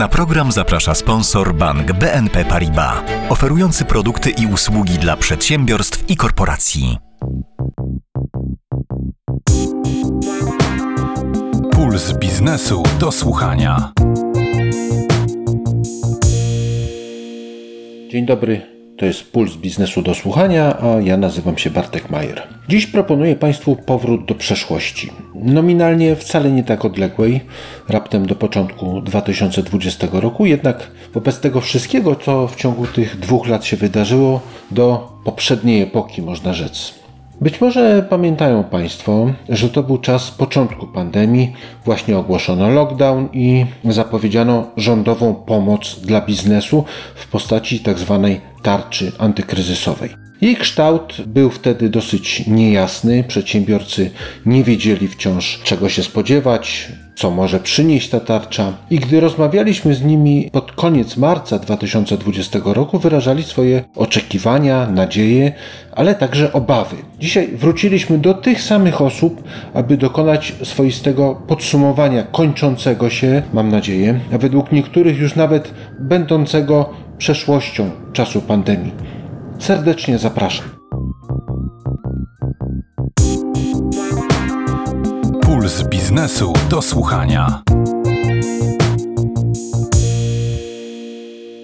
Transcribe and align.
Na 0.00 0.08
program 0.08 0.52
zaprasza 0.52 0.94
sponsor 0.94 1.54
bank 1.54 1.92
BNP 1.92 2.44
Paribas, 2.44 2.94
oferujący 3.28 3.84
produkty 3.84 4.30
i 4.30 4.46
usługi 4.46 4.98
dla 4.98 5.16
przedsiębiorstw 5.16 6.10
i 6.10 6.16
korporacji. 6.16 6.98
Puls 11.72 12.12
biznesu 12.12 12.82
do 13.00 13.12
słuchania. 13.12 13.92
Dzień 18.10 18.26
dobry, 18.26 18.60
to 18.98 19.06
jest 19.06 19.32
Puls 19.32 19.56
Biznesu 19.56 20.02
do 20.02 20.14
Słuchania, 20.14 20.76
a 20.80 21.00
ja 21.00 21.16
nazywam 21.16 21.58
się 21.58 21.70
Bartek 21.70 22.10
Majer. 22.10 22.42
Dziś 22.68 22.86
proponuję 22.86 23.36
Państwu 23.36 23.76
powrót 23.76 24.24
do 24.24 24.34
przeszłości. 24.34 25.10
Nominalnie 25.42 26.16
wcale 26.16 26.50
nie 26.50 26.64
tak 26.64 26.84
odległej, 26.84 27.40
raptem 27.88 28.26
do 28.26 28.34
początku 28.34 29.00
2020 29.00 30.06
roku, 30.12 30.46
jednak 30.46 30.90
wobec 31.14 31.40
tego 31.40 31.60
wszystkiego, 31.60 32.16
co 32.16 32.48
w 32.48 32.56
ciągu 32.56 32.86
tych 32.86 33.18
dwóch 33.18 33.48
lat 33.48 33.64
się 33.64 33.76
wydarzyło, 33.76 34.40
do 34.70 35.12
poprzedniej 35.24 35.82
epoki 35.82 36.22
można 36.22 36.54
rzec. 36.54 36.94
Być 37.40 37.60
może 37.60 38.06
pamiętają 38.10 38.64
Państwo, 38.64 39.32
że 39.48 39.68
to 39.68 39.82
był 39.82 39.98
czas 39.98 40.30
początku 40.30 40.86
pandemii, 40.86 41.52
właśnie 41.84 42.18
ogłoszono 42.18 42.70
lockdown 42.70 43.28
i 43.32 43.66
zapowiedziano 43.84 44.66
rządową 44.76 45.34
pomoc 45.34 46.00
dla 46.00 46.20
biznesu 46.20 46.84
w 47.14 47.28
postaci 47.28 47.80
tzw. 47.80 48.20
Tak 48.22 48.62
tarczy 48.62 49.12
antykryzysowej. 49.18 50.29
Jej 50.40 50.56
kształt 50.56 51.14
był 51.26 51.50
wtedy 51.50 51.88
dosyć 51.88 52.46
niejasny, 52.46 53.24
przedsiębiorcy 53.24 54.10
nie 54.46 54.64
wiedzieli 54.64 55.08
wciąż 55.08 55.60
czego 55.64 55.88
się 55.88 56.02
spodziewać, 56.02 56.88
co 57.14 57.30
może 57.30 57.60
przynieść 57.60 58.08
ta 58.08 58.20
tarcza. 58.20 58.72
I 58.90 58.98
gdy 58.98 59.20
rozmawialiśmy 59.20 59.94
z 59.94 60.02
nimi 60.02 60.50
pod 60.52 60.72
koniec 60.72 61.16
marca 61.16 61.58
2020 61.58 62.58
roku, 62.64 62.98
wyrażali 62.98 63.42
swoje 63.42 63.84
oczekiwania, 63.96 64.86
nadzieje, 64.86 65.52
ale 65.92 66.14
także 66.14 66.52
obawy. 66.52 66.96
Dzisiaj 67.18 67.48
wróciliśmy 67.48 68.18
do 68.18 68.34
tych 68.34 68.62
samych 68.62 69.00
osób, 69.00 69.42
aby 69.74 69.96
dokonać 69.96 70.54
swoistego 70.62 71.42
podsumowania 71.46 72.22
kończącego 72.22 73.10
się, 73.10 73.42
mam 73.52 73.68
nadzieję, 73.68 74.20
a 74.32 74.38
według 74.38 74.72
niektórych 74.72 75.18
już 75.18 75.36
nawet 75.36 75.74
będącego 75.98 76.90
przeszłością 77.18 77.90
czasu 78.12 78.40
pandemii. 78.40 79.19
Serdecznie 79.60 80.18
zapraszam. 80.18 80.66
Puls 85.42 85.82
biznesu 85.82 86.52
do 86.70 86.82
słuchania. 86.82 87.62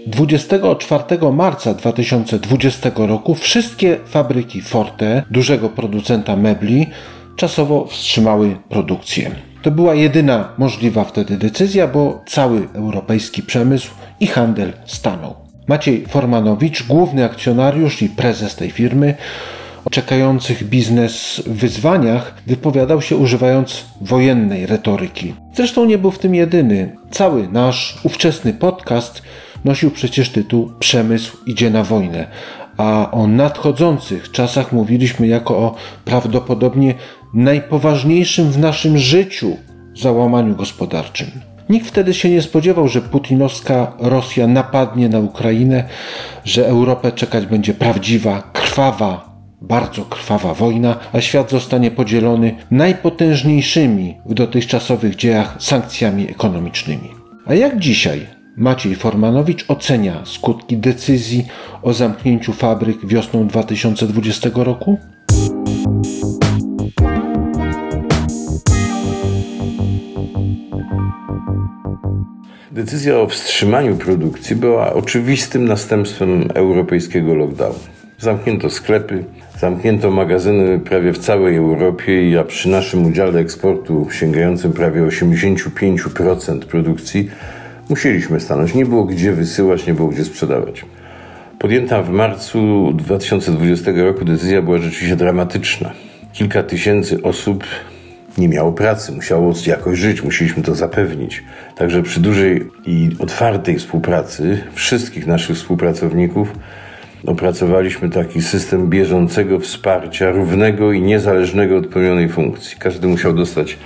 24 0.06 1.32
marca 1.32 1.74
2020 1.74 2.90
roku 2.96 3.34
wszystkie 3.34 3.96
fabryki 4.06 4.62
Forte, 4.62 5.22
dużego 5.30 5.68
producenta 5.68 6.36
mebli, 6.36 6.86
czasowo 7.36 7.86
wstrzymały 7.86 8.56
produkcję. 8.68 9.30
To 9.62 9.70
była 9.70 9.94
jedyna 9.94 10.48
możliwa 10.58 11.04
wtedy 11.04 11.36
decyzja, 11.36 11.88
bo 11.88 12.24
cały 12.26 12.68
europejski 12.74 13.42
przemysł 13.42 13.90
i 14.20 14.26
handel 14.26 14.72
stanął. 14.86 15.45
Maciej 15.68 16.06
Formanowicz, 16.06 16.86
główny 16.86 17.24
akcjonariusz 17.24 18.02
i 18.02 18.08
prezes 18.08 18.56
tej 18.56 18.70
firmy, 18.70 19.14
o 19.84 19.90
czekających 19.90 20.64
biznes 20.64 21.42
wyzwaniach 21.46 22.34
wypowiadał 22.46 23.02
się 23.02 23.16
używając 23.16 23.84
wojennej 24.00 24.66
retoryki. 24.66 25.34
Zresztą 25.54 25.84
nie 25.84 25.98
był 25.98 26.10
w 26.10 26.18
tym 26.18 26.34
jedyny. 26.34 26.96
Cały 27.10 27.48
nasz 27.48 27.98
ówczesny 28.04 28.52
podcast 28.52 29.22
nosił 29.64 29.90
przecież 29.90 30.30
tytuł 30.30 30.72
Przemysł 30.78 31.36
idzie 31.46 31.70
na 31.70 31.82
wojnę, 31.82 32.26
a 32.76 33.10
o 33.10 33.26
nadchodzących 33.26 34.30
czasach 34.30 34.72
mówiliśmy 34.72 35.26
jako 35.26 35.58
o 35.58 35.74
prawdopodobnie 36.04 36.94
najpoważniejszym 37.34 38.50
w 38.50 38.58
naszym 38.58 38.98
życiu 38.98 39.56
załamaniu 39.94 40.56
gospodarczym. 40.56 41.55
Nikt 41.68 41.86
wtedy 41.86 42.14
się 42.14 42.30
nie 42.30 42.42
spodziewał, 42.42 42.88
że 42.88 43.00
putinowska 43.00 43.92
Rosja 43.98 44.46
napadnie 44.46 45.08
na 45.08 45.18
Ukrainę, 45.18 45.84
że 46.44 46.66
Europę 46.66 47.12
czekać 47.12 47.46
będzie 47.46 47.74
prawdziwa, 47.74 48.42
krwawa 48.52 49.36
bardzo 49.60 50.04
krwawa 50.04 50.54
wojna, 50.54 50.96
a 51.12 51.20
świat 51.20 51.50
zostanie 51.50 51.90
podzielony 51.90 52.54
najpotężniejszymi 52.70 54.16
w 54.26 54.34
dotychczasowych 54.34 55.16
dziejach 55.16 55.56
sankcjami 55.58 56.30
ekonomicznymi. 56.30 57.10
A 57.46 57.54
jak 57.54 57.78
dzisiaj 57.78 58.26
Maciej 58.56 58.94
Formanowicz 58.94 59.64
ocenia 59.68 60.22
skutki 60.24 60.76
decyzji 60.76 61.46
o 61.82 61.92
zamknięciu 61.92 62.52
fabryk 62.52 63.06
wiosną 63.06 63.46
2020 63.46 64.50
roku? 64.54 64.98
Decyzja 72.76 73.20
o 73.20 73.26
wstrzymaniu 73.26 73.96
produkcji 73.96 74.56
była 74.56 74.92
oczywistym 74.92 75.64
następstwem 75.64 76.48
europejskiego 76.54 77.34
lockdownu. 77.34 77.78
Zamknięto 78.18 78.70
sklepy, 78.70 79.24
zamknięto 79.58 80.10
magazyny 80.10 80.78
prawie 80.78 81.12
w 81.12 81.18
całej 81.18 81.56
Europie, 81.56 82.40
a 82.40 82.44
przy 82.44 82.68
naszym 82.68 83.06
udziale 83.06 83.40
eksportu 83.40 84.08
sięgającym 84.10 84.72
prawie 84.72 85.02
85% 85.02 86.58
produkcji 86.58 87.30
musieliśmy 87.88 88.40
stanąć. 88.40 88.74
Nie 88.74 88.86
było 88.86 89.04
gdzie 89.04 89.32
wysyłać, 89.32 89.86
nie 89.86 89.94
było 89.94 90.08
gdzie 90.08 90.24
sprzedawać. 90.24 90.84
Podjęta 91.58 92.02
w 92.02 92.10
marcu 92.10 92.92
2020 92.92 93.90
roku 93.96 94.24
decyzja 94.24 94.62
była 94.62 94.78
rzeczywiście 94.78 95.16
dramatyczna. 95.16 95.92
Kilka 96.32 96.62
tysięcy 96.62 97.22
osób 97.22 97.64
nie 98.38 98.48
miało 98.48 98.72
pracy, 98.72 99.12
musiało 99.12 99.52
jakoś 99.66 99.98
żyć, 99.98 100.22
musieliśmy 100.22 100.62
to 100.62 100.74
zapewnić. 100.74 101.44
Także 101.76 102.02
przy 102.02 102.20
dużej 102.20 102.70
i 102.86 103.10
otwartej 103.18 103.78
współpracy 103.78 104.58
wszystkich 104.74 105.26
naszych 105.26 105.56
współpracowników 105.56 106.52
opracowaliśmy 107.26 108.10
taki 108.10 108.42
system 108.42 108.90
bieżącego 108.90 109.60
wsparcia, 109.60 110.30
równego 110.30 110.92
i 110.92 111.02
niezależnego 111.02 111.76
od 111.76 111.86
pełnionej 111.86 112.28
funkcji. 112.28 112.76
Każdy 112.78 113.08
musiał 113.08 113.32
dostać 113.32 113.78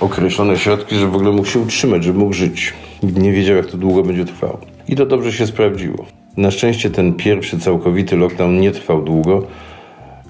określone 0.00 0.56
środki, 0.56 0.96
żeby 0.96 1.12
w 1.12 1.14
ogóle 1.14 1.32
mógł 1.32 1.48
się 1.48 1.58
utrzymać, 1.58 2.04
żeby 2.04 2.18
mógł 2.18 2.32
żyć. 2.32 2.74
Nie 3.02 3.32
wiedział, 3.32 3.56
jak 3.56 3.66
to 3.66 3.76
długo 3.76 4.02
będzie 4.02 4.24
trwało. 4.24 4.60
I 4.88 4.96
to 4.96 5.06
dobrze 5.06 5.32
się 5.32 5.46
sprawdziło. 5.46 6.06
Na 6.36 6.50
szczęście 6.50 6.90
ten 6.90 7.14
pierwszy 7.14 7.58
całkowity 7.58 8.16
lockdown 8.16 8.60
nie 8.60 8.70
trwał 8.70 9.02
długo 9.02 9.46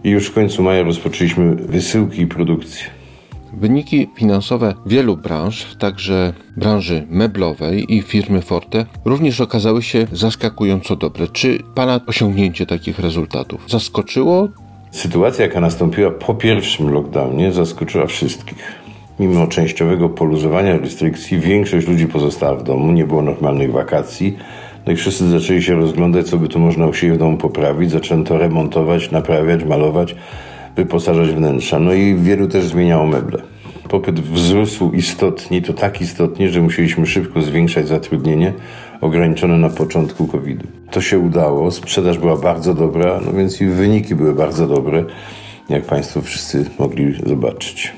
i 0.05 0.11
już 0.11 0.27
w 0.27 0.33
końcu 0.33 0.63
maja 0.63 0.83
rozpoczęliśmy 0.83 1.55
wysyłki 1.55 2.23
i 2.23 2.27
produkcję. 2.27 2.96
Wyniki 3.57 4.09
finansowe 4.15 4.75
wielu 4.87 5.17
branż, 5.17 5.77
także 5.79 6.33
branży 6.57 7.07
meblowej 7.11 7.95
i 7.95 8.03
firmy 8.03 8.43
Forte, 8.43 8.87
również 9.05 9.41
okazały 9.41 9.83
się 9.83 10.07
zaskakująco 10.13 10.97
dobre. 10.97 11.27
Czy 11.29 11.59
Pana 11.75 12.01
osiągnięcie 12.07 12.67
takich 12.67 12.99
rezultatów 12.99 13.65
zaskoczyło? 13.69 14.49
Sytuacja, 14.91 15.45
jaka 15.45 15.61
nastąpiła 15.61 16.11
po 16.11 16.35
pierwszym 16.35 16.91
lockdownie, 16.91 17.53
zaskoczyła 17.53 18.07
wszystkich. 18.07 18.59
Mimo 19.21 19.47
częściowego 19.47 20.09
poluzowania 20.09 20.79
restrykcji, 20.79 21.39
większość 21.39 21.87
ludzi 21.87 22.07
pozostała 22.07 22.55
w 22.55 22.63
domu, 22.63 22.93
nie 22.93 23.05
było 23.05 23.23
normalnych 23.23 23.73
wakacji. 23.73 24.37
No 24.87 24.93
i 24.93 24.97
wszyscy 24.97 25.31
zaczęli 25.31 25.63
się 25.63 25.75
rozglądać, 25.75 26.29
co 26.29 26.37
by 26.37 26.49
tu 26.49 26.59
można 26.59 26.87
u 26.87 26.95
siebie 26.95 27.13
w 27.13 27.19
domu 27.19 27.37
poprawić. 27.37 27.91
Zaczęto 27.91 28.39
remontować, 28.39 29.11
naprawiać, 29.11 29.65
malować 29.65 30.15
wyposażać 30.77 31.29
wnętrza. 31.29 31.79
No 31.79 31.93
i 31.93 32.15
wielu 32.15 32.49
też 32.49 32.65
zmieniało 32.65 33.07
meble. 33.07 33.43
Popyt 33.89 34.21
wzrósł 34.21 34.93
istotnie, 34.93 35.63
to 35.63 35.73
tak 35.73 36.01
istotnie, 36.01 36.49
że 36.49 36.61
musieliśmy 36.61 37.07
szybko 37.07 37.43
zwiększać 37.43 37.89
zatrudnienie, 37.89 38.53
ograniczone 39.01 39.59
na 39.59 39.69
początku 39.69 40.27
COVID-u. 40.27 40.67
To 40.91 41.01
się 41.01 41.19
udało, 41.19 41.71
sprzedaż 41.71 42.19
była 42.19 42.37
bardzo 42.37 42.75
dobra, 42.75 43.21
no 43.27 43.33
więc 43.33 43.61
i 43.61 43.67
wyniki 43.67 44.15
były 44.15 44.35
bardzo 44.35 44.67
dobre, 44.67 45.05
jak 45.69 45.85
Państwo 45.85 46.21
wszyscy 46.23 46.65
mogli 46.79 47.15
zobaczyć. 47.27 47.93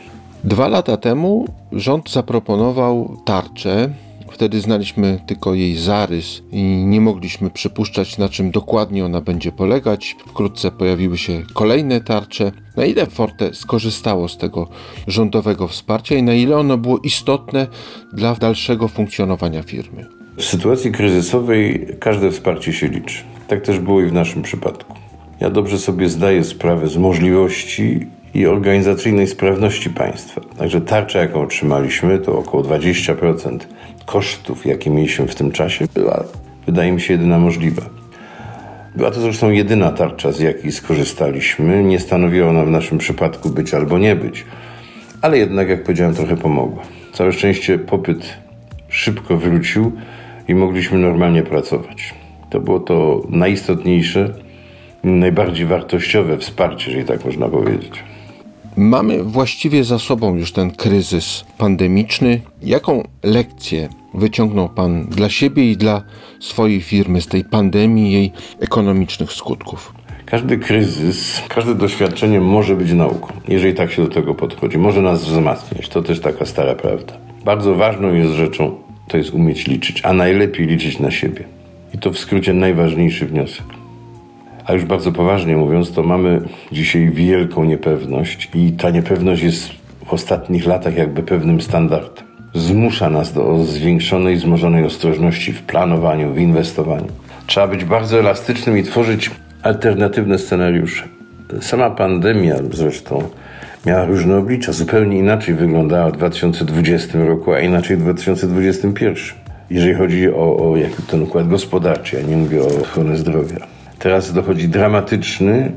Dwa 0.45 0.69
lata 0.69 0.97
temu 0.97 1.47
rząd 1.73 2.11
zaproponował 2.11 3.17
tarczę 3.25 3.91
Wtedy 4.33 4.61
znaliśmy 4.61 5.21
tylko 5.27 5.55
jej 5.55 5.77
zarys 5.77 6.43
i 6.53 6.63
nie 6.63 7.01
mogliśmy 7.01 7.51
przypuszczać, 7.51 8.19
na 8.19 8.29
czym 8.29 8.51
dokładnie 8.51 9.05
ona 9.05 9.21
będzie 9.21 9.53
polegać. 9.53 10.17
Wkrótce 10.27 10.71
pojawiły 10.71 11.19
się 11.19 11.43
kolejne 11.55 12.01
tarcze. 12.01 12.53
Na 12.77 12.85
ile 12.85 13.07
Forte 13.07 13.55
skorzystało 13.55 14.29
z 14.29 14.39
tego 14.39 14.69
rządowego 15.07 15.69
wsparcia 15.69 16.15
i 16.15 16.23
na 16.23 16.35
ile 16.35 16.57
ono 16.57 16.79
było 16.79 16.99
istotne 16.99 17.67
dla 18.13 18.35
dalszego 18.35 18.89
funkcjonowania 18.89 19.63
firmy? 19.63 20.07
W 20.37 20.45
sytuacji 20.45 20.93
kryzysowej 20.93 21.87
każde 22.01 22.31
wsparcie 22.31 22.73
się 22.73 22.89
liczy. 22.89 23.25
Tak 23.49 23.63
też 23.63 23.79
było 23.79 24.01
i 24.01 24.07
w 24.07 24.13
naszym 24.13 24.43
przypadku. 24.43 24.95
Ja 25.41 25.51
dobrze 25.51 25.79
sobie 25.79 26.09
zdaję 26.09 26.45
sprawę 26.45 26.89
z 26.89 26.97
możliwości 26.97 28.07
i 28.35 28.47
organizacyjnej 28.47 29.27
sprawności 29.27 29.91
państwa. 29.91 30.41
Także 30.59 30.81
tarcza, 30.81 31.19
jaką 31.19 31.43
otrzymaliśmy, 31.43 32.19
to 32.19 32.39
około 32.39 32.63
20% 32.63 33.59
kosztów, 34.07 34.67
jakie 34.67 34.91
mieliśmy 34.91 35.27
w 35.27 35.35
tym 35.35 35.53
czasie, 35.53 35.87
była, 35.95 36.25
wydaje 36.67 36.93
mi 36.93 37.01
się, 37.01 37.15
jedyna 37.15 37.39
możliwa. 37.39 37.83
Była 38.97 39.11
to 39.11 39.21
zresztą 39.21 39.51
jedyna 39.51 39.91
tarcza, 39.91 40.33
z 40.33 40.41
jakiej 40.41 40.73
skorzystaliśmy. 40.73 41.85
Nie 41.85 42.01
stanowiła 42.01 42.51
ona 42.51 42.65
w 42.65 42.71
naszym 42.71 42.99
przypadku 42.99 43.51
być 43.51 43.75
albo 43.75 43.99
nie 43.99 44.17
być, 44.17 44.45
ale 45.23 45.39
jednak, 45.39 45.69
jak 45.69 45.83
powiedziałem, 45.83 46.15
trochę 46.15 46.37
pomogła. 46.37 46.83
Całe 47.13 47.33
szczęście 47.33 47.79
popyt 47.79 48.39
szybko 48.89 49.37
wrócił 49.37 49.93
i 50.49 50.55
mogliśmy 50.55 50.99
normalnie 50.99 51.43
pracować. 51.43 52.15
To 52.51 52.61
było 52.61 52.81
to 52.81 53.23
najistotniejsze, 53.29 54.35
najbardziej 55.05 55.67
wartościowe 55.67 56.39
wsparcie, 56.39 56.91
jeżeli 56.91 57.07
tak 57.07 57.25
można 57.25 57.49
powiedzieć. 57.49 58.05
Mamy 58.79 59.25
właściwie 59.25 59.85
za 59.85 59.99
sobą 59.99 60.37
już 60.37 60.53
ten 60.53 60.71
kryzys 60.71 61.45
pandemiczny. 61.59 62.41
Jaką 62.63 63.09
lekcję 63.23 63.89
wyciągnął 64.15 64.69
Pan 64.69 65.07
dla 65.07 65.29
siebie 65.29 65.71
i 65.71 65.77
dla 65.77 66.03
swojej 66.41 66.81
firmy 66.81 67.21
z 67.21 67.27
tej 67.27 67.45
pandemii 67.45 68.11
i 68.11 68.13
jej 68.13 68.33
ekonomicznych 68.61 69.33
skutków? 69.33 69.93
Każdy 70.27 70.59
kryzys, 70.59 71.43
każde 71.49 71.75
doświadczenie 71.75 72.41
może 72.41 72.77
być 72.77 72.93
nauką, 72.93 73.33
jeżeli 73.49 73.75
tak 73.75 73.93
się 73.93 74.03
do 74.03 74.09
tego 74.09 74.35
podchodzi. 74.35 74.79
Może 74.79 75.03
nas 75.03 75.25
wzmacniać. 75.25 75.89
To 75.89 76.03
też 76.03 76.21
taka 76.21 76.47
stara 76.47 76.75
prawda. 76.75 77.13
Bardzo 77.45 77.75
ważną 77.75 78.15
jest 78.15 78.33
rzeczą, 78.33 78.77
to 79.09 79.17
jest 79.17 79.31
umieć 79.31 79.67
liczyć, 79.67 80.01
a 80.05 80.13
najlepiej 80.13 80.67
liczyć 80.67 80.99
na 80.99 81.11
siebie. 81.11 81.45
I 81.95 81.99
to 81.99 82.13
w 82.13 82.19
skrócie 82.19 82.55
najważniejszy 82.55 83.27
wniosek. 83.27 83.78
A 84.69 84.73
już 84.73 84.85
bardzo 84.85 85.13
poważnie 85.13 85.57
mówiąc, 85.57 85.93
to 85.93 86.03
mamy 86.03 86.41
dzisiaj 86.73 87.11
wielką 87.11 87.65
niepewność 87.65 88.51
i 88.55 88.73
ta 88.73 88.91
niepewność 88.91 89.43
jest 89.43 89.71
w 90.07 90.13
ostatnich 90.13 90.67
latach 90.67 90.97
jakby 90.97 91.23
pewnym 91.23 91.61
standardem. 91.61 92.25
Zmusza 92.55 93.11
nas 93.11 93.33
do 93.33 93.65
zwiększonej, 93.65 94.37
wzmożonej 94.37 94.85
ostrożności 94.85 95.53
w 95.53 95.63
planowaniu, 95.63 96.33
w 96.33 96.39
inwestowaniu. 96.39 97.07
Trzeba 97.47 97.69
być 97.69 97.85
bardzo 97.85 98.19
elastycznym 98.19 98.79
i 98.79 98.83
tworzyć 98.83 99.31
alternatywne 99.63 100.39
scenariusze. 100.39 101.05
Sama 101.61 101.91
pandemia 101.91 102.55
zresztą 102.73 103.23
miała 103.87 104.05
różne 104.05 104.37
oblicza, 104.37 104.73
zupełnie 104.73 105.19
inaczej 105.19 105.55
wyglądała 105.55 106.11
w 106.11 106.13
2020 106.13 107.19
roku, 107.19 107.53
a 107.53 107.61
inaczej 107.61 107.97
w 107.97 108.01
2021. 108.01 109.17
Jeżeli 109.71 109.95
chodzi 109.95 110.31
o, 110.31 110.57
o 110.57 110.75
ten 111.11 111.23
układ 111.23 111.49
gospodarczy, 111.49 112.17
ja 112.17 112.23
nie 112.23 112.37
mówię 112.37 112.63
o 112.63 112.81
ochronę 112.81 113.17
zdrowia. 113.17 113.78
Teraz 113.99 114.33
dochodzi 114.33 114.69
dramatyczny 114.69 115.73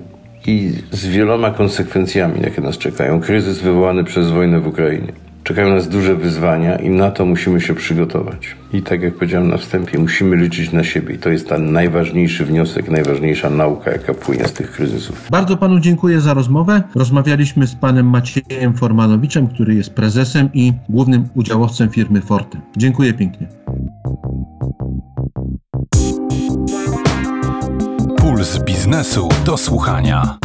i 0.48 0.74
z 0.92 1.08
wieloma 1.08 1.52
konsekwencjami, 1.52 2.42
jakie 2.42 2.62
nas 2.62 2.78
czekają. 2.78 3.20
Kryzys 3.22 3.60
wywołany 3.62 4.04
przez 4.04 4.32
wojnę 4.32 4.60
w 4.60 4.68
Ukrainie. 4.68 5.14
Czekają 5.44 5.70
nas 5.70 5.90
duże 5.90 6.16
wyzwania 6.16 6.76
i 6.76 6.90
na 6.90 7.12
to 7.12 7.26
musimy 7.26 7.62
się 7.62 7.74
przygotować. 7.76 8.56
I 8.74 8.82
tak 8.82 9.02
jak 9.02 9.14
powiedziałem 9.14 9.48
na 9.48 9.58
wstępie, 9.58 10.00
musimy 10.00 10.36
liczyć 10.36 10.72
na 10.72 10.84
siebie. 10.84 11.16
I 11.16 11.18
to 11.18 11.30
jest 11.30 11.50
ten 11.50 11.72
najważniejszy 11.72 12.46
wniosek, 12.46 12.92
najważniejsza 12.92 13.50
nauka, 13.50 13.92
jaka 13.92 14.14
płynie 14.14 14.48
z 14.48 14.54
tych 14.54 14.72
kryzysów. 14.72 15.28
Bardzo 15.32 15.58
panu 15.58 15.80
dziękuję 15.80 16.22
za 16.22 16.34
rozmowę. 16.34 16.84
Rozmawialiśmy 16.96 17.68
z 17.68 17.76
panem 17.76 18.10
Maciejem 18.10 18.74
Formanowiczem, 18.74 19.48
który 19.48 19.76
jest 19.76 19.94
prezesem 19.94 20.50
i 20.54 20.74
głównym 20.90 21.30
udziałowcem 21.36 21.90
firmy 21.90 22.22
Forte. 22.22 22.58
Dziękuję 22.78 23.14
pięknie. 23.14 23.48
Puls 28.32 28.58
biznesu 28.58 29.30
do 29.46 29.58
słuchania. 29.58 30.38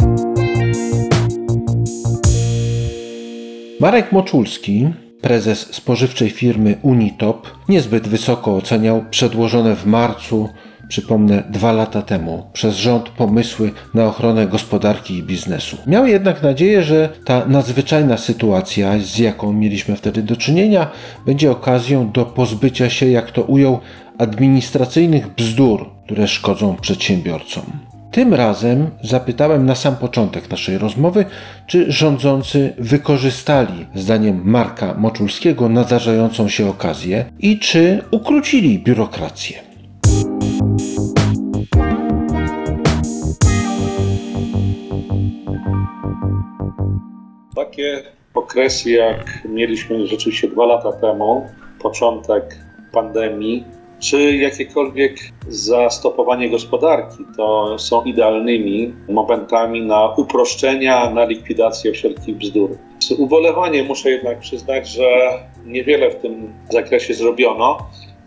Marek 3.79 4.11
Moczulski, 4.11 4.89
prezes 5.21 5.59
spożywczej 5.59 6.29
firmy 6.29 6.77
Unitop, 6.81 7.47
niezbyt 7.69 8.07
wysoko 8.07 8.55
oceniał 8.55 9.05
przedłożone 9.09 9.75
w 9.75 9.85
marcu, 9.85 10.49
przypomnę, 10.87 11.43
dwa 11.49 11.71
lata 11.71 12.01
temu, 12.01 12.49
przez 12.53 12.75
rząd 12.75 13.09
pomysły 13.09 13.71
na 13.93 14.05
ochronę 14.05 14.47
gospodarki 14.47 15.17
i 15.17 15.23
biznesu. 15.23 15.77
Miał 15.87 16.07
jednak 16.07 16.43
nadzieję, 16.43 16.83
że 16.83 17.09
ta 17.25 17.45
nadzwyczajna 17.45 18.17
sytuacja, 18.17 18.99
z 18.99 19.17
jaką 19.17 19.53
mieliśmy 19.53 19.95
wtedy 19.95 20.23
do 20.23 20.35
czynienia, 20.35 20.87
będzie 21.25 21.51
okazją 21.51 22.11
do 22.11 22.25
pozbycia 22.25 22.89
się, 22.89 23.05
jak 23.09 23.31
to 23.31 23.41
ujął, 23.41 23.79
administracyjnych 24.17 25.27
bzdur, 25.27 25.96
które 26.07 26.27
szkodzą 26.27 26.75
przedsiębiorcom. 26.75 27.63
Tym 28.11 28.33
razem 28.33 28.89
zapytałem 29.03 29.65
na 29.65 29.75
sam 29.75 29.95
początek 29.95 30.49
naszej 30.49 30.77
rozmowy, 30.77 31.25
czy 31.67 31.91
rządzący 31.91 32.73
wykorzystali, 32.77 33.85
zdaniem 33.95 34.41
Marka 34.43 34.93
Moczulskiego, 34.93 35.69
nadarzającą 35.69 36.49
się 36.49 36.69
okazję 36.69 37.25
i 37.39 37.59
czy 37.59 38.03
ukrócili 38.11 38.79
biurokrację. 38.79 39.57
Takie 47.55 48.03
okresy, 48.33 48.91
jak 48.91 49.47
mieliśmy 49.49 50.07
rzeczywiście 50.07 50.47
dwa 50.47 50.65
lata 50.65 50.91
temu, 50.91 51.47
początek 51.81 52.57
pandemii, 52.91 53.76
czy 53.99 54.37
jakiekolwiek 54.37 55.17
zastopowanie 55.47 56.49
gospodarki, 56.49 57.23
to 57.37 57.79
są 57.79 58.03
idealnymi 58.03 58.93
momentami 59.09 59.81
na 59.81 60.13
uproszczenia, 60.17 61.09
na 61.09 61.25
likwidację 61.25 61.91
wszelkich 61.91 62.37
bzdur. 62.37 62.69
Z 62.99 63.11
ubolewaniem 63.11 63.85
muszę 63.85 64.09
jednak 64.09 64.39
przyznać, 64.39 64.89
że 64.89 65.39
niewiele 65.65 66.11
w 66.11 66.15
tym 66.15 66.53
zakresie 66.69 67.13
zrobiono, 67.13 67.77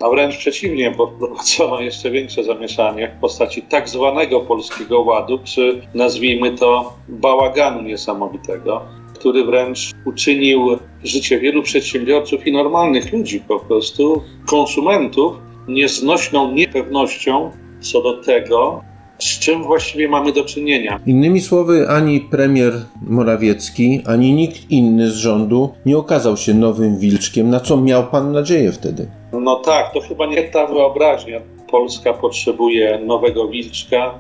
a 0.01 0.09
wręcz 0.09 0.37
przeciwnie, 0.37 0.91
bo 0.91 1.07
wprowadzono 1.07 1.81
jeszcze 1.81 2.11
większe 2.11 2.45
zamieszanie 2.45 3.09
w 3.17 3.21
postaci 3.21 3.63
tak 3.63 3.89
zwanego 3.89 4.41
polskiego 4.41 5.01
ładu, 5.01 5.39
czy 5.45 5.81
nazwijmy 5.95 6.59
to 6.59 6.93
bałaganu 7.09 7.83
niesamowitego, 7.83 8.83
który 9.15 9.45
wręcz 9.45 9.91
uczynił 10.05 10.79
życie 11.05 11.39
wielu 11.39 11.63
przedsiębiorców 11.63 12.47
i 12.47 12.53
normalnych 12.53 13.13
ludzi, 13.13 13.41
po 13.49 13.61
prostu 13.61 14.23
konsumentów, 14.47 15.37
nieznośną 15.73 16.53
niepewnością 16.53 17.51
co 17.81 18.03
do 18.03 18.23
tego, 18.23 18.83
z 19.19 19.39
czym 19.39 19.63
właściwie 19.63 20.09
mamy 20.09 20.33
do 20.33 20.45
czynienia. 20.45 21.01
Innymi 21.07 21.41
słowy, 21.41 21.89
ani 21.89 22.21
premier 22.21 22.73
Morawiecki, 23.03 24.03
ani 24.07 24.33
nikt 24.33 24.71
inny 24.71 25.11
z 25.11 25.15
rządu 25.15 25.75
nie 25.87 25.99
okazał 25.99 26.37
się 26.37 26.55
nowym 26.55 26.99
wilczkiem, 26.99 27.51
na 27.51 27.61
co 27.61 27.77
miał 27.77 28.07
pan 28.07 28.33
nadzieję 28.33 28.73
wtedy. 28.73 29.11
No 29.33 29.57
tak, 29.57 29.93
to 29.95 30.01
chyba 30.01 30.27
nie 30.27 30.43
ta 30.43 30.67
wyobraźnia. 30.67 31.41
Polska 31.71 32.13
potrzebuje 32.13 32.99
nowego 33.07 33.49
wilczka, 33.49 34.15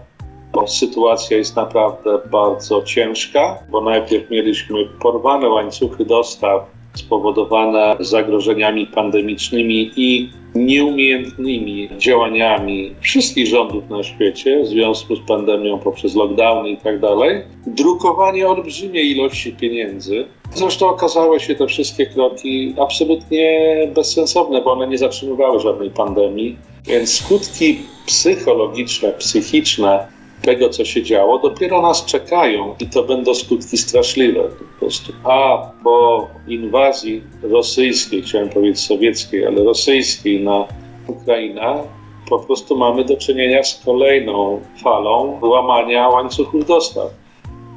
bo 0.53 0.69
sytuacja 0.69 1.37
jest 1.37 1.57
naprawdę 1.57 2.19
bardzo 2.31 2.83
ciężka, 2.83 3.59
bo 3.71 3.81
najpierw 3.81 4.31
mieliśmy 4.31 4.77
porwane 5.03 5.49
łańcuchy 5.49 6.05
dostaw 6.05 6.80
spowodowane 6.95 7.97
zagrożeniami 8.01 8.87
pandemicznymi 8.87 9.91
i 9.97 10.31
nieumiejętnymi 10.55 11.89
działaniami 11.99 12.95
wszystkich 13.01 13.47
rządów 13.47 13.91
na 13.91 14.03
świecie 14.03 14.63
w 14.63 14.67
związku 14.67 15.17
z 15.17 15.21
pandemią 15.21 15.79
poprzez 15.79 16.15
lockdowny 16.15 16.71
i 16.71 16.77
tak 16.77 17.01
dalej, 17.01 17.43
drukowanie 17.67 18.49
olbrzymiej 18.49 19.11
ilości 19.11 19.53
pieniędzy. 19.53 20.25
Zresztą 20.55 20.89
okazały 20.89 21.41
się 21.41 21.55
te 21.55 21.67
wszystkie 21.67 22.07
kroki 22.07 22.75
absolutnie 22.81 23.77
bezsensowne, 23.95 24.63
bo 24.63 24.73
one 24.73 24.87
nie 24.87 24.99
zatrzymywały 24.99 25.61
żadnej 25.61 25.91
pandemii, 25.91 26.57
więc 26.87 27.15
skutki 27.15 27.79
psychologiczne, 28.07 29.13
psychiczne 29.13 30.07
tego, 30.43 30.69
co 30.69 30.85
się 30.85 31.03
działo, 31.03 31.39
dopiero 31.39 31.83
nas 31.83 32.05
czekają 32.05 32.75
i 32.81 32.87
to 32.87 33.03
będą 33.03 33.35
skutki 33.35 33.77
straszliwe 33.77 34.43
po 34.43 34.81
prostu. 34.81 35.13
A 35.25 35.71
po 35.85 36.29
inwazji 36.49 37.23
rosyjskiej, 37.43 38.23
chciałem 38.23 38.49
powiedzieć 38.49 38.81
sowieckiej, 38.81 39.47
ale 39.47 39.65
rosyjskiej 39.65 40.45
na 40.45 40.67
Ukrainę, 41.07 41.83
po 42.29 42.39
prostu 42.39 42.77
mamy 42.77 43.05
do 43.05 43.17
czynienia 43.17 43.63
z 43.63 43.85
kolejną 43.85 44.61
falą 44.83 45.39
łamania 45.43 46.09
łańcuchów 46.09 46.67
dostaw 46.67 47.20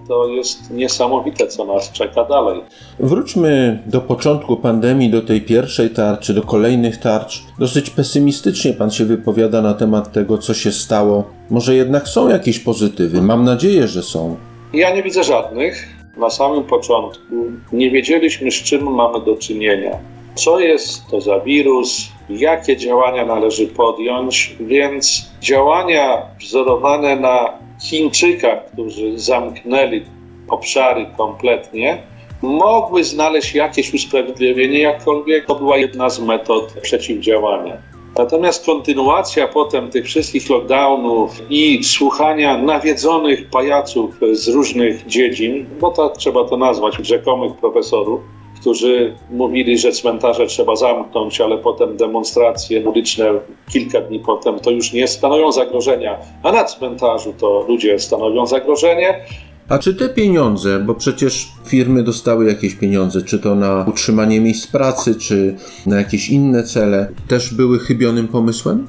to 0.08 0.28
jest 0.28 0.72
niesamowite, 0.72 1.48
co 1.48 1.66
nas 1.66 1.92
czeka 1.92 2.24
dalej. 2.24 2.62
Wróćmy 3.00 3.80
do 3.86 4.02
początku 4.02 4.58
pandemii, 4.58 5.10
do 5.10 5.22
tej 5.22 5.42
pierwszej 5.42 5.90
tarczy, 5.90 6.34
do 6.34 6.42
kolejnych 6.42 6.98
tarcz. 6.98 7.44
Dosyć 7.60 7.90
pesymistycznie 7.90 8.74
pan 8.74 8.92
się 8.92 9.06
wypowiada 9.06 9.62
na 9.62 9.74
temat 9.74 10.12
tego, 10.12 10.38
co 10.38 10.54
się 10.54 10.72
stało. 10.72 11.24
Może 11.50 11.76
jednak 11.76 12.08
są 12.08 12.30
jakieś 12.30 12.60
pozytywy? 12.60 13.22
Mam 13.22 13.44
nadzieję, 13.44 13.88
że 13.88 14.04
są. 14.04 14.36
Ja 14.74 14.96
nie 14.96 15.04
widzę 15.04 15.24
żadnych. 15.24 15.88
Na 16.18 16.30
samym 16.30 16.64
początku 16.64 17.36
nie 17.72 17.92
wiedzieliśmy, 17.92 18.52
z 18.52 18.56
czym 18.56 18.96
mamy 18.96 19.26
do 19.26 19.36
czynienia. 19.36 19.92
Co 20.36 20.60
jest 20.60 21.08
to 21.08 21.22
za 21.22 21.40
wirus, 21.40 22.12
jakie 22.30 22.78
działania 22.78 23.26
należy 23.26 23.68
podjąć, 23.68 24.56
więc 24.60 25.32
działania 25.42 26.22
wzorowane 26.40 27.16
na 27.16 27.54
Chińczykach, 27.82 28.66
którzy 28.66 29.20
zamknęli 29.20 30.04
obszary 30.50 31.06
kompletnie, 31.18 32.04
mogły 32.42 33.04
znaleźć 33.04 33.56
jakieś 33.56 33.94
usprawiedliwienie, 33.94 34.80
jakkolwiek 34.80 35.46
to 35.46 35.56
była 35.56 35.78
jedna 35.78 36.10
z 36.10 36.20
metod 36.20 36.74
przeciwdziałania. 36.82 37.78
Natomiast 38.18 38.66
kontynuacja 38.66 39.48
potem 39.48 39.90
tych 39.90 40.06
wszystkich 40.06 40.50
lockdownów 40.50 41.42
i 41.50 41.84
słuchania 41.84 42.58
nawiedzonych 42.58 43.50
pajaców 43.50 44.16
z 44.32 44.48
różnych 44.48 45.06
dziedzin, 45.06 45.66
bo 45.80 45.92
tak 45.92 46.18
trzeba 46.18 46.46
to 46.46 46.58
nazwać, 46.58 46.96
rzekomych 46.96 47.54
profesorów, 47.54 48.22
którzy 48.64 49.16
mówili, 49.32 49.78
że 49.78 49.92
cmentarze 49.92 50.48
trzeba 50.48 50.76
zamknąć, 50.76 51.42
ale 51.42 51.58
potem 51.58 51.98
demonstracje 51.98 52.90
uliczne 52.90 53.26
kilka 53.72 54.02
dni 54.02 54.20
potem 54.20 54.60
to 54.60 54.72
już 54.72 54.94
nie 54.94 55.08
stanowią 55.08 55.52
zagrożenia, 55.52 56.18
a 56.44 56.52
na 56.52 56.64
cmentarzu 56.64 57.34
to 57.34 57.66
ludzie 57.68 58.00
stanowią 58.00 58.48
zagrożenie. 58.48 59.26
A 59.70 59.80
czy 59.80 59.96
te 59.96 60.10
pieniądze, 60.10 60.80
bo 60.80 60.96
przecież 60.96 61.48
firmy 61.66 62.04
dostały 62.04 62.46
jakieś 62.48 62.76
pieniądze, 62.76 63.22
czy 63.22 63.40
to 63.40 63.56
na 63.56 63.86
utrzymanie 63.90 64.42
miejsc 64.42 64.68
pracy, 64.68 65.16
czy 65.16 65.56
na 65.86 65.98
jakieś 65.98 66.30
inne 66.30 66.64
cele, 66.64 67.08
też 67.28 67.54
były 67.54 67.80
chybionym 67.80 68.28
pomysłem? 68.28 68.88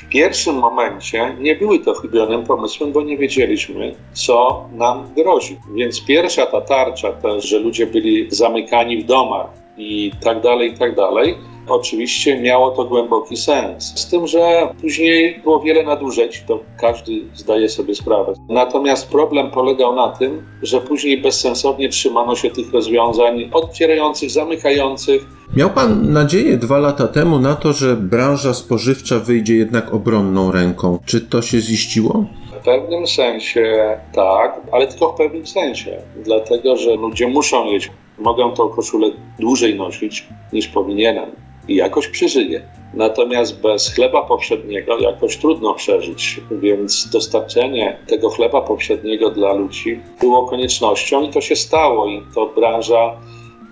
W 0.00 0.08
pierwszym 0.08 0.56
momencie 0.58 1.36
nie 1.40 1.56
były 1.56 1.78
to 1.78 1.94
chybionym 1.94 2.44
pomysłem, 2.44 2.92
bo 2.92 3.02
nie 3.02 3.18
wiedzieliśmy, 3.18 3.94
co 4.12 4.68
nam 4.72 5.14
grozi. 5.14 5.56
Więc 5.74 6.06
pierwsza 6.06 6.46
ta 6.46 6.60
tarcza 6.60 7.12
też, 7.12 7.44
że 7.44 7.58
ludzie 7.58 7.86
byli 7.86 8.26
zamykani 8.30 9.02
w 9.02 9.06
domach 9.06 9.46
i 9.76 10.12
tak 10.20 10.40
dalej, 10.40 10.72
i 10.72 10.78
tak 10.78 10.96
dalej, 10.96 11.34
oczywiście 11.68 12.40
miało 12.40 12.70
to 12.70 12.84
głęboki 12.84 13.36
sens. 13.36 13.92
Z 13.98 14.10
tym, 14.10 14.26
że 14.26 14.68
później 14.80 15.40
było 15.44 15.60
wiele 15.60 15.82
nadużyć, 15.82 16.44
to 16.46 16.60
każdy 16.80 17.12
zdaje 17.34 17.68
sobie 17.68 17.94
sprawę. 17.94 18.32
Natomiast 18.48 19.10
problem 19.10 19.50
polegał 19.50 19.94
na 19.94 20.08
tym, 20.08 20.46
że 20.62 20.80
później 20.80 21.18
bezsensownie 21.18 21.88
trzymano 21.88 22.36
się 22.36 22.50
tych 22.50 22.72
rozwiązań 22.72 23.50
otwierających, 23.52 24.30
zamykających, 24.30 25.26
Miał 25.56 25.70
Pan 25.70 26.12
nadzieję 26.12 26.56
dwa 26.56 26.78
lata 26.78 27.08
temu 27.08 27.38
na 27.38 27.54
to, 27.54 27.72
że 27.72 27.96
branża 27.96 28.54
spożywcza 28.54 29.18
wyjdzie 29.18 29.56
jednak 29.56 29.94
obronną 29.94 30.52
ręką. 30.52 30.98
Czy 31.06 31.20
to 31.20 31.42
się 31.42 31.60
ziściło? 31.60 32.24
W 32.60 32.64
pewnym 32.64 33.06
sensie 33.06 33.96
tak, 34.12 34.60
ale 34.72 34.86
tylko 34.86 35.12
w 35.12 35.16
pewnym 35.16 35.46
sensie. 35.46 36.02
Dlatego, 36.24 36.76
że 36.76 36.94
ludzie 36.96 37.28
muszą 37.28 37.64
jeść. 37.64 37.90
Mogę 38.18 38.54
tą 38.56 38.68
koszulę 38.68 39.10
dłużej 39.38 39.74
nosić 39.74 40.28
niż 40.52 40.68
powinienem 40.68 41.30
i 41.70 41.74
jakoś 41.74 42.08
przeżyję. 42.08 42.62
Natomiast 42.94 43.60
bez 43.60 43.94
chleba 43.94 44.22
powszedniego 44.22 44.98
jakoś 44.98 45.36
trudno 45.36 45.74
przeżyć, 45.74 46.40
więc 46.50 47.08
dostarczenie 47.08 47.96
tego 48.06 48.30
chleba 48.30 48.60
powszedniego 48.60 49.30
dla 49.30 49.52
ludzi 49.52 50.00
było 50.20 50.46
koniecznością 50.46 51.22
i 51.22 51.30
to 51.30 51.40
się 51.40 51.56
stało. 51.56 52.06
I 52.06 52.22
to 52.34 52.46
branża 52.46 53.20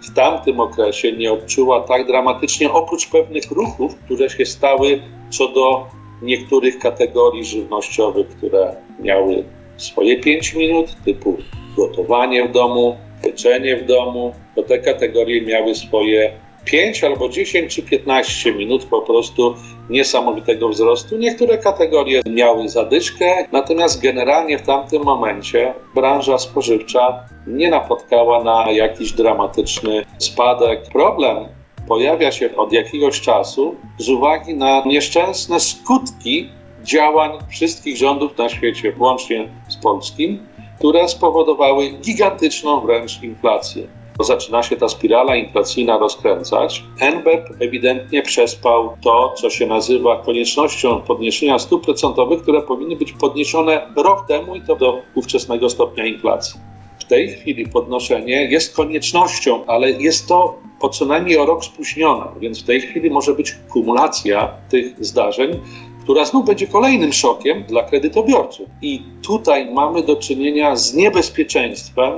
w 0.02 0.14
tamtym 0.14 0.60
okresie 0.60 1.12
nie 1.12 1.32
odczuła 1.32 1.80
tak 1.80 2.06
dramatycznie, 2.06 2.72
oprócz 2.72 3.10
pewnych 3.10 3.50
ruchów, 3.50 3.96
które 4.04 4.30
się 4.30 4.46
stały 4.46 5.02
co 5.30 5.48
do 5.48 5.86
niektórych 6.22 6.78
kategorii 6.78 7.44
żywnościowych, 7.44 8.28
które 8.28 8.76
miały 9.00 9.44
swoje 9.76 10.20
5 10.20 10.54
minut, 10.54 10.86
typu 11.04 11.36
gotowanie 11.76 12.48
w 12.48 12.52
domu, 12.52 12.96
pieczenie 13.24 13.76
w 13.76 13.86
domu, 13.86 14.32
to 14.56 14.62
te 14.62 14.78
kategorie 14.78 15.42
miały 15.42 15.74
swoje 15.74 16.32
5 16.70 17.04
albo 17.04 17.28
10 17.28 17.74
czy 17.74 17.82
15 17.82 18.52
minut 18.52 18.84
po 18.84 19.00
prostu 19.00 19.54
niesamowitego 19.90 20.68
wzrostu. 20.68 21.18
Niektóre 21.18 21.58
kategorie 21.58 22.22
miały 22.30 22.68
zadyszkę, 22.68 23.46
natomiast 23.52 24.02
generalnie 24.02 24.58
w 24.58 24.62
tamtym 24.62 25.02
momencie 25.02 25.74
branża 25.94 26.38
spożywcza 26.38 27.24
nie 27.46 27.70
napotkała 27.70 28.44
na 28.44 28.70
jakiś 28.70 29.12
dramatyczny 29.12 30.04
spadek. 30.18 30.82
Problem 30.92 31.36
pojawia 31.88 32.32
się 32.32 32.56
od 32.56 32.72
jakiegoś 32.72 33.20
czasu 33.20 33.74
z 33.98 34.08
uwagi 34.08 34.54
na 34.54 34.82
nieszczęsne 34.86 35.60
skutki 35.60 36.48
działań 36.82 37.30
wszystkich 37.50 37.96
rządów 37.96 38.38
na 38.38 38.48
świecie, 38.48 38.92
włącznie 38.92 39.48
z 39.68 39.76
polskim, 39.76 40.46
które 40.78 41.08
spowodowały 41.08 41.88
gigantyczną 41.88 42.80
wręcz 42.80 43.22
inflację. 43.22 43.86
Zaczyna 44.20 44.62
się 44.62 44.76
ta 44.76 44.88
spirala 44.88 45.36
inflacyjna 45.36 45.98
rozkręcać. 45.98 46.84
NBP 47.00 47.54
ewidentnie 47.60 48.22
przespał 48.22 48.96
to, 49.04 49.34
co 49.36 49.50
się 49.50 49.66
nazywa 49.66 50.22
koniecznością 50.22 51.00
podniesienia 51.00 51.58
stóp 51.58 51.84
procentowych, 51.84 52.42
które 52.42 52.62
powinny 52.62 52.96
być 52.96 53.12
podniesione 53.12 53.86
rok 53.96 54.26
temu 54.28 54.56
i 54.56 54.60
to 54.60 54.76
do 54.76 55.02
ówczesnego 55.14 55.70
stopnia 55.70 56.06
inflacji. 56.06 56.60
W 56.98 57.04
tej 57.04 57.28
chwili 57.28 57.68
podnoszenie 57.68 58.44
jest 58.44 58.76
koniecznością, 58.76 59.66
ale 59.66 59.90
jest 59.90 60.28
to 60.28 60.58
o 60.80 60.88
co 60.88 61.06
najmniej 61.06 61.38
o 61.38 61.46
rok 61.46 61.64
spóźnione, 61.64 62.26
więc 62.40 62.62
w 62.62 62.66
tej 62.66 62.80
chwili 62.80 63.10
może 63.10 63.34
być 63.34 63.56
kumulacja 63.72 64.52
tych 64.70 65.04
zdarzeń, 65.04 65.60
która 66.02 66.24
znów 66.24 66.46
będzie 66.46 66.66
kolejnym 66.66 67.12
szokiem 67.12 67.64
dla 67.68 67.82
kredytobiorców. 67.82 68.68
I 68.82 69.02
tutaj 69.22 69.74
mamy 69.74 70.02
do 70.02 70.16
czynienia 70.16 70.76
z 70.76 70.94
niebezpieczeństwem 70.94 72.12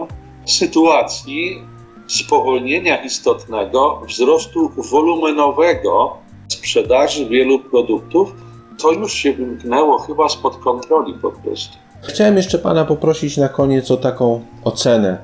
sytuacji 0.45 1.62
spowolnienia 2.11 3.05
istotnego 3.05 4.02
wzrostu 4.09 4.71
wolumenowego 4.90 6.17
sprzedaży 6.49 7.26
wielu 7.26 7.59
produktów. 7.59 8.35
To 8.83 8.93
już 8.93 9.12
się 9.12 9.33
wymknęło 9.33 9.99
chyba 9.99 10.29
spod 10.29 10.57
kontroli 10.57 11.14
po 11.14 11.33
prostu. 11.33 11.76
Chciałem 12.02 12.37
jeszcze 12.37 12.59
Pana 12.59 12.85
poprosić 12.85 13.37
na 13.37 13.49
koniec 13.49 13.90
o 13.90 13.97
taką 13.97 14.40
ocenę. 14.64 15.19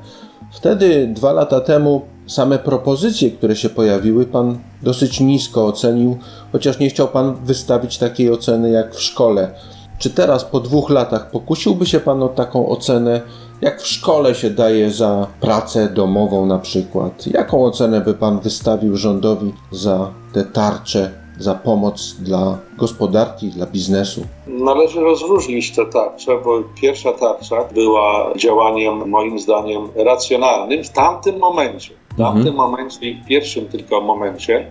Wtedy, 0.52 1.06
dwa 1.06 1.32
lata 1.32 1.60
temu, 1.60 2.02
same 2.26 2.58
propozycje, 2.58 3.30
które 3.30 3.56
się 3.56 3.68
pojawiły, 3.68 4.26
Pan 4.26 4.58
dosyć 4.82 5.20
nisko 5.20 5.66
ocenił, 5.66 6.18
chociaż 6.52 6.78
nie 6.78 6.88
chciał 6.88 7.08
Pan 7.08 7.34
wystawić 7.44 7.98
takiej 7.98 8.30
oceny 8.30 8.70
jak 8.70 8.94
w 8.94 9.02
szkole. 9.02 9.54
Czy 9.98 10.10
teraz, 10.10 10.44
po 10.44 10.60
dwóch 10.60 10.90
latach, 10.90 11.30
pokusiłby 11.30 11.86
się 11.86 12.00
Pan 12.00 12.22
o 12.22 12.28
taką 12.28 12.68
ocenę, 12.68 13.20
jak 13.60 13.82
w 13.82 13.86
szkole 13.86 14.34
się 14.34 14.50
daje 14.50 14.90
za 14.90 15.26
pracę 15.40 15.88
domową 15.88 16.46
na 16.46 16.58
przykład? 16.58 17.26
Jaką 17.26 17.64
ocenę 17.64 18.00
by 18.00 18.14
Pan 18.14 18.40
wystawił 18.40 18.96
rządowi 18.96 19.52
za 19.70 20.10
te 20.32 20.44
tarcze, 20.44 21.10
za 21.38 21.54
pomoc 21.54 22.16
dla 22.20 22.58
gospodarki, 22.78 23.48
dla 23.48 23.66
biznesu? 23.66 24.20
Należy 24.46 25.00
rozróżnić 25.00 25.76
te 25.76 25.86
tarcze, 25.86 26.38
bo 26.44 26.62
pierwsza 26.80 27.12
tarcza 27.12 27.64
była 27.74 28.32
działaniem, 28.36 29.08
moim 29.08 29.38
zdaniem, 29.38 29.88
racjonalnym 29.96 30.84
w 30.84 30.90
tamtym 30.90 31.38
momencie. 31.38 31.94
W 32.14 32.18
tamtym 32.18 32.54
momencie 32.54 33.10
i 33.10 33.14
w 33.14 33.26
pierwszym 33.26 33.66
tylko 33.66 34.00
momencie. 34.00 34.66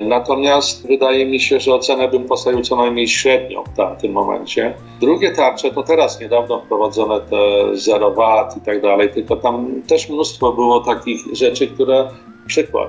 Natomiast 0.00 0.86
wydaje 0.86 1.26
mi 1.26 1.40
się, 1.40 1.60
że 1.60 1.74
ocenę 1.74 2.08
bym 2.08 2.24
postawił 2.24 2.62
co 2.62 2.76
najmniej 2.76 3.08
średnią 3.08 3.64
w 3.64 3.76
tamtym 3.76 4.12
momencie. 4.12 4.74
Drugie 5.00 5.30
tarcze 5.30 5.70
to 5.70 5.82
teraz 5.82 6.20
niedawno 6.20 6.60
wprowadzone 6.60 7.20
te 7.20 7.36
zero 7.76 8.10
VAT 8.10 8.56
i 8.56 8.60
tak 8.60 8.82
dalej, 8.82 9.10
tylko 9.14 9.36
tam 9.36 9.82
też 9.88 10.08
mnóstwo 10.08 10.52
było 10.52 10.80
takich 10.80 11.20
rzeczy, 11.32 11.66
które, 11.66 12.08
przykład, 12.46 12.88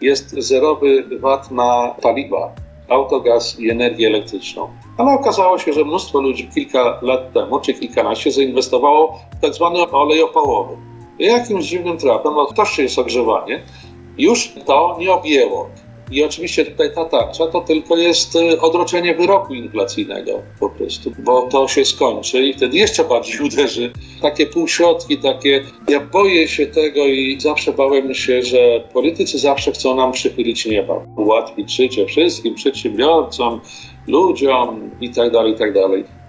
jest 0.00 0.30
zerowy 0.30 1.04
VAT 1.20 1.50
na 1.50 1.94
paliwa, 2.02 2.52
autogaz 2.88 3.60
i 3.60 3.70
energię 3.70 4.06
elektryczną. 4.06 4.68
Ale 4.98 5.12
okazało 5.12 5.58
się, 5.58 5.72
że 5.72 5.84
mnóstwo 5.84 6.20
ludzi 6.20 6.48
kilka 6.54 6.98
lat 7.02 7.32
temu, 7.32 7.60
czy 7.60 7.74
kilkanaście, 7.74 8.32
zainwestowało 8.32 9.18
w 9.38 9.40
tak 9.40 9.54
zwany 9.54 9.90
olej 9.90 10.22
opałowy. 10.22 10.76
Jakimś 11.18 11.64
dziwnym 11.64 11.98
trafem, 11.98 12.34
no 12.34 12.46
to 12.46 12.64
się 12.64 12.82
jest 12.82 12.98
ogrzewanie, 12.98 13.62
już 14.18 14.52
to 14.66 14.96
nie 15.00 15.12
objęło. 15.12 15.68
I 16.10 16.24
oczywiście 16.24 16.64
tutaj 16.64 16.94
ta 16.94 17.04
tarcza 17.04 17.46
to 17.46 17.60
tylko 17.60 17.96
jest 17.96 18.36
y, 18.36 18.60
odroczenie 18.60 19.14
wyroku 19.14 19.54
inflacyjnego 19.54 20.42
po 20.60 20.70
prostu, 20.70 21.12
bo 21.18 21.42
to 21.42 21.68
się 21.68 21.84
skończy 21.84 22.42
i 22.42 22.54
wtedy 22.54 22.76
jeszcze 22.76 23.04
bardziej 23.04 23.40
uderzy. 23.46 23.92
Takie 24.22 24.46
półśrodki, 24.46 25.18
takie, 25.18 25.64
ja 25.88 26.00
boję 26.00 26.48
się 26.48 26.66
tego 26.66 27.06
i 27.06 27.40
zawsze 27.40 27.72
bałem 27.72 28.14
się, 28.14 28.42
że 28.42 28.80
politycy 28.92 29.38
zawsze 29.38 29.72
chcą 29.72 29.94
nam 29.94 30.12
przychylić 30.12 30.66
nieba, 30.66 31.06
ułatwić 31.16 31.76
życie 31.76 32.06
wszystkim 32.06 32.54
przedsiębiorcom, 32.54 33.60
ludziom 34.06 34.90
i 35.00 35.10
tak 35.10 35.30
dalej, 35.30 35.52
i 35.52 35.56
tak. 35.56 35.70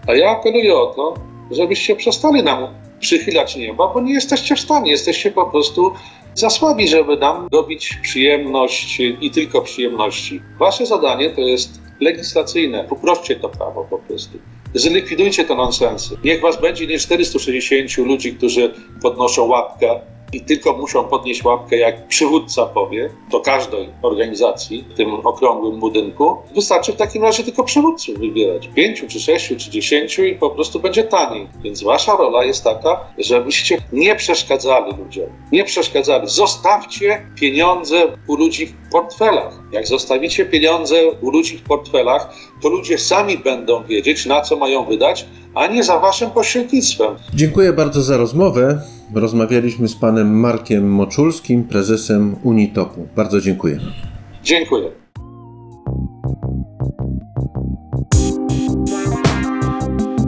A 0.07 0.15
ja 0.15 0.29
apeluję 0.29 0.75
o 0.75 0.85
to, 0.85 1.13
żebyście 1.51 1.95
przestali 1.95 2.43
nam 2.43 2.67
przychylać 3.01 3.55
nieba, 3.55 3.87
bo 3.93 4.01
nie 4.01 4.13
jesteście 4.13 4.55
w 4.55 4.59
stanie, 4.59 4.91
jesteście 4.91 5.31
po 5.31 5.45
prostu 5.45 5.93
za 6.33 6.49
słabi, 6.49 6.87
żeby 6.87 7.17
nam 7.17 7.47
robić 7.51 7.97
przyjemność 8.01 8.99
i 9.21 9.31
tylko 9.31 9.61
przyjemności. 9.61 10.41
Wasze 10.59 10.85
zadanie 10.85 11.29
to 11.29 11.41
jest 11.41 11.81
legislacyjne. 11.99 12.87
Uprośćcie 12.89 13.35
to 13.35 13.49
prawo 13.49 13.87
po 13.89 13.97
prostu. 13.97 14.37
Zlikwidujcie 14.73 15.45
te 15.45 15.55
nonsensy. 15.55 16.17
Niech 16.23 16.41
was 16.41 16.61
będzie 16.61 16.87
nie 16.87 16.99
460 16.99 17.97
ludzi, 17.97 18.33
którzy 18.33 18.73
podnoszą 19.01 19.45
łapkę 19.45 19.99
i 20.33 20.41
tylko 20.41 20.73
muszą 20.73 21.03
podnieść 21.03 21.43
łapkę, 21.43 21.77
jak 21.77 22.07
przywódca 22.07 22.65
powie, 22.65 23.09
do 23.31 23.39
każdej 23.39 23.89
organizacji 24.01 24.85
w 24.89 24.93
tym 24.93 25.13
okrągłym 25.13 25.79
budynku. 25.79 26.37
Wystarczy 26.55 26.93
w 26.93 26.95
takim 26.95 27.23
razie 27.23 27.43
tylko 27.43 27.63
przywódców 27.63 28.19
wybierać. 28.19 28.67
Pięciu, 28.67 29.07
czy 29.07 29.19
sześciu, 29.19 29.55
czy 29.57 29.69
dziesięciu 29.69 30.23
i 30.23 30.35
po 30.35 30.49
prostu 30.49 30.79
będzie 30.79 31.03
taniej. 31.03 31.47
Więc 31.63 31.83
wasza 31.83 32.15
rola 32.15 32.43
jest 32.43 32.63
taka, 32.63 32.99
żebyście 33.17 33.77
nie 33.93 34.15
przeszkadzali 34.15 34.91
ludziom. 34.97 35.29
Nie 35.51 35.63
przeszkadzali. 35.63 36.27
Zostawcie 36.27 37.25
pieniądze 37.35 38.17
u 38.27 38.35
ludzi 38.35 38.65
w 38.65 38.91
portfelach. 38.91 39.59
Jak 39.71 39.87
zostawicie 39.87 40.45
pieniądze 40.45 40.95
u 41.21 41.31
ludzi 41.31 41.57
w 41.57 41.63
portfelach, 41.63 42.33
to 42.61 42.69
ludzie 42.69 42.97
sami 42.97 43.37
będą 43.37 43.83
wiedzieć, 43.83 44.25
na 44.25 44.41
co 44.41 44.55
mają 44.55 44.85
wydać, 44.85 45.25
a 45.55 45.67
nie 45.67 45.83
za 45.83 45.99
waszym 45.99 46.31
pośrednictwem. 46.31 47.15
Dziękuję 47.33 47.73
bardzo 47.73 48.01
za 48.01 48.17
rozmowę. 48.17 48.81
Rozmawialiśmy 49.13 49.87
z 49.87 49.95
panem 49.95 50.39
Markiem 50.39 50.91
Moczulskim, 50.91 51.63
prezesem 51.63 52.35
Unitopu. 52.43 53.07
Bardzo 53.15 53.41
dziękuję. 53.41 53.79
Dziękuję. 54.43 54.91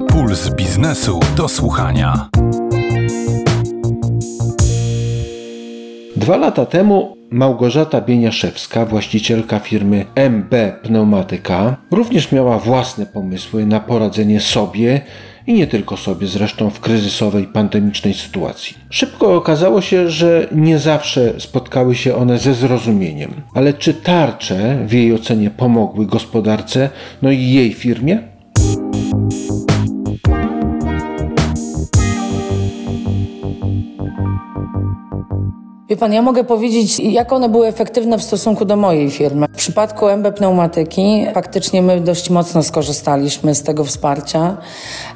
Puls 0.09 0.49
biznesu 0.49 1.19
do 1.37 1.47
słuchania. 1.47 2.29
Dwa 6.23 6.37
lata 6.37 6.65
temu 6.65 7.17
Małgorzata 7.31 8.01
Bieniaszewska, 8.01 8.85
właścicielka 8.85 9.59
firmy 9.59 10.05
MB 10.15 10.55
Pneumatyka, 10.83 11.77
również 11.91 12.31
miała 12.31 12.59
własne 12.59 13.05
pomysły 13.05 13.65
na 13.65 13.79
poradzenie 13.79 14.39
sobie 14.39 15.01
i 15.47 15.53
nie 15.53 15.67
tylko 15.67 15.97
sobie 15.97 16.27
zresztą 16.27 16.69
w 16.69 16.79
kryzysowej, 16.79 17.47
pandemicznej 17.47 18.13
sytuacji. 18.13 18.77
Szybko 18.89 19.35
okazało 19.35 19.81
się, 19.81 20.09
że 20.09 20.47
nie 20.51 20.79
zawsze 20.79 21.39
spotkały 21.39 21.95
się 21.95 22.15
one 22.15 22.37
ze 22.37 22.53
zrozumieniem. 22.53 23.31
Ale 23.53 23.73
czy 23.73 23.93
tarcze 23.93 24.77
w 24.87 24.93
jej 24.93 25.13
ocenie 25.13 25.49
pomogły 25.49 26.05
gospodarce, 26.05 26.89
no 27.21 27.31
i 27.31 27.49
jej 27.49 27.73
firmie? 27.73 28.32
Wie 35.93 35.97
pan, 35.97 36.13
ja 36.13 36.21
mogę 36.21 36.43
powiedzieć, 36.43 36.99
jak 36.99 37.33
one 37.33 37.49
były 37.49 37.67
efektywne 37.67 38.17
w 38.17 38.23
stosunku 38.23 38.65
do 38.65 38.75
mojej 38.75 39.11
firmy. 39.11 39.47
W 39.53 39.55
przypadku 39.55 40.07
MB 40.07 40.35
Pneumatyki 40.35 41.25
faktycznie 41.33 41.81
my 41.81 42.01
dość 42.01 42.29
mocno 42.29 42.63
skorzystaliśmy 42.63 43.55
z 43.55 43.63
tego 43.63 43.83
wsparcia 43.83 44.57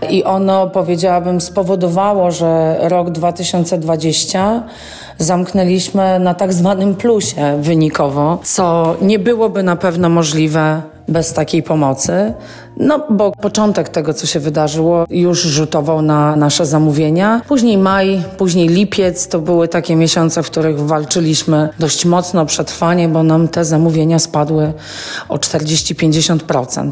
i 0.10 0.24
ono, 0.24 0.70
powiedziałabym, 0.70 1.42
spowodowało, 1.42 2.32
że 2.32 2.78
rok 2.82 3.10
2020 3.10 4.64
zamknęliśmy 5.18 6.20
na 6.20 6.34
tak 6.34 6.54
zwanym 6.54 6.96
plusie 6.96 7.58
wynikowo, 7.62 8.40
co 8.44 8.96
nie 9.02 9.20
byłoby 9.20 9.64
na 9.64 9.76
pewno 9.76 10.10
możliwe 10.10 10.82
bez 11.08 11.34
takiej 11.34 11.64
pomocy. 11.64 12.34
No, 12.80 13.06
bo 13.10 13.32
początek 13.32 13.90
tego, 13.90 14.14
co 14.14 14.28
się 14.28 14.40
wydarzyło, 14.40 15.06
już 15.10 15.42
rzutował 15.42 16.02
na 16.02 16.36
nasze 16.36 16.66
zamówienia. 16.66 17.42
Później 17.48 17.78
maj, 17.78 18.24
później 18.38 18.68
lipiec 18.68 19.28
to 19.28 19.40
były 19.40 19.68
takie 19.68 19.96
miesiące, 19.96 20.44
w 20.44 20.52
których 20.52 20.80
walczyliśmy 20.80 21.70
dość 21.80 22.06
mocno 22.06 22.42
o 22.42 22.46
przetrwanie, 22.46 23.10
bo 23.10 23.24
nam 23.24 23.48
te 23.48 23.66
zamówienia 23.66 24.20
spadły 24.20 24.74
o 25.30 25.38
40-50%. 25.38 26.92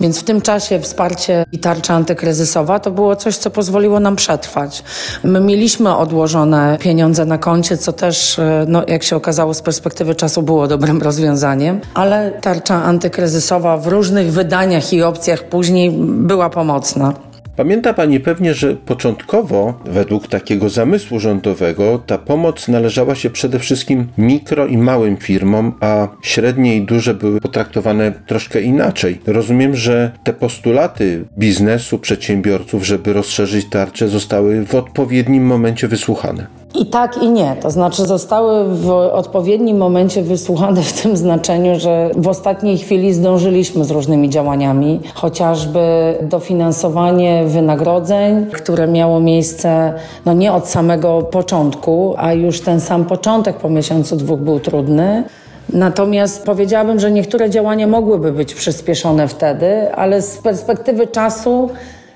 Więc 0.00 0.20
w 0.20 0.24
tym 0.24 0.40
czasie 0.40 0.80
wsparcie 0.80 1.44
i 1.52 1.58
tarcza 1.58 1.94
antykryzysowa 1.94 2.80
to 2.80 2.90
było 2.90 3.16
coś, 3.16 3.36
co 3.36 3.50
pozwoliło 3.50 4.00
nam 4.00 4.16
przetrwać. 4.16 4.84
My 5.24 5.40
mieliśmy 5.40 5.96
odłożone 5.96 6.78
pieniądze 6.80 7.24
na 7.24 7.38
koncie, 7.38 7.76
co 7.76 7.92
też, 7.92 8.40
no, 8.66 8.82
jak 8.88 9.02
się 9.02 9.16
okazało, 9.16 9.54
z 9.54 9.62
perspektywy 9.62 10.14
czasu 10.14 10.42
było 10.42 10.68
dobrym 10.68 11.02
rozwiązaniem, 11.02 11.80
ale 11.94 12.30
tarcza 12.30 12.82
antykryzysowa 12.82 13.76
w 13.76 13.86
różnych 13.86 14.32
wydaniach 14.32 14.92
i 14.92 15.02
opcjach 15.02 15.21
później 15.42 15.90
była 16.06 16.50
pomocna. 16.50 17.14
Pamięta 17.56 17.94
Pani 17.94 18.20
pewnie, 18.20 18.54
że 18.54 18.76
początkowo, 18.76 19.74
według 19.84 20.28
takiego 20.28 20.68
zamysłu 20.68 21.20
rządowego, 21.20 22.02
ta 22.06 22.18
pomoc 22.18 22.68
należała 22.68 23.14
się 23.14 23.30
przede 23.30 23.58
wszystkim 23.58 24.08
mikro 24.18 24.66
i 24.66 24.78
małym 24.78 25.16
firmom, 25.16 25.72
a 25.80 26.08
średnie 26.22 26.76
i 26.76 26.82
duże 26.82 27.14
były 27.14 27.40
potraktowane 27.40 28.12
troszkę 28.26 28.60
inaczej. 28.60 29.20
Rozumiem, 29.26 29.76
że 29.76 30.10
te 30.24 30.32
postulaty 30.32 31.24
biznesu, 31.38 31.98
przedsiębiorców, 31.98 32.86
żeby 32.86 33.12
rozszerzyć 33.12 33.66
tarczę, 33.70 34.08
zostały 34.08 34.66
w 34.66 34.74
odpowiednim 34.74 35.46
momencie 35.46 35.88
wysłuchane. 35.88 36.61
I 36.74 36.86
tak, 36.86 37.22
i 37.22 37.30
nie. 37.30 37.56
To 37.60 37.70
znaczy, 37.70 38.06
zostały 38.06 38.64
w 38.74 38.90
odpowiednim 38.90 39.76
momencie 39.76 40.22
wysłuchane 40.22 40.82
w 40.82 41.02
tym 41.02 41.16
znaczeniu, 41.16 41.80
że 41.80 42.10
w 42.16 42.28
ostatniej 42.28 42.78
chwili 42.78 43.14
zdążyliśmy 43.14 43.84
z 43.84 43.90
różnymi 43.90 44.30
działaniami, 44.30 45.00
chociażby 45.14 46.14
dofinansowanie 46.22 47.44
wynagrodzeń, 47.46 48.46
które 48.46 48.88
miało 48.88 49.20
miejsce 49.20 49.92
no 50.26 50.32
nie 50.32 50.52
od 50.52 50.68
samego 50.68 51.22
początku, 51.22 52.14
a 52.18 52.32
już 52.32 52.60
ten 52.60 52.80
sam 52.80 53.04
początek 53.04 53.56
po 53.56 53.70
miesiącu 53.70 54.16
dwóch 54.16 54.40
był 54.40 54.60
trudny. 54.60 55.24
Natomiast 55.72 56.44
powiedziałabym, 56.44 57.00
że 57.00 57.10
niektóre 57.10 57.50
działania 57.50 57.86
mogłyby 57.86 58.32
być 58.32 58.54
przyspieszone 58.54 59.28
wtedy, 59.28 59.94
ale 59.94 60.22
z 60.22 60.38
perspektywy 60.38 61.06
czasu 61.06 61.70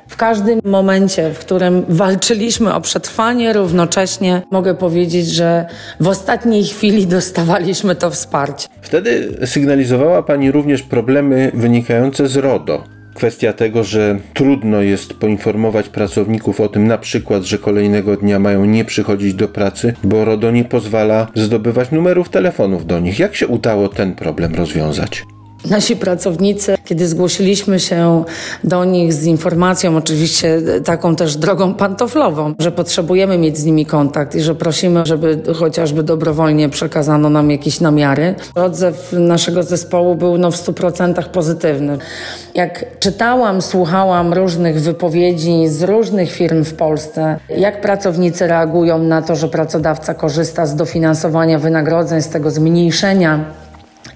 w 0.09 0.17
każdym 0.17 0.61
momencie, 0.65 1.35
w 1.35 1.39
którym 1.39 1.85
walczyliśmy 1.89 2.75
o 2.75 2.81
przetrwanie, 2.81 3.53
równocześnie 3.53 4.43
mogę 4.51 4.75
powiedzieć, 4.75 5.27
że 5.27 5.67
w 6.01 6.09
ostatniej 6.09 6.65
chwili 6.65 7.07
dostawaliśmy 7.07 7.95
to 7.95 8.11
wsparcie. 8.11 8.69
Wtedy 8.83 9.37
sygnalizowała 9.47 10.23
Pani 10.23 10.53
również 10.53 10.83
problemy 10.83 11.51
wynikające 11.55 12.29
z 12.29 12.37
RODO. 12.37 12.85
Kwestia 13.15 13.53
tego, 13.53 13.85
że 13.85 14.19
trudno 14.35 14.83
jest 14.83 15.15
poinformować 15.15 15.89
pracowników 15.89 16.61
o 16.61 16.69
tym, 16.69 16.87
na 16.87 16.99
przykład, 16.99 17.43
że 17.43 17.59
kolejnego 17.59 18.17
dnia 18.17 18.39
mają 18.39 18.65
nie 18.65 18.85
przychodzić 18.85 19.35
do 19.35 19.49
pracy, 19.49 19.95
bo 20.05 20.25
RODO 20.25 20.51
nie 20.51 20.65
pozwala 20.65 21.27
zdobywać 21.35 21.91
numerów 21.91 22.29
telefonów 22.29 22.87
do 22.87 23.01
nich. 23.01 23.19
Jak 23.19 23.35
się 23.35 23.47
udało 23.47 23.89
ten 23.89 24.15
problem 24.15 24.55
rozwiązać? 24.55 25.25
Nasi 25.71 25.97
pracownicy, 25.97 26.75
kiedy 26.85 27.09
zgłosiliśmy 27.09 27.81
się 27.81 28.25
do 28.65 28.85
nich 28.85 29.13
z 29.13 29.25
informacją, 29.25 29.97
oczywiście 29.97 30.63
taką 30.85 31.17
też 31.17 31.37
drogą 31.37 31.75
pantoflową, 31.75 32.55
że 32.59 32.73
potrzebujemy 32.73 33.39
mieć 33.39 33.59
z 33.59 33.65
nimi 33.65 33.87
kontakt 33.87 34.35
i 34.35 34.41
że 34.41 34.55
prosimy, 34.55 35.07
żeby 35.07 35.43
chociażby 35.55 36.03
dobrowolnie 36.03 36.69
przekazano 36.69 37.31
nam 37.31 37.51
jakieś 37.51 37.81
namiary, 37.81 38.35
odzew 38.55 39.13
naszego 39.13 39.63
zespołu 39.63 40.15
był 40.15 40.39
no, 40.39 40.51
w 40.51 40.57
100% 40.57 41.29
pozytywny. 41.29 41.99
Jak 42.55 42.99
czytałam, 42.99 43.63
słuchałam 43.63 44.33
różnych 44.35 44.81
wypowiedzi 44.81 45.69
z 45.69 45.83
różnych 45.83 46.33
firm 46.33 46.65
w 46.65 46.75
Polsce, 46.75 47.39
jak 47.57 47.81
pracownicy 47.81 48.47
reagują 48.47 48.99
na 48.99 49.23
to, 49.23 49.37
że 49.37 49.49
pracodawca 49.49 50.15
korzysta 50.15 50.67
z 50.67 50.77
dofinansowania 50.77 51.59
wynagrodzeń, 51.59 52.23
z 52.23 52.29
tego 52.29 52.51
zmniejszenia 52.51 53.45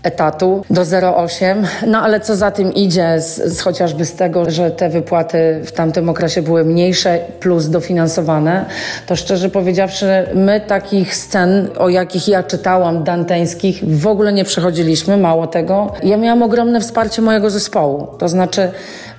etatu 0.03 0.65
do 0.71 0.83
0,8. 0.83 1.65
No 1.87 2.03
ale 2.03 2.21
co 2.21 2.37
za 2.37 2.51
tym 2.51 2.75
idzie, 2.75 3.21
z, 3.21 3.37
z, 3.37 3.61
chociażby 3.61 4.05
z 4.05 4.15
tego, 4.15 4.51
że 4.51 4.71
te 4.71 4.89
wypłaty 4.89 5.61
w 5.65 5.73
tamtym 5.73 6.09
okresie 6.09 6.43
były 6.43 6.65
mniejsze 6.65 7.19
plus 7.41 7.69
dofinansowane, 7.69 8.65
to 9.07 9.17
szczerze 9.17 9.49
powiedziawszy, 9.49 10.07
my 10.35 10.61
takich 10.61 11.17
scen, 11.17 11.69
o 11.79 11.89
jakich 11.89 12.29
ja 12.29 12.43
czytałam, 12.43 13.05
danteńskich, 13.05 13.85
w 13.85 14.07
ogóle 14.07 14.33
nie 14.33 14.45
przechodziliśmy, 14.45 15.17
mało 15.17 15.47
tego. 15.47 15.93
Ja 16.03 16.17
miałam 16.17 16.43
ogromne 16.43 16.81
wsparcie 16.81 17.23
mojego 17.23 17.51
zespołu. 17.51 18.07
To 18.19 18.29
znaczy, 18.29 18.71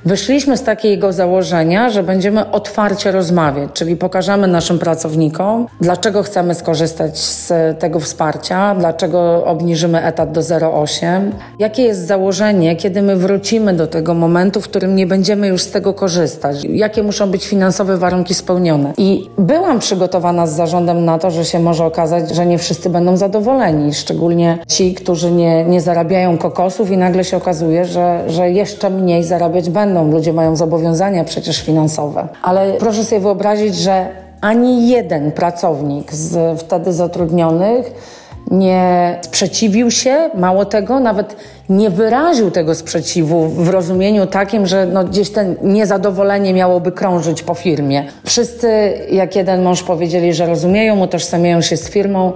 Wyszliśmy 0.05 0.57
z 0.57 0.63
takiego 0.63 1.13
założenia, 1.13 1.89
że 1.89 2.03
będziemy 2.03 2.51
otwarcie 2.51 3.11
rozmawiać, 3.11 3.69
czyli 3.73 3.95
pokażemy 3.95 4.47
naszym 4.47 4.79
pracownikom, 4.79 5.67
dlaczego 5.81 6.23
chcemy 6.23 6.55
skorzystać 6.55 7.19
z 7.19 7.53
tego 7.79 7.99
wsparcia, 7.99 8.75
dlaczego 8.79 9.45
obniżymy 9.45 10.03
etat 10.03 10.31
do 10.31 10.41
0,8, 10.41 11.31
jakie 11.59 11.83
jest 11.83 12.07
założenie, 12.07 12.75
kiedy 12.75 13.01
my 13.01 13.15
wrócimy 13.15 13.73
do 13.73 13.87
tego 13.87 14.13
momentu, 14.13 14.61
w 14.61 14.63
którym 14.63 14.95
nie 14.95 15.07
będziemy 15.07 15.47
już 15.47 15.61
z 15.61 15.71
tego 15.71 15.93
korzystać, 15.93 16.63
jakie 16.63 17.03
muszą 17.03 17.31
być 17.31 17.47
finansowe 17.47 17.97
warunki 17.97 18.33
spełnione. 18.33 18.93
I 18.97 19.29
byłam 19.37 19.79
przygotowana 19.79 20.47
z 20.47 20.55
zarządem 20.55 21.05
na 21.05 21.19
to, 21.19 21.31
że 21.31 21.45
się 21.45 21.59
może 21.59 21.85
okazać, 21.85 22.35
że 22.35 22.45
nie 22.45 22.57
wszyscy 22.57 22.89
będą 22.89 23.17
zadowoleni, 23.17 23.93
szczególnie 23.93 24.57
ci, 24.67 24.93
którzy 24.93 25.31
nie, 25.31 25.65
nie 25.65 25.81
zarabiają 25.81 26.37
kokosów 26.37 26.91
i 26.91 26.97
nagle 26.97 27.23
się 27.23 27.37
okazuje, 27.37 27.85
że, 27.85 28.23
że 28.27 28.51
jeszcze 28.51 28.89
mniej 28.89 29.23
zarabiać 29.23 29.69
będą 29.69 29.90
będą, 29.93 30.11
ludzie 30.11 30.33
mają 30.33 30.55
zobowiązania 30.55 31.23
przecież 31.23 31.61
finansowe. 31.61 32.27
Ale 32.43 32.73
proszę 32.73 33.03
sobie 33.03 33.21
wyobrazić, 33.21 33.75
że 33.75 34.07
ani 34.41 34.89
jeden 34.89 35.31
pracownik 35.31 36.13
z 36.13 36.59
wtedy 36.59 36.93
zatrudnionych 36.93 37.93
nie 38.51 39.19
sprzeciwił 39.21 39.91
się, 39.91 40.29
mało 40.35 40.65
tego, 40.65 40.99
nawet 40.99 41.35
nie 41.71 41.89
wyraził 41.89 42.51
tego 42.51 42.75
sprzeciwu 42.75 43.49
w 43.49 43.69
rozumieniu 43.69 44.27
takim, 44.27 44.67
że 44.67 44.85
no 44.85 45.03
gdzieś 45.03 45.29
ten 45.29 45.55
niezadowolenie 45.61 46.53
miałoby 46.53 46.91
krążyć 46.91 47.43
po 47.43 47.53
firmie. 47.53 48.03
Wszyscy 48.25 48.67
jak 49.11 49.35
jeden 49.35 49.63
mąż 49.63 49.83
powiedzieli, 49.83 50.33
że 50.33 50.45
rozumieją, 50.45 50.99
utożsamiają 50.99 51.61
się 51.61 51.77
z 51.77 51.89
firmą 51.89 52.33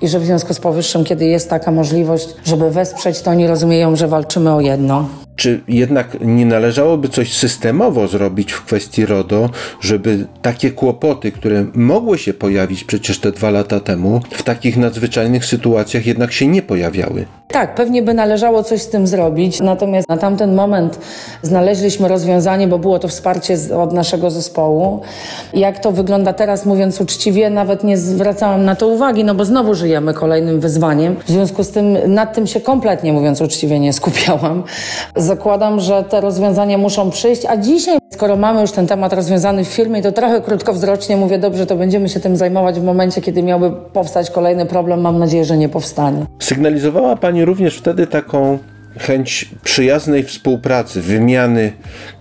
i 0.00 0.08
że 0.08 0.20
w 0.20 0.24
związku 0.24 0.54
z 0.54 0.60
powyższym, 0.60 1.04
kiedy 1.04 1.24
jest 1.24 1.50
taka 1.50 1.70
możliwość, 1.70 2.28
żeby 2.44 2.70
wesprzeć, 2.70 3.20
to 3.20 3.30
oni 3.30 3.46
rozumieją, 3.46 3.96
że 3.96 4.08
walczymy 4.08 4.54
o 4.54 4.60
jedno. 4.60 5.08
Czy 5.36 5.60
jednak 5.68 6.16
nie 6.20 6.46
należałoby 6.46 7.08
coś 7.08 7.32
systemowo 7.32 8.08
zrobić 8.08 8.52
w 8.52 8.64
kwestii 8.64 9.06
RODO, 9.06 9.50
żeby 9.80 10.26
takie 10.42 10.70
kłopoty, 10.70 11.32
które 11.32 11.66
mogły 11.74 12.18
się 12.18 12.34
pojawić 12.34 12.84
przecież 12.84 13.18
te 13.18 13.32
dwa 13.32 13.50
lata 13.50 13.80
temu, 13.80 14.20
w 14.30 14.42
takich 14.42 14.76
nadzwyczajnych 14.76 15.44
sytuacjach 15.44 16.06
jednak 16.06 16.32
się 16.32 16.46
nie 16.46 16.62
pojawiały? 16.62 17.26
Tak, 17.48 17.74
pewnie 17.74 18.02
by 18.02 18.14
należało 18.14 18.62
coś 18.62 18.75
z 18.78 18.88
tym 18.88 19.06
zrobić, 19.06 19.60
natomiast 19.60 20.08
na 20.08 20.16
tamten 20.16 20.54
moment 20.54 20.98
znaleźliśmy 21.42 22.08
rozwiązanie, 22.08 22.68
bo 22.68 22.78
było 22.78 22.98
to 22.98 23.08
wsparcie 23.08 23.56
od 23.78 23.92
naszego 23.92 24.30
zespołu. 24.30 25.00
Jak 25.52 25.78
to 25.78 25.92
wygląda 25.92 26.32
teraz, 26.32 26.66
mówiąc 26.66 27.00
uczciwie, 27.00 27.50
nawet 27.50 27.84
nie 27.84 27.98
zwracałam 27.98 28.64
na 28.64 28.76
to 28.76 28.88
uwagi, 28.88 29.24
no 29.24 29.34
bo 29.34 29.44
znowu 29.44 29.74
żyjemy 29.74 30.14
kolejnym 30.14 30.60
wyzwaniem. 30.60 31.16
W 31.26 31.30
związku 31.30 31.64
z 31.64 31.70
tym 31.70 32.14
nad 32.14 32.34
tym 32.34 32.46
się 32.46 32.60
kompletnie, 32.60 33.12
mówiąc 33.12 33.40
uczciwie, 33.40 33.80
nie 33.80 33.92
skupiałam. 33.92 34.62
Zakładam, 35.16 35.80
że 35.80 36.04
te 36.04 36.20
rozwiązania 36.20 36.78
muszą 36.78 37.10
przyjść, 37.10 37.46
a 37.46 37.56
dzisiaj, 37.56 37.98
skoro 38.10 38.36
mamy 38.36 38.60
już 38.60 38.72
ten 38.72 38.86
temat 38.86 39.12
rozwiązany 39.12 39.64
w 39.64 39.68
firmie, 39.68 40.02
to 40.02 40.12
trochę 40.12 40.40
krótkowzrocznie 40.40 41.16
mówię, 41.16 41.38
dobrze, 41.38 41.66
to 41.66 41.76
będziemy 41.76 42.08
się 42.08 42.20
tym 42.20 42.36
zajmować 42.36 42.80
w 42.80 42.84
momencie, 42.84 43.20
kiedy 43.20 43.42
miałby 43.42 43.70
powstać 43.92 44.30
kolejny 44.30 44.66
problem. 44.66 45.00
Mam 45.00 45.18
nadzieję, 45.18 45.44
że 45.44 45.56
nie 45.56 45.68
powstanie. 45.68 46.26
Sygnalizowała 46.38 47.16
Pani 47.16 47.44
również 47.44 47.78
wtedy 47.78 48.06
taką 48.06 48.58
chęć 48.98 49.50
przyjaznej 49.64 50.22
współpracy, 50.22 51.00
wymiany 51.00 51.72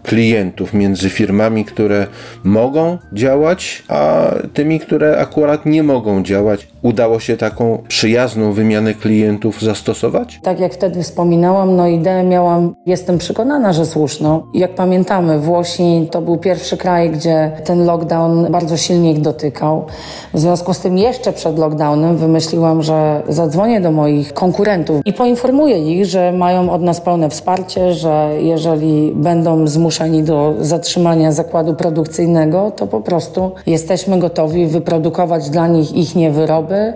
klientów 0.05 0.73
między 0.73 1.09
firmami, 1.09 1.65
które 1.65 2.07
mogą 2.43 2.97
działać, 3.13 3.83
a 3.87 4.31
tymi, 4.53 4.79
które 4.79 5.17
akurat 5.17 5.65
nie 5.65 5.83
mogą 5.83 6.23
działać. 6.23 6.67
Udało 6.81 7.19
się 7.19 7.37
taką 7.37 7.83
przyjazną 7.87 8.53
wymianę 8.53 8.93
klientów 8.93 9.61
zastosować? 9.61 10.39
Tak 10.43 10.59
jak 10.59 10.73
wtedy 10.73 11.03
wspominałam, 11.03 11.75
no 11.75 11.87
ideę 11.87 12.23
miałam, 12.23 12.75
jestem 12.85 13.17
przekonana, 13.17 13.73
że 13.73 13.85
słuszną. 13.85 14.43
Jak 14.53 14.75
pamiętamy, 14.75 15.39
Włosi 15.39 16.07
to 16.11 16.21
był 16.21 16.37
pierwszy 16.37 16.77
kraj, 16.77 17.09
gdzie 17.09 17.51
ten 17.63 17.85
lockdown 17.85 18.51
bardzo 18.51 18.77
silnie 18.77 19.11
ich 19.11 19.21
dotykał. 19.21 19.85
W 20.33 20.39
związku 20.39 20.73
z 20.73 20.79
tym 20.79 20.97
jeszcze 20.97 21.33
przed 21.33 21.59
lockdownem 21.59 22.17
wymyśliłam, 22.17 22.83
że 22.83 23.21
zadzwonię 23.29 23.81
do 23.81 23.91
moich 23.91 24.33
konkurentów 24.33 25.01
i 25.05 25.13
poinformuję 25.13 25.95
ich, 25.95 26.05
że 26.05 26.31
mają 26.31 26.71
od 26.71 26.81
nas 26.81 27.01
pełne 27.01 27.29
wsparcie, 27.29 27.93
że 27.93 28.29
jeżeli 28.39 29.11
będą 29.15 29.67
zmuszeni 29.67 29.94
do 30.23 30.55
zatrzymania 30.59 31.31
zakładu 31.31 31.73
produkcyjnego, 31.73 32.71
to 32.71 32.87
po 32.87 33.01
prostu 33.01 33.51
jesteśmy 33.65 34.19
gotowi 34.19 34.67
wyprodukować 34.67 35.49
dla 35.49 35.67
nich 35.67 35.95
ich 35.95 36.15
niewyroby, 36.15 36.93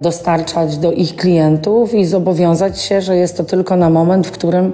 dostarczać 0.00 0.76
do 0.76 0.92
ich 0.92 1.16
klientów 1.16 1.94
i 1.94 2.04
zobowiązać 2.04 2.80
się, 2.80 3.00
że 3.00 3.16
jest 3.16 3.36
to 3.36 3.44
tylko 3.44 3.76
na 3.76 3.90
moment, 3.90 4.26
w 4.26 4.30
którym 4.30 4.72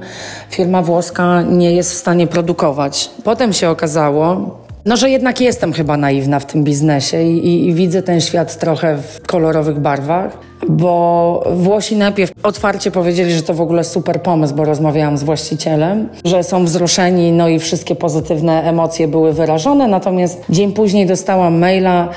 firma 0.51 0.83
włoska 0.83 1.43
nie 1.43 1.73
jest 1.73 1.93
w 1.93 1.97
stanie 1.97 2.27
produkować. 2.27 3.11
Potem 3.25 3.53
się 3.53 3.71
okazało, 3.71 4.37
no, 4.85 4.97
że 4.97 5.11
jednak 5.11 5.41
jestem 5.41 5.73
chyba 5.73 5.97
naiwna 5.97 6.41
w 6.41 6.47
tym 6.47 6.65
biznesie 6.65 7.23
i, 7.23 7.47
i, 7.47 7.69
i 7.69 7.75
widzę 7.75 8.03
ten 8.03 8.21
świat 8.21 8.59
trochę 8.59 8.99
w 8.99 9.27
kolorowych 9.27 9.81
barwach 9.81 10.39
bo 10.69 11.43
Włosi 11.53 11.97
najpierw 11.97 12.33
otwarcie 12.43 12.91
powiedzieli, 12.91 13.33
że 13.33 13.43
to 13.43 13.55
w 13.55 13.61
ogóle 13.61 13.85
super 13.85 14.23
pomysł, 14.23 14.55
bo 14.55 14.65
rozmawiałam 14.65 15.19
z 15.19 15.23
właścicielem, 15.23 16.09
że 16.25 16.43
są 16.43 16.65
wzruszeni, 16.65 17.33
no 17.33 17.49
i 17.49 17.59
wszystkie 17.59 17.95
pozytywne 17.95 18.63
emocje 18.63 19.09
były 19.09 19.33
wyrażone. 19.33 19.89
Natomiast 19.89 20.45
dzień 20.51 20.73
później 20.73 21.07
dostałam 21.07 21.59
maila 21.59 22.09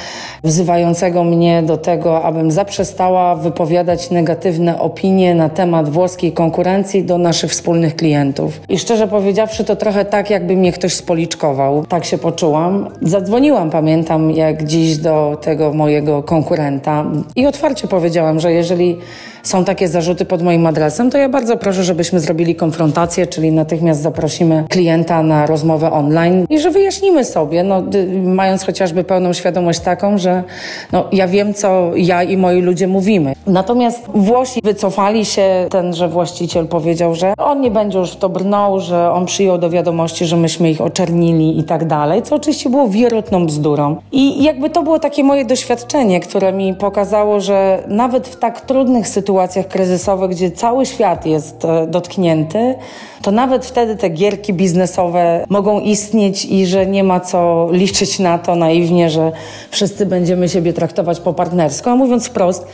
wzywającego 0.43 1.23
mnie 1.23 1.63
do 1.63 1.77
tego, 1.77 2.23
abym 2.23 2.51
zaprzestała 2.51 3.35
wypowiadać 3.35 4.09
negatywne 4.11 4.79
opinie 4.79 5.35
na 5.35 5.49
temat 5.49 5.89
włoskiej 5.89 6.31
konkurencji 6.31 7.03
do 7.03 7.17
naszych 7.17 7.51
wspólnych 7.51 7.95
klientów. 7.95 8.61
I 8.69 8.79
szczerze 8.79 9.07
powiedziawszy, 9.07 9.63
to 9.63 9.75
trochę 9.75 10.05
tak, 10.05 10.29
jakby 10.29 10.55
mnie 10.55 10.71
ktoś 10.71 10.93
spoliczkował. 10.93 11.85
Tak 11.85 12.05
się 12.05 12.17
poczułam. 12.17 12.89
Zadzwoniłam, 13.01 13.69
pamiętam, 13.69 14.31
jak 14.31 14.63
dziś 14.63 14.97
do 14.97 15.37
tego 15.41 15.73
mojego 15.73 16.23
konkurenta 16.23 17.05
i 17.35 17.45
otwarcie 17.45 17.87
powiedziałam, 17.87 18.28
że 18.37 18.53
jeżeli 18.53 18.99
są 19.43 19.65
takie 19.65 19.87
zarzuty 19.87 20.25
pod 20.25 20.41
moim 20.41 20.67
adresem, 20.67 21.11
to 21.11 21.17
ja 21.17 21.29
bardzo 21.29 21.57
proszę, 21.57 21.83
żebyśmy 21.83 22.19
zrobili 22.19 22.55
konfrontację, 22.55 23.27
czyli 23.27 23.51
natychmiast 23.51 24.01
zaprosimy 24.01 24.63
klienta 24.69 25.23
na 25.23 25.45
rozmowę 25.45 25.91
online 25.91 26.45
i 26.49 26.59
że 26.59 26.71
wyjaśnimy 26.71 27.25
sobie, 27.25 27.63
no, 27.63 27.83
mając 28.23 28.63
chociażby 28.63 29.03
pełną 29.03 29.33
świadomość 29.33 29.79
taką, 29.79 30.17
że 30.17 30.43
no, 30.91 31.05
ja 31.11 31.27
wiem, 31.27 31.53
co 31.53 31.91
ja 31.95 32.23
i 32.23 32.37
moi 32.37 32.61
ludzie 32.61 32.87
mówimy. 32.87 33.33
Natomiast 33.47 34.05
Włosi 34.15 34.59
wycofali 34.63 35.25
się, 35.25 35.67
tenże 35.69 36.07
właściciel 36.07 36.67
powiedział, 36.67 37.15
że 37.15 37.33
on 37.37 37.61
nie 37.61 37.71
będzie 37.71 37.99
już 37.99 38.11
w 38.11 38.15
to 38.15 38.29
brnął, 38.29 38.79
że 38.79 39.11
on 39.11 39.25
przyjął 39.25 39.57
do 39.57 39.69
wiadomości, 39.69 40.25
że 40.25 40.37
myśmy 40.37 40.71
ich 40.71 40.81
oczernili 40.81 41.59
i 41.59 41.63
tak 41.63 41.85
dalej, 41.85 42.21
co 42.21 42.35
oczywiście 42.35 42.69
było 42.69 42.87
wierutną 42.87 43.45
bzdurą. 43.45 43.95
I 44.11 44.43
jakby 44.43 44.69
to 44.69 44.83
było 44.83 44.99
takie 44.99 45.23
moje 45.23 45.45
doświadczenie, 45.45 46.19
które 46.19 46.53
mi 46.53 46.73
pokazało, 46.73 47.39
że 47.39 47.83
nawet 47.87 48.27
w 48.27 48.35
tak 48.39 48.61
trudnych 48.61 49.07
sytuacjach 49.07 49.28
kryzysowych, 49.67 50.31
gdzie 50.31 50.51
cały 50.51 50.85
świat 50.85 51.25
jest 51.25 51.65
e, 51.65 51.87
dotknięty, 51.87 52.75
to 53.21 53.31
nawet 53.31 53.65
wtedy 53.65 53.95
te 53.95 54.09
gierki 54.09 54.53
biznesowe 54.53 55.45
mogą 55.49 55.79
istnieć 55.79 56.45
i 56.45 56.65
że 56.65 56.85
nie 56.85 57.03
ma 57.03 57.19
co 57.19 57.69
liczyć 57.71 58.19
na 58.19 58.37
to 58.37 58.55
naiwnie, 58.55 59.09
że 59.09 59.31
wszyscy 59.71 60.05
będziemy 60.05 60.49
siebie 60.49 60.73
traktować 60.73 61.19
po 61.19 61.33
partnersku. 61.33 61.89
A 61.89 61.95
mówiąc 61.95 62.27
wprost, 62.27 62.67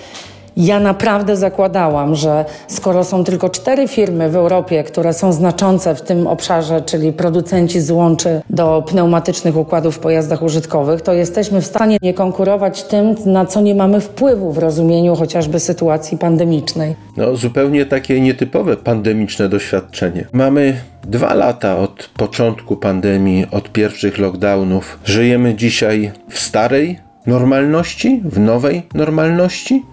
ja 0.58 0.80
naprawdę 0.80 1.38
zakładałam, 1.38 2.16
że 2.16 2.46
skoro 2.68 3.04
są 3.04 3.24
tylko 3.24 3.50
cztery 3.50 3.88
firmy 3.88 4.30
w 4.30 4.36
Europie, 4.36 4.84
które 4.84 5.14
są 5.14 5.34
znaczące 5.34 5.96
w 5.96 6.02
tym 6.02 6.28
obszarze, 6.28 6.82
czyli 6.82 7.14
producenci 7.14 7.82
złączy 7.82 8.42
do 8.50 8.84
pneumatycznych 8.88 9.58
układów 9.58 9.96
w 9.96 10.00
pojazdach 10.00 10.42
użytkowych, 10.42 11.02
to 11.02 11.14
jesteśmy 11.14 11.62
w 11.62 11.66
stanie 11.66 11.98
nie 12.02 12.14
konkurować 12.14 12.84
tym, 12.84 13.16
na 13.26 13.46
co 13.46 13.62
nie 13.62 13.76
mamy 13.76 14.02
wpływu 14.02 14.52
w 14.52 14.58
rozumieniu 14.58 15.16
chociażby 15.16 15.60
sytuacji 15.60 16.18
pandemicznej. 16.18 16.96
No, 17.18 17.36
zupełnie 17.36 17.86
takie 17.86 18.22
nietypowe 18.22 18.78
pandemiczne 18.78 19.50
doświadczenie. 19.50 20.26
Mamy 20.34 20.74
dwa 21.04 21.34
lata 21.34 21.78
od 21.78 22.10
początku 22.18 22.78
pandemii, 22.78 23.46
od 23.52 23.72
pierwszych 23.72 24.18
lockdownów. 24.18 25.00
Żyjemy 25.06 25.56
dzisiaj 25.56 26.12
w 26.30 26.40
starej 26.40 27.05
normalności, 27.28 28.22
w 28.24 28.40
nowej 28.40 28.84
normalności? 28.94 29.84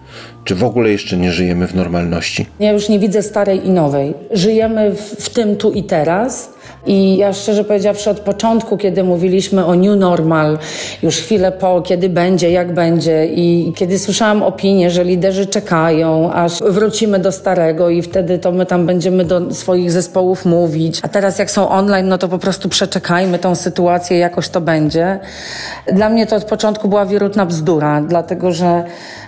Czy 0.43 0.55
w 0.55 0.63
ogóle 0.63 0.89
jeszcze 0.89 1.17
nie 1.17 1.31
żyjemy 1.31 1.67
w 1.67 1.75
normalności? 1.75 2.45
Ja 2.59 2.71
już 2.71 2.89
nie 2.89 2.99
widzę 2.99 3.23
starej 3.23 3.67
i 3.67 3.69
nowej. 3.69 4.13
Żyjemy 4.31 4.91
w, 4.91 4.99
w 4.99 5.29
tym 5.29 5.55
tu 5.55 5.71
i 5.71 5.83
teraz. 5.83 6.52
I 6.85 7.17
ja 7.17 7.33
szczerze 7.33 7.63
powiedziawszy, 7.63 8.09
od 8.09 8.19
początku, 8.19 8.77
kiedy 8.77 9.03
mówiliśmy 9.03 9.65
o 9.65 9.75
new 9.75 9.99
normal, 9.99 10.57
już 11.03 11.17
chwilę 11.17 11.51
po, 11.51 11.81
kiedy 11.81 12.09
będzie, 12.09 12.51
jak 12.51 12.73
będzie, 12.73 13.25
i 13.25 13.73
kiedy 13.75 13.99
słyszałam 13.99 14.43
opinię, 14.43 14.91
że 14.91 15.03
liderzy 15.03 15.45
czekają, 15.45 16.33
aż 16.33 16.59
wrócimy 16.59 17.19
do 17.19 17.31
starego, 17.31 17.89
i 17.89 18.01
wtedy 18.01 18.39
to 18.39 18.51
my 18.51 18.65
tam 18.65 18.85
będziemy 18.85 19.25
do 19.25 19.53
swoich 19.53 19.91
zespołów 19.91 20.45
mówić. 20.45 20.99
A 21.03 21.07
teraz, 21.07 21.39
jak 21.39 21.51
są 21.51 21.69
online, 21.69 22.07
no 22.07 22.17
to 22.17 22.27
po 22.27 22.39
prostu 22.39 22.69
przeczekajmy 22.69 23.39
tą 23.39 23.55
sytuację, 23.55 24.17
jakoś 24.17 24.49
to 24.49 24.61
będzie. 24.61 25.19
Dla 25.93 26.09
mnie 26.09 26.27
to 26.27 26.35
od 26.35 26.43
początku 26.43 26.87
była 26.87 27.05
wirutna 27.05 27.45
bzdura, 27.45 28.01
dlatego 28.01 28.51
że 28.51 28.83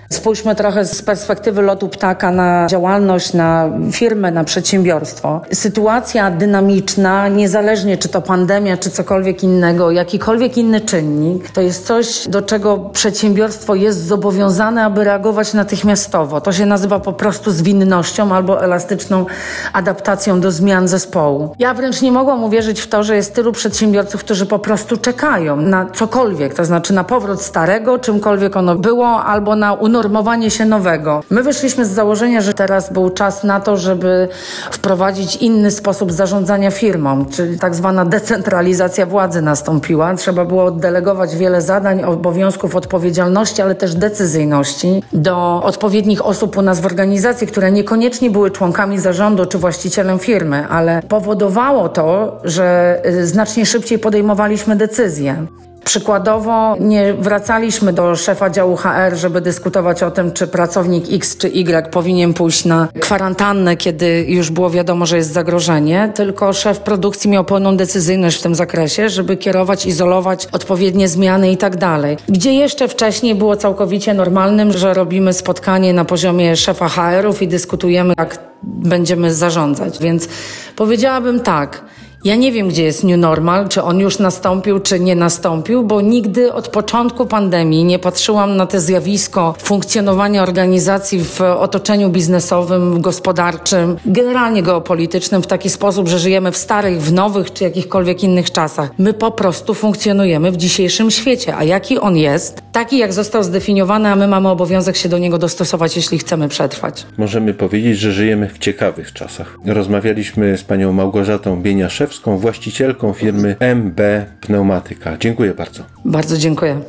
Spójrzmy 0.09 0.55
trochę 0.55 0.85
z 0.85 1.01
perspektywy 1.01 1.61
lotu 1.61 1.89
ptaka 1.89 2.31
na 2.31 2.67
działalność, 2.69 3.33
na 3.33 3.69
firmę, 3.91 4.31
na 4.31 4.43
przedsiębiorstwo. 4.43 5.41
Sytuacja 5.53 6.31
dynamiczna, 6.31 7.27
niezależnie 7.27 7.97
czy 7.97 8.09
to 8.09 8.21
pandemia, 8.21 8.77
czy 8.77 8.89
cokolwiek 8.89 9.43
innego, 9.43 9.91
jakikolwiek 9.91 10.57
inny 10.57 10.81
czynnik, 10.81 11.51
to 11.51 11.61
jest 11.61 11.87
coś, 11.87 12.27
do 12.27 12.41
czego 12.41 12.77
przedsiębiorstwo 12.77 13.75
jest 13.75 14.05
zobowiązane, 14.05 14.85
aby 14.85 15.03
reagować 15.03 15.53
natychmiastowo. 15.53 16.41
To 16.41 16.51
się 16.51 16.65
nazywa 16.65 16.99
po 16.99 17.13
prostu 17.13 17.51
zwinnością 17.51 18.35
albo 18.35 18.63
elastyczną 18.63 19.25
adaptacją 19.73 20.41
do 20.41 20.51
zmian 20.51 20.87
zespołu. 20.87 21.55
Ja 21.59 21.73
wręcz 21.73 22.01
nie 22.01 22.11
mogłam 22.11 22.43
uwierzyć 22.43 22.81
w 22.81 22.87
to, 22.87 23.03
że 23.03 23.15
jest 23.15 23.35
tylu 23.35 23.51
przedsiębiorców, 23.51 24.21
którzy 24.23 24.45
po 24.45 24.59
prostu 24.59 24.97
czekają 24.97 25.55
na 25.55 25.85
cokolwiek, 25.85 26.53
to 26.53 26.65
znaczy 26.65 26.93
na 26.93 27.03
powrót 27.03 27.41
starego, 27.41 27.99
czymkolwiek 27.99 28.55
ono 28.55 28.75
było, 28.75 29.07
albo 29.07 29.55
na 29.55 29.73
unowienie 29.95 30.05
unormowanie 30.05 30.51
się 30.51 30.65
nowego. 30.65 31.23
My 31.29 31.43
wyszliśmy 31.43 31.86
z 31.86 31.89
założenia, 31.89 32.41
że 32.41 32.53
teraz 32.53 32.93
był 32.93 33.10
czas 33.10 33.43
na 33.43 33.60
to, 33.60 33.77
żeby 33.77 34.27
wprowadzić 34.71 35.36
inny 35.36 35.71
sposób 35.71 36.12
zarządzania 36.12 36.71
firmą, 36.71 37.25
czyli 37.25 37.60
tak 37.60 37.75
zwana 37.75 38.05
decentralizacja 38.05 39.05
władzy 39.05 39.41
nastąpiła. 39.41 40.15
Trzeba 40.15 40.45
było 40.45 40.63
oddelegować 40.63 41.36
wiele 41.36 41.62
zadań, 41.62 42.03
obowiązków, 42.03 42.75
odpowiedzialności, 42.75 43.62
ale 43.62 43.75
też 43.75 43.95
decyzyjności 43.95 45.03
do 45.13 45.63
odpowiednich 45.63 46.25
osób 46.25 46.58
u 46.58 46.62
nas 46.62 46.79
w 46.79 46.86
organizacji, 46.86 47.47
które 47.47 47.71
niekoniecznie 47.71 48.29
były 48.29 48.51
członkami 48.51 48.99
zarządu 48.99 49.45
czy 49.45 49.58
właścicielem 49.58 50.19
firmy, 50.19 50.67
ale 50.67 51.01
powodowało 51.01 51.89
to, 51.89 52.39
że 52.43 53.01
y, 53.05 53.27
znacznie 53.27 53.65
szybciej 53.65 53.99
podejmowaliśmy 53.99 54.75
decyzje. 54.75 55.45
Przykładowo 55.85 56.75
nie 56.79 57.13
wracaliśmy 57.13 57.93
do 57.93 58.15
szefa 58.15 58.49
działu 58.49 58.75
HR, 58.75 59.15
żeby 59.15 59.41
dyskutować 59.41 60.03
o 60.03 60.11
tym, 60.11 60.31
czy 60.31 60.47
pracownik 60.47 61.05
X 61.11 61.37
czy 61.37 61.47
Y 61.47 61.91
powinien 61.91 62.33
pójść 62.33 62.65
na 62.65 62.87
kwarantannę, 62.99 63.77
kiedy 63.77 64.25
już 64.27 64.49
było 64.49 64.69
wiadomo, 64.69 65.05
że 65.05 65.17
jest 65.17 65.33
zagrożenie, 65.33 66.11
tylko 66.15 66.53
szef 66.53 66.79
produkcji 66.79 67.29
miał 67.29 67.43
pełną 67.43 67.77
decyzyjność 67.77 68.39
w 68.39 68.41
tym 68.41 68.55
zakresie, 68.55 69.09
żeby 69.09 69.37
kierować, 69.37 69.85
izolować 69.85 70.47
odpowiednie 70.51 71.07
zmiany 71.07 71.51
i 71.51 71.57
tak 71.57 71.77
dalej. 71.77 72.17
Gdzie 72.29 72.53
jeszcze 72.53 72.87
wcześniej 72.87 73.35
było 73.35 73.55
całkowicie 73.55 74.13
normalnym, 74.13 74.71
że 74.71 74.93
robimy 74.93 75.33
spotkanie 75.33 75.93
na 75.93 76.05
poziomie 76.05 76.55
szefa 76.55 76.89
HR-ów 76.89 77.41
i 77.41 77.47
dyskutujemy, 77.47 78.13
jak 78.17 78.39
będziemy 78.63 79.33
zarządzać. 79.33 79.99
Więc 79.99 80.27
powiedziałabym 80.75 81.39
tak. 81.39 81.81
Ja 82.25 82.35
nie 82.35 82.51
wiem, 82.51 82.67
gdzie 82.67 82.83
jest 82.83 83.03
New 83.03 83.17
Normal, 83.17 83.69
czy 83.69 83.83
on 83.83 83.99
już 83.99 84.19
nastąpił, 84.19 84.79
czy 84.79 84.99
nie 84.99 85.15
nastąpił, 85.15 85.83
bo 85.83 86.01
nigdy 86.01 86.53
od 86.53 86.67
początku 86.67 87.25
pandemii 87.25 87.83
nie 87.83 87.99
patrzyłam 87.99 88.57
na 88.57 88.65
to 88.65 88.79
zjawisko 88.79 89.55
funkcjonowania 89.57 90.43
organizacji 90.43 91.23
w 91.23 91.41
otoczeniu 91.41 92.09
biznesowym, 92.09 93.01
gospodarczym, 93.01 93.97
generalnie 94.05 94.63
geopolitycznym 94.63 95.41
w 95.41 95.47
taki 95.47 95.69
sposób, 95.69 96.07
że 96.07 96.19
żyjemy 96.19 96.51
w 96.51 96.57
starych, 96.57 97.01
w 97.01 97.13
nowych, 97.13 97.53
czy 97.53 97.63
jakichkolwiek 97.63 98.23
innych 98.23 98.51
czasach. 98.51 98.89
My 98.97 99.13
po 99.13 99.31
prostu 99.31 99.73
funkcjonujemy 99.73 100.51
w 100.51 100.57
dzisiejszym 100.57 101.11
świecie, 101.11 101.55
a 101.55 101.63
jaki 101.63 101.99
on 101.99 102.17
jest, 102.17 102.61
taki 102.71 102.97
jak 102.97 103.13
został 103.13 103.43
zdefiniowany, 103.43 104.09
a 104.09 104.15
my 104.15 104.27
mamy 104.27 104.49
obowiązek 104.49 104.95
się 104.95 105.09
do 105.09 105.17
niego 105.17 105.38
dostosować, 105.38 105.95
jeśli 105.95 106.17
chcemy 106.17 106.49
przetrwać. 106.49 107.05
Możemy 107.17 107.53
powiedzieć, 107.53 107.99
że 107.99 108.11
żyjemy 108.11 108.49
w 108.49 108.59
ciekawych 108.59 109.13
czasach. 109.13 109.57
Rozmawialiśmy 109.65 110.57
z 110.57 110.63
panią 110.63 110.93
Małgorzatą 110.93 111.61
Bieniaszewską, 111.61 112.14
właścicielką 112.23 113.13
firmy 113.13 113.56
MB 113.60 114.01
Pneumatyka. 114.41 115.17
Dziękuję 115.17 115.54
bardzo. 115.54 115.84
Bardzo 116.06 116.38
dziękuję. 116.38 116.82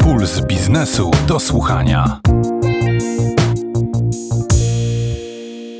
Puls 0.00 0.40
biznesu 0.40 1.10
do 1.28 1.40
słuchania. 1.40 2.20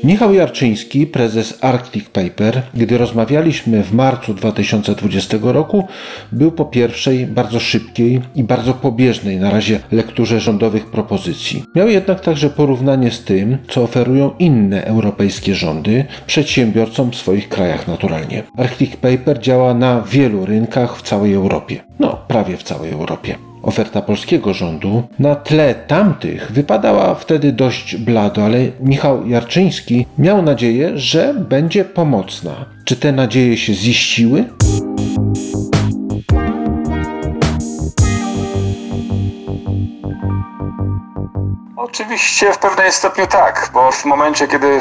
Michał 0.03 0.33
Jarczyński, 0.33 1.07
prezes 1.07 1.57
Arctic 1.61 2.09
Paper, 2.09 2.61
gdy 2.73 2.97
rozmawialiśmy 2.97 3.83
w 3.83 3.93
marcu 3.93 4.33
2020 4.33 5.37
roku, 5.41 5.87
był 6.31 6.51
po 6.51 6.65
pierwszej, 6.65 7.25
bardzo 7.25 7.59
szybkiej 7.59 8.21
i 8.35 8.43
bardzo 8.43 8.73
pobieżnej 8.73 9.37
na 9.37 9.49
razie 9.49 9.79
lekturze 9.91 10.39
rządowych 10.39 10.85
propozycji. 10.85 11.63
Miał 11.75 11.89
jednak 11.89 12.19
także 12.19 12.49
porównanie 12.49 13.11
z 13.11 13.23
tym, 13.23 13.57
co 13.69 13.83
oferują 13.83 14.31
inne 14.39 14.85
europejskie 14.85 15.55
rządy 15.55 16.05
przedsiębiorcom 16.27 17.11
w 17.11 17.15
swoich 17.15 17.49
krajach 17.49 17.87
naturalnie. 17.87 18.43
Arctic 18.57 18.95
Paper 18.95 19.39
działa 19.39 19.73
na 19.73 20.01
wielu 20.01 20.45
rynkach 20.45 20.97
w 20.97 21.01
całej 21.01 21.33
Europie. 21.33 21.83
No, 21.99 22.17
prawie 22.27 22.57
w 22.57 22.63
całej 22.63 22.91
Europie. 22.91 23.35
Oferta 23.67 24.01
polskiego 24.01 24.53
rządu 24.53 25.03
na 25.19 25.35
tle 25.35 25.75
tamtych 25.75 26.51
wypadała 26.51 27.15
wtedy 27.15 27.51
dość 27.51 27.95
blado, 27.95 28.45
ale 28.45 28.57
Michał 28.79 29.27
Jarczyński 29.27 30.05
miał 30.17 30.41
nadzieję, 30.41 30.91
że 30.95 31.33
będzie 31.33 31.85
pomocna. 31.85 32.51
Czy 32.85 32.95
te 32.95 33.11
nadzieje 33.11 33.57
się 33.57 33.73
ziściły? 33.73 34.45
Oczywiście 41.75 42.53
w 42.53 42.57
pewnym 42.57 42.91
stopniu 42.91 43.27
tak, 43.27 43.71
bo 43.73 43.91
w 43.91 44.05
momencie, 44.05 44.47
kiedy 44.47 44.79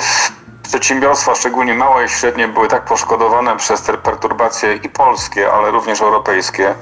przedsiębiorstwa, 0.62 1.34
szczególnie 1.34 1.74
małe 1.74 2.04
i 2.04 2.08
średnie, 2.08 2.48
były 2.48 2.68
tak 2.68 2.84
poszkodowane 2.84 3.56
przez 3.56 3.82
te 3.82 3.98
perturbacje 3.98 4.76
i 4.84 4.88
polskie, 4.88 5.52
ale 5.52 5.70
również 5.70 6.00
europejskie, 6.00 6.74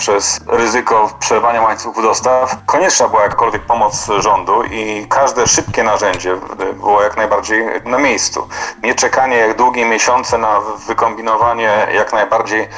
przez 0.00 0.40
ryzyko 0.46 1.10
przerwania 1.18 1.62
łańcuchów 1.62 2.02
dostaw, 2.02 2.56
konieczna 2.66 3.08
była 3.08 3.22
jakakolwiek 3.22 3.62
pomoc 3.62 4.06
rządu 4.18 4.62
i 4.62 5.06
każde 5.08 5.46
szybkie 5.46 5.82
narzędzie 5.82 6.36
było 6.74 7.02
jak 7.02 7.16
najbardziej 7.16 7.64
na 7.84 7.98
miejscu. 7.98 8.48
Nie 8.82 8.94
czekanie 8.94 9.36
jak 9.36 9.56
długie 9.56 9.84
miesiące 9.84 10.38
na 10.38 10.60
wykombinowanie 10.86 11.86
jak 11.94 12.12
najbardziej 12.12 12.68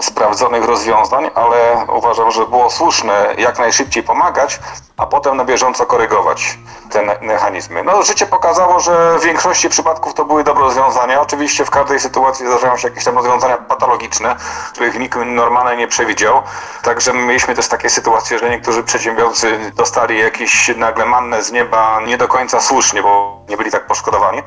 sprawdzonych 0.00 0.64
rozwiązań, 0.64 1.30
ale 1.34 1.86
uważam, 1.92 2.30
że 2.30 2.46
było 2.46 2.70
słuszne 2.70 3.34
jak 3.38 3.58
najszybciej 3.58 4.02
pomagać, 4.02 4.60
a 4.96 5.06
potem 5.06 5.36
na 5.36 5.44
bieżąco 5.44 5.86
korygować 5.86 6.58
te 6.90 7.18
mechanizmy. 7.20 7.82
No, 7.82 8.02
życie 8.02 8.26
pokazało, 8.26 8.80
że 8.80 9.18
w 9.18 9.24
większości 9.24 9.68
przypadków 9.68 10.14
to 10.14 10.24
były 10.24 10.44
dobre 10.44 10.64
rozwiązania. 10.64 11.20
Oczywiście 11.20 11.64
w 11.64 11.70
każdej 11.70 12.00
sytuacji 12.00 12.46
zdarzają 12.46 12.76
się 12.76 12.88
jakieś 12.88 13.04
tam 13.04 13.16
rozwiązania 13.16 13.58
patologiczne, 13.58 14.36
których 14.72 14.98
nikt 14.98 15.18
normalnie 15.26 15.76
nie 15.76 15.88
przewidział. 15.88 16.42
Także 16.82 17.12
mieliśmy 17.12 17.54
też 17.54 17.68
takie 17.68 17.90
sytuacje, 17.90 18.38
że 18.38 18.50
niektórzy 18.50 18.82
przedsiębiorcy 18.82 19.72
dostali 19.76 20.18
jakieś 20.18 20.76
nagle 20.76 21.06
manne 21.06 21.42
z 21.42 21.52
nieba 21.52 22.00
nie 22.06 22.18
do 22.18 22.28
końca 22.28 22.60
słusznie, 22.60 23.02
bo 23.02 23.41
nie 23.48 23.56
byli 23.56 23.70
tak 23.70 23.86
poszkodowani. 23.86 24.42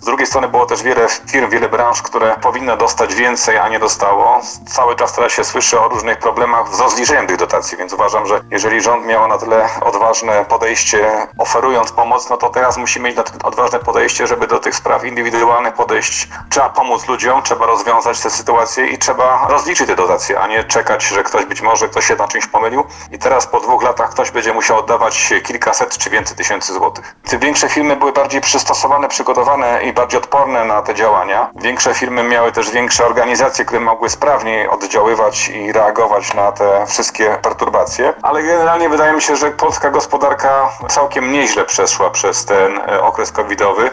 Z 0.00 0.04
drugiej 0.04 0.26
strony 0.26 0.48
było 0.48 0.66
też 0.66 0.82
wiele 0.82 1.06
firm, 1.30 1.50
wiele 1.50 1.68
branż, 1.68 2.02
które 2.02 2.36
powinno 2.42 2.76
dostać 2.76 3.14
więcej, 3.14 3.58
a 3.58 3.68
nie 3.68 3.78
dostało. 3.78 4.40
Cały 4.66 4.96
czas 4.96 5.12
teraz 5.12 5.32
się 5.32 5.44
słyszy 5.44 5.80
o 5.80 5.88
różnych 5.88 6.18
problemach 6.18 6.74
z 6.74 6.80
rozliczeniem 6.80 7.26
tych 7.26 7.36
dotacji, 7.36 7.78
więc 7.78 7.92
uważam, 7.92 8.26
że 8.26 8.40
jeżeli 8.50 8.80
rząd 8.80 9.06
miał 9.06 9.28
na 9.28 9.38
tyle 9.38 9.68
odważne 9.80 10.44
podejście, 10.44 11.26
oferując 11.38 11.92
pomoc, 11.92 12.30
no 12.30 12.36
to 12.36 12.50
teraz 12.50 12.76
musi 12.76 13.00
mieć 13.00 13.16
na 13.16 13.22
tyle 13.22 13.38
odważne 13.44 13.78
podejście, 13.78 14.26
żeby 14.26 14.46
do 14.46 14.58
tych 14.58 14.74
spraw 14.74 15.04
indywidualnych 15.04 15.74
podejść. 15.74 16.28
Trzeba 16.50 16.68
pomóc 16.68 17.08
ludziom, 17.08 17.42
trzeba 17.42 17.66
rozwiązać 17.66 18.20
te 18.20 18.30
sytuacje 18.30 18.86
i 18.86 18.98
trzeba 18.98 19.46
rozliczyć 19.48 19.86
te 19.86 19.96
dotacje, 19.96 20.40
a 20.40 20.46
nie 20.46 20.64
czekać, 20.64 21.02
że 21.02 21.22
ktoś 21.22 21.44
być 21.44 21.60
może 21.60 21.88
ktoś 21.88 22.06
się 22.06 22.16
na 22.16 22.28
czymś 22.28 22.46
pomylił 22.46 22.84
i 23.12 23.18
teraz 23.18 23.46
po 23.46 23.60
dwóch 23.60 23.82
latach 23.82 24.10
ktoś 24.10 24.30
będzie 24.30 24.52
musiał 24.52 24.78
oddawać 24.78 25.32
kilkaset 25.44 25.98
czy 25.98 26.10
więcej 26.10 26.36
tysięcy 26.36 26.72
złotych. 26.72 27.16
Te 27.30 27.38
większe 27.38 27.68
firmy 27.68 27.96
były 27.96 28.12
bardziej 28.12 28.39
przystosowane, 28.40 29.08
przygotowane 29.08 29.82
i 29.82 29.92
bardziej 29.92 30.18
odporne 30.18 30.64
na 30.64 30.82
te 30.82 30.94
działania. 30.94 31.50
Większe 31.56 31.94
firmy 31.94 32.22
miały 32.22 32.52
też 32.52 32.70
większe 32.70 33.06
organizacje, 33.06 33.64
które 33.64 33.80
mogły 33.80 34.10
sprawniej 34.10 34.68
oddziaływać 34.68 35.48
i 35.48 35.72
reagować 35.72 36.34
na 36.34 36.52
te 36.52 36.86
wszystkie 36.86 37.38
perturbacje, 37.42 38.12
ale 38.22 38.42
generalnie 38.42 38.88
wydaje 38.88 39.12
mi 39.12 39.22
się, 39.22 39.36
że 39.36 39.50
polska 39.50 39.90
gospodarka 39.90 40.68
całkiem 40.88 41.32
nieźle 41.32 41.64
przeszła 41.64 42.10
przez 42.10 42.44
ten 42.44 42.78
e, 42.78 43.02
okres 43.02 43.32
covidowy. 43.32 43.90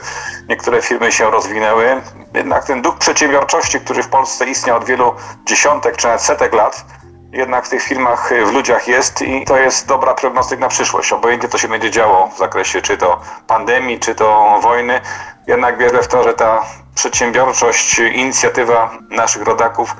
Niektóre 0.50 0.82
firmy 0.82 1.12
się 1.12 1.32
rozwinęły, 1.32 2.02
jednak 2.34 2.66
ten 2.66 2.82
duch 2.82 2.98
przedsiębiorczości, 2.98 3.80
który 3.80 4.04
w 4.04 4.10
Polsce 4.10 4.46
istniał 4.46 4.78
od 4.78 4.86
wielu 4.86 5.16
dziesiątek 5.46 5.98
czy 5.98 6.08
nawet 6.08 6.22
setek 6.22 6.54
lat, 6.54 6.86
jednak 7.32 7.66
w 7.66 7.70
tych 7.70 7.84
firmach 7.84 8.34
w 8.46 8.54
ludziach 8.54 8.88
jest 8.88 9.22
i 9.22 9.46
to 9.46 9.58
jest 9.58 9.88
dobra 9.88 10.14
prognostyk 10.14 10.60
na 10.60 10.68
przyszłość. 10.68 11.14
Obojętnie 11.14 11.50
to 11.50 11.58
się 11.58 11.68
będzie 11.68 11.92
działo 11.92 12.32
w 12.36 12.38
zakresie 12.38 12.82
czy 12.82 12.98
to 12.98 13.22
pandemii, 13.48 14.00
czy 14.00 14.16
to 14.16 14.60
wojny, 14.64 15.02
jednak 15.48 15.78
wierzę 15.78 16.04
w 16.04 16.08
to, 16.08 16.24
że 16.24 16.34
ta 16.34 16.66
przedsiębiorczość, 16.96 18.00
inicjatywa 18.00 18.92
naszych 19.10 19.42
rodaków 19.42 19.96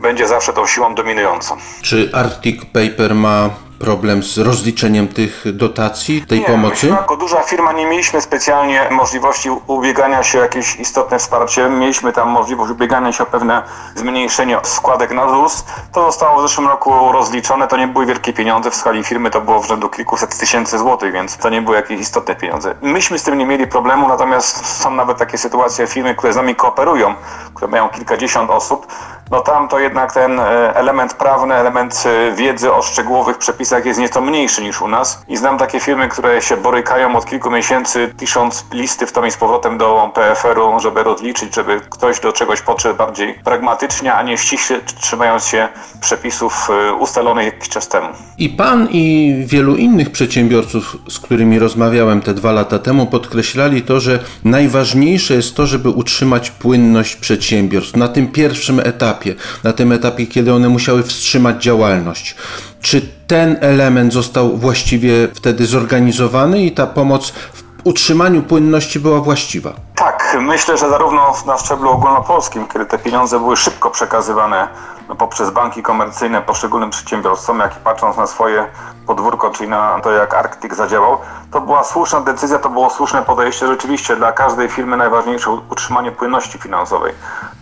będzie 0.00 0.28
zawsze 0.28 0.52
tą 0.52 0.66
siłą 0.66 0.94
dominującą. 0.94 1.56
Czy 1.82 2.10
Arctic 2.14 2.64
Paper 2.64 3.14
ma 3.14 3.50
problem 3.78 4.22
z 4.22 4.38
rozliczeniem 4.38 5.08
tych 5.08 5.44
dotacji, 5.52 6.26
tej 6.26 6.40
nie, 6.40 6.46
pomocy? 6.46 6.86
Jako 6.88 7.16
duża 7.16 7.42
firma 7.42 7.72
nie 7.72 7.86
mieliśmy 7.86 8.20
specjalnie 8.20 8.88
możliwości 8.90 9.50
ubiegania 9.66 10.22
się 10.22 10.38
o 10.38 10.42
jakieś 10.42 10.76
istotne 10.76 11.18
wsparcie. 11.18 11.68
Mieliśmy 11.68 12.12
tam 12.12 12.28
możliwość 12.28 12.72
ubiegania 12.72 13.12
się 13.12 13.22
o 13.22 13.26
pewne 13.26 13.62
zmniejszenie 13.94 14.58
składek 14.62 15.12
na 15.12 15.28
ZUS. 15.28 15.64
To 15.92 16.06
zostało 16.06 16.38
w 16.38 16.48
zeszłym 16.48 16.68
roku 16.68 17.12
rozliczone. 17.12 17.68
To 17.68 17.76
nie 17.76 17.88
były 17.88 18.06
wielkie 18.06 18.32
pieniądze. 18.32 18.70
W 18.70 18.74
skali 18.74 19.04
firmy 19.04 19.30
to 19.30 19.40
było 19.40 19.60
w 19.60 19.66
rzędu 19.66 19.88
kilkuset 19.88 20.38
tysięcy 20.38 20.78
złotych, 20.78 21.12
więc 21.12 21.36
to 21.36 21.48
nie 21.48 21.62
były 21.62 21.76
jakieś 21.76 22.00
istotne 22.00 22.34
pieniądze. 22.36 22.74
Myśmy 22.82 23.18
z 23.18 23.22
tym 23.22 23.38
nie 23.38 23.46
mieli 23.46 23.66
problemu, 23.66 24.08
natomiast 24.08 24.66
są 24.66 24.90
nawet 24.90 25.18
takie 25.18 25.38
sytuacje 25.38 25.86
firmy, 25.86 26.14
które 26.14 26.32
z 26.32 26.36
nami 26.36 26.54
kooperują, 26.54 27.14
które 27.54 27.70
mają 27.70 27.88
kilkadziesiąt 27.88 28.50
osób 28.50 28.86
no 29.30 29.40
tam 29.40 29.68
to 29.68 29.78
jednak 29.78 30.12
ten 30.12 30.40
e, 30.40 30.74
element 30.74 31.14
prawny, 31.14 31.54
element 31.54 32.04
e, 32.06 32.36
wiedzy 32.36 32.72
o 32.72 32.82
szczegółowych 32.82 33.38
przepisach 33.38 33.86
jest 33.86 34.00
nieco 34.00 34.20
mniejszy 34.20 34.62
niż 34.62 34.82
u 34.82 34.88
nas. 34.88 35.24
I 35.28 35.36
znam 35.36 35.58
takie 35.58 35.80
firmy, 35.80 36.08
które 36.08 36.42
się 36.42 36.56
borykają 36.56 37.16
od 37.16 37.26
kilku 37.26 37.50
miesięcy, 37.50 38.14
pisząc 38.18 38.64
listy 38.72 39.06
w 39.06 39.12
tom 39.12 39.26
i 39.26 39.30
z 39.30 39.36
powrotem 39.36 39.78
do 39.78 40.10
PFR-u, 40.14 40.80
żeby 40.80 41.02
rozliczyć, 41.02 41.54
żeby 41.54 41.80
ktoś 41.90 42.20
do 42.20 42.32
czegoś 42.32 42.62
podszedł 42.62 42.96
bardziej 42.96 43.34
pragmatycznie, 43.44 44.14
a 44.14 44.22
nie 44.22 44.38
ściśle 44.38 44.80
trzymając 45.00 45.44
się 45.44 45.68
przepisów 46.00 46.68
e, 46.70 46.92
ustalonych 46.92 47.44
jakiś 47.44 47.68
czas 47.68 47.88
temu. 47.88 48.08
I 48.38 48.48
pan 48.48 48.88
i 48.90 49.34
wielu 49.46 49.76
innych 49.76 50.10
przedsiębiorców, 50.10 50.96
z 51.08 51.18
którymi 51.18 51.58
rozmawiałem 51.58 52.20
te 52.20 52.34
dwa 52.34 52.52
lata 52.52 52.78
temu, 52.78 53.06
podkreślali 53.06 53.82
to, 53.82 54.00
że 54.00 54.18
najważniejsze 54.44 55.34
jest 55.34 55.56
to, 55.56 55.66
żeby 55.66 55.90
utrzymać 55.90 56.50
płynność 56.50 57.16
przedsiębiorstw 57.16 57.96
na 57.96 58.08
tym 58.08 58.28
pierwszym 58.28 58.80
etapie, 58.80 59.17
na 59.64 59.72
tym 59.72 59.92
etapie, 59.92 60.26
kiedy 60.26 60.54
one 60.54 60.68
musiały 60.68 61.02
wstrzymać 61.02 61.62
działalność. 61.62 62.36
Czy 62.80 63.00
ten 63.26 63.56
element 63.60 64.12
został 64.12 64.56
właściwie 64.56 65.28
wtedy 65.34 65.66
zorganizowany 65.66 66.62
i 66.62 66.72
ta 66.72 66.86
pomoc 66.86 67.30
w 67.30 67.62
utrzymaniu 67.84 68.42
płynności 68.42 69.00
była 69.00 69.20
właściwa? 69.20 69.72
Tak, 69.94 70.36
myślę, 70.40 70.78
że 70.78 70.88
zarówno 70.88 71.34
na 71.46 71.58
szczeblu 71.58 71.90
ogólnopolskim, 71.90 72.66
kiedy 72.72 72.86
te 72.86 72.98
pieniądze 72.98 73.38
były 73.38 73.56
szybko 73.56 73.90
przekazywane 73.90 74.68
poprzez 75.14 75.50
banki 75.50 75.82
komercyjne 75.82 76.42
poszczególnym 76.42 76.90
przedsiębiorstwom, 76.90 77.60
jak 77.60 77.76
i 77.76 77.80
patrząc 77.80 78.16
na 78.16 78.26
swoje 78.26 78.66
podwórko, 79.06 79.50
czyli 79.50 79.70
na 79.70 80.00
to, 80.00 80.12
jak 80.12 80.34
Arctic 80.34 80.74
zadziałał, 80.74 81.18
to 81.50 81.60
była 81.60 81.84
słuszna 81.84 82.20
decyzja, 82.20 82.58
to 82.58 82.68
było 82.68 82.90
słuszne 82.90 83.22
podejście. 83.22 83.66
Rzeczywiście 83.66 84.16
dla 84.16 84.32
każdej 84.32 84.68
firmy 84.68 84.96
najważniejsze 84.96 85.50
utrzymanie 85.50 86.12
płynności 86.12 86.58
finansowej. 86.58 87.14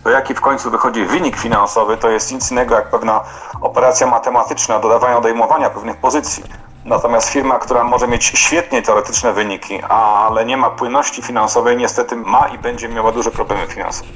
To 0.03 0.09
jaki 0.09 0.33
w 0.33 0.41
końcu 0.41 0.71
wychodzi 0.71 1.05
wynik 1.05 1.37
finansowy, 1.37 1.97
to 1.97 2.09
jest 2.09 2.31
nic 2.31 2.51
innego 2.51 2.75
jak 2.75 2.89
pewna 2.89 3.21
operacja 3.61 4.07
matematyczna, 4.07 4.79
dodawania, 4.79 5.17
odejmowania 5.17 5.69
pewnych 5.69 5.97
pozycji. 5.97 6.43
Natomiast 6.85 7.29
firma, 7.29 7.59
która 7.59 7.83
może 7.83 8.07
mieć 8.07 8.25
świetnie 8.25 8.81
teoretyczne 8.81 9.33
wyniki, 9.33 9.81
ale 9.89 10.45
nie 10.45 10.57
ma 10.57 10.69
płynności 10.69 11.21
finansowej, 11.21 11.77
niestety 11.77 12.15
ma 12.15 12.47
i 12.47 12.57
będzie 12.57 12.89
miała 12.89 13.11
duże 13.11 13.31
problemy 13.31 13.67
finansowe. 13.67 14.09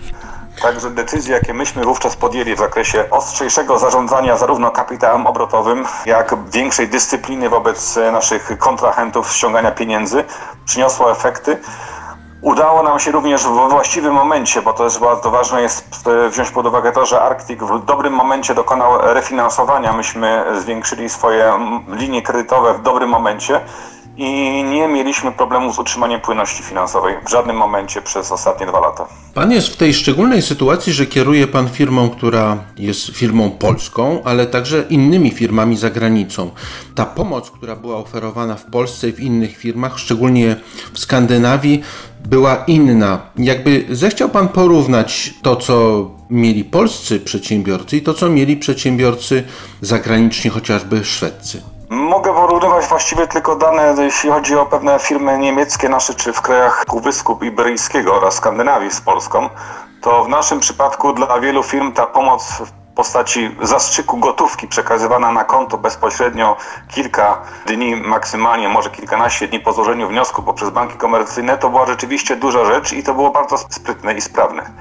Także 0.62 0.90
decyzje, 0.90 1.34
jakie 1.36 1.54
myśmy 1.54 1.84
wówczas 1.84 2.16
podjęli 2.16 2.56
w 2.56 2.60
zakresie 2.60 3.10
ostrzejszego 3.10 3.80
zarządzania 3.80 4.38
zarówno 4.38 4.72
kapitałem 4.72 5.28
obrotowym, 5.28 5.86
jak 6.06 6.36
większej 6.50 6.88
dyscypliny 6.88 7.50
wobec 7.50 8.00
naszych 8.12 8.58
kontrahentów 8.58 9.32
ściągania 9.34 9.72
pieniędzy, 9.72 10.24
przyniosło 10.66 11.12
efekty. 11.12 11.58
Udało 12.42 12.84
nam 12.84 13.00
się 13.00 13.12
również 13.12 13.44
we 13.44 13.70
właściwym 13.70 14.14
momencie, 14.14 14.62
bo 14.62 14.74
to 14.74 14.84
jest 14.84 15.00
bardzo 15.00 15.32
ważne 15.32 15.62
jest 15.62 16.08
e, 16.08 16.30
wziąć 16.30 16.52
pod 16.52 16.66
uwagę 16.66 16.92
to, 16.92 17.06
że 17.06 17.22
Arctic 17.22 17.60
w 17.60 17.86
dobrym 17.86 18.14
momencie 18.14 18.56
dokonał 18.56 19.14
refinansowania. 19.14 19.94
Myśmy 19.94 20.46
zwiększyli 20.60 21.10
swoje 21.10 21.54
linie 21.88 22.22
kredytowe 22.22 22.74
w 22.74 22.82
dobrym 22.82 23.10
momencie 23.10 23.62
i 24.22 24.64
nie 24.64 24.88
mieliśmy 24.88 25.32
problemu 25.32 25.74
z 25.74 25.80
utrzymaniem 25.80 26.22
płynności 26.22 26.64
finansowej 26.64 27.16
w 27.26 27.30
żadnym 27.30 27.56
momencie 27.56 28.02
przez 28.02 28.32
ostatnie 28.32 28.66
dwa 28.66 28.80
lata. 28.80 29.08
Pan 29.34 29.52
jest 29.52 29.68
w 29.68 29.78
tej 29.78 29.94
szczególnej 29.94 30.42
sytuacji, 30.42 30.94
że 30.94 31.06
kieruje 31.06 31.48
Pan 31.48 31.70
firmą, 31.70 32.10
która 32.10 32.58
jest 32.78 33.08
firmą 33.08 33.50
polską, 33.50 34.22
ale 34.24 34.48
także 34.48 34.84
innymi 34.90 35.32
firmami 35.32 35.78
za 35.78 35.90
granicą. 35.90 36.52
Ta 36.96 37.06
pomoc, 37.06 37.52
która 37.52 37.76
była 37.76 37.96
oferowana 37.96 38.56
w 38.56 38.66
Polsce 38.66 39.10
i 39.10 39.14
w 39.14 39.20
innych 39.20 39.58
firmach, 39.58 40.00
szczególnie 40.00 40.56
w 40.94 41.00
Skandynawii, 41.00 41.84
była 42.26 42.64
inna. 42.68 43.22
Jakby 43.38 43.86
zechciał 43.90 44.30
Pan 44.30 44.48
porównać 44.48 45.34
to, 45.42 45.56
co 45.56 46.08
mieli 46.30 46.64
polscy 46.64 47.20
przedsiębiorcy 47.20 47.98
i 47.98 48.02
to, 48.02 48.14
co 48.14 48.30
mieli 48.30 48.58
przedsiębiorcy 48.58 49.44
zagraniczni, 49.82 50.50
chociażby 50.50 51.06
szwedzcy. 51.06 51.71
Mogę 51.94 52.34
porównywać 52.34 52.86
właściwie 52.86 53.28
tylko 53.28 53.56
dane, 53.56 53.96
jeśli 54.04 54.30
chodzi 54.30 54.56
o 54.56 54.66
pewne 54.66 55.00
firmy 55.00 55.38
niemieckie 55.38 55.90
nasze, 55.90 56.14
czy 56.14 56.34
w 56.34 56.42
krajach 56.42 56.86
Półwyspu 56.86 57.40
Iberyjskiego 57.42 58.16
oraz 58.16 58.34
Skandynawii 58.34 58.92
z 58.92 59.02
Polską. 59.02 59.50
To 60.02 60.24
w 60.24 60.30
naszym 60.30 60.60
przypadku 60.60 61.14
dla 61.14 61.40
wielu 61.40 61.64
firm 61.64 61.92
ta 61.92 62.08
pomoc 62.08 62.62
postaci 62.96 63.56
zastrzyku 63.62 64.18
gotówki 64.18 64.68
przekazywana 64.68 65.32
na 65.32 65.44
konto 65.44 65.78
bezpośrednio 65.78 66.58
kilka 66.88 67.42
dni, 67.66 67.96
maksymalnie 67.96 68.70
może 68.70 68.90
kilkanaście 68.90 69.48
dni 69.48 69.60
po 69.60 69.74
złożeniu 69.74 70.08
wniosku 70.08 70.44
poprzez 70.44 70.70
banki 70.70 70.98
komercyjne, 70.98 71.58
to 71.58 71.70
była 71.70 71.88
rzeczywiście 71.88 72.36
duża 72.36 72.66
rzecz 72.66 72.94
i 72.94 73.04
to 73.04 73.14
było 73.14 73.32
bardzo 73.32 73.58
sprytne 73.58 74.14
i 74.14 74.22
sprawne. 74.22 74.72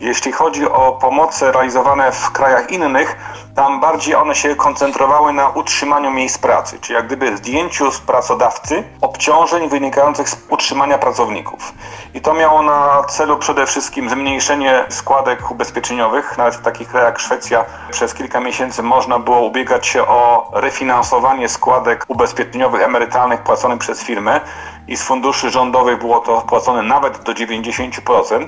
Jeśli 0.00 0.32
chodzi 0.32 0.68
o 0.68 0.92
pomoce 0.92 1.52
realizowane 1.52 2.12
w 2.12 2.30
krajach 2.30 2.70
innych, 2.70 3.16
tam 3.54 3.80
bardziej 3.80 4.14
one 4.14 4.34
się 4.34 4.56
koncentrowały 4.56 5.32
na 5.32 5.48
utrzymaniu 5.48 6.10
miejsc 6.10 6.38
pracy, 6.38 6.78
czyli 6.80 6.94
jak 6.94 7.06
gdyby 7.06 7.36
zdjęciu 7.36 7.90
z 7.90 8.00
pracodawcy 8.00 8.84
obciążeń 9.00 9.68
wynikających 9.68 10.28
z 10.28 10.36
utrzymania 10.48 10.98
pracowników. 10.98 11.72
I 12.14 12.20
to 12.20 12.34
miało 12.34 12.62
na 12.62 13.04
celu 13.08 13.38
przede 13.38 13.66
wszystkim 13.66 14.10
zmniejszenie 14.10 14.84
składek 14.88 15.50
ubezpieczeniowych. 15.50 16.38
Nawet 16.38 16.54
w 16.54 16.62
takich 16.62 16.88
krajach 16.88 17.08
jak 17.08 17.18
Szwecja 17.18 17.57
przez 17.90 18.14
kilka 18.14 18.40
miesięcy 18.40 18.82
można 18.82 19.18
było 19.18 19.40
ubiegać 19.40 19.86
się 19.86 20.02
o 20.02 20.50
refinansowanie 20.54 21.48
składek 21.48 22.04
ubezpieczeniowych, 22.08 22.82
emerytalnych 22.82 23.42
płaconych 23.42 23.78
przez 23.78 24.02
firmę 24.02 24.40
i 24.88 24.96
z 24.96 25.02
funduszy 25.02 25.50
rządowych 25.50 25.98
było 25.98 26.18
to 26.20 26.40
płacone 26.40 26.82
nawet 26.82 27.22
do 27.22 27.32
90%. 27.32 28.46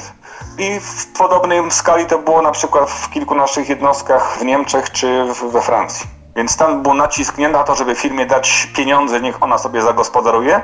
I 0.59 0.81
w 0.81 1.07
podobnej 1.19 1.71
skali 1.71 2.07
to 2.07 2.19
było 2.19 2.43
na 2.43 2.51
przykład 2.51 2.91
w 2.91 3.11
kilku 3.11 3.35
naszych 3.35 3.69
jednostkach 3.69 4.39
w 4.39 4.45
Niemczech 4.45 4.91
czy 4.91 5.25
we 5.53 5.63
Francji. 5.63 6.07
Więc 6.37 6.57
tam 6.57 6.83
był 6.83 6.95
nacisk 6.95 7.39
nie 7.39 7.49
na 7.49 7.65
to, 7.65 7.75
żeby 7.75 7.95
firmie 7.95 8.27
dać 8.27 8.69
pieniądze, 8.77 9.21
niech 9.21 9.43
ona 9.43 9.59
sobie 9.59 9.83
zagospodaruje, 9.83 10.63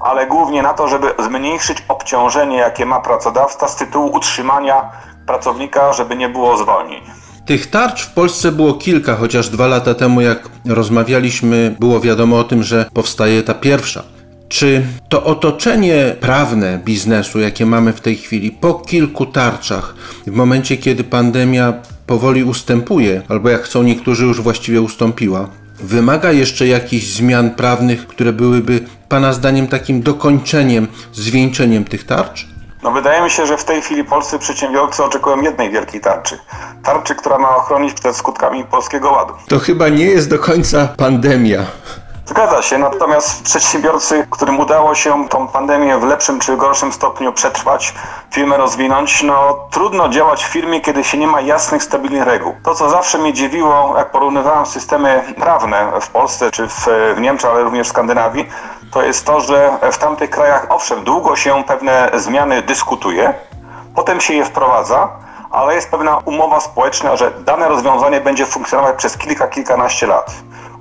ale 0.00 0.26
głównie 0.26 0.62
na 0.62 0.74
to, 0.74 0.88
żeby 0.88 1.14
zmniejszyć 1.18 1.84
obciążenie, 1.88 2.56
jakie 2.56 2.86
ma 2.86 3.00
pracodawca 3.00 3.68
z 3.68 3.76
tytułu 3.76 4.10
utrzymania 4.12 4.90
pracownika, 5.26 5.92
żeby 5.92 6.16
nie 6.16 6.28
było 6.28 6.56
zwolnień. 6.56 7.02
Tych 7.46 7.66
tarcz 7.66 8.02
w 8.02 8.10
Polsce 8.10 8.52
było 8.52 8.74
kilka, 8.74 9.16
chociaż 9.16 9.48
dwa 9.48 9.66
lata 9.66 9.94
temu, 9.94 10.20
jak 10.20 10.48
rozmawialiśmy, 10.64 11.76
było 11.80 12.00
wiadomo 12.00 12.38
o 12.38 12.44
tym, 12.44 12.62
że 12.62 12.86
powstaje 12.92 13.42
ta 13.42 13.54
pierwsza. 13.54 14.02
Czy 14.48 14.86
to 15.08 15.24
otoczenie 15.24 16.16
prawne 16.20 16.80
biznesu, 16.84 17.40
jakie 17.40 17.66
mamy 17.66 17.92
w 17.92 18.00
tej 18.00 18.16
chwili, 18.16 18.50
po 18.50 18.74
kilku 18.74 19.26
tarczach, 19.26 19.94
w 20.26 20.30
momencie 20.30 20.76
kiedy 20.76 21.04
pandemia 21.04 21.74
powoli 22.06 22.44
ustępuje, 22.44 23.22
albo 23.28 23.48
jak 23.48 23.62
chcą 23.62 23.82
niektórzy 23.82 24.24
już 24.24 24.40
właściwie 24.40 24.80
ustąpiła, 24.80 25.50
wymaga 25.80 26.32
jeszcze 26.32 26.66
jakichś 26.66 27.06
zmian 27.06 27.50
prawnych, 27.50 28.06
które 28.06 28.32
byłyby 28.32 28.80
Pana 29.08 29.32
zdaniem 29.32 29.66
takim 29.66 30.02
dokończeniem, 30.02 30.86
zwieńczeniem 31.12 31.84
tych 31.84 32.04
tarcz? 32.04 32.46
No 32.86 32.92
wydaje 32.92 33.22
mi 33.22 33.30
się, 33.30 33.46
że 33.46 33.56
w 33.56 33.64
tej 33.64 33.82
chwili 33.82 34.04
polscy 34.04 34.38
przedsiębiorcy 34.38 35.04
oczekują 35.04 35.40
jednej 35.40 35.70
wielkiej 35.70 36.00
tarczy. 36.00 36.38
Tarczy, 36.82 37.14
która 37.14 37.38
ma 37.38 37.56
ochronić 37.56 38.00
przed 38.00 38.16
skutkami 38.16 38.64
Polskiego 38.64 39.10
Ładu. 39.10 39.34
To 39.48 39.58
chyba 39.58 39.88
nie 39.88 40.04
jest 40.04 40.30
do 40.30 40.38
końca 40.38 40.88
pandemia. 40.98 41.64
Zgadza 42.26 42.62
się, 42.62 42.78
natomiast 42.78 43.42
przedsiębiorcy, 43.42 44.26
którym 44.30 44.60
udało 44.60 44.94
się 44.94 45.28
tą 45.28 45.48
pandemię 45.48 45.98
w 45.98 46.04
lepszym 46.04 46.38
czy 46.38 46.56
gorszym 46.56 46.92
stopniu 46.92 47.32
przetrwać, 47.32 47.94
firmę 48.30 48.56
rozwinąć, 48.56 49.22
no 49.22 49.58
trudno 49.70 50.08
działać 50.08 50.44
w 50.44 50.48
firmie, 50.48 50.80
kiedy 50.80 51.04
się 51.04 51.18
nie 51.18 51.26
ma 51.26 51.40
jasnych, 51.40 51.82
stabilnych 51.82 52.24
reguł. 52.24 52.54
To, 52.62 52.74
co 52.74 52.90
zawsze 52.90 53.18
mnie 53.18 53.32
dziwiło, 53.32 53.94
jak 53.98 54.10
porównywałem 54.10 54.66
systemy 54.66 55.34
prawne 55.40 55.92
w 56.00 56.08
Polsce 56.08 56.50
czy 56.50 56.68
w, 56.68 56.86
w 57.16 57.20
Niemczech, 57.20 57.50
ale 57.50 57.62
również 57.62 57.86
w 57.86 57.90
Skandynawii, 57.90 58.48
to 58.96 59.02
jest 59.02 59.26
to, 59.26 59.40
że 59.40 59.78
w 59.92 59.98
tamtych 59.98 60.30
krajach, 60.30 60.66
owszem, 60.68 61.04
długo 61.04 61.36
się 61.36 61.64
pewne 61.64 62.10
zmiany 62.14 62.62
dyskutuje, 62.62 63.34
potem 63.94 64.20
się 64.20 64.34
je 64.34 64.44
wprowadza, 64.44 65.08
ale 65.50 65.74
jest 65.74 65.90
pewna 65.90 66.16
umowa 66.16 66.60
społeczna, 66.60 67.16
że 67.16 67.30
dane 67.30 67.68
rozwiązanie 67.68 68.20
będzie 68.20 68.46
funkcjonować 68.46 68.96
przez 68.96 69.18
kilka, 69.18 69.48
kilkanaście 69.48 70.06
lat. 70.06 70.34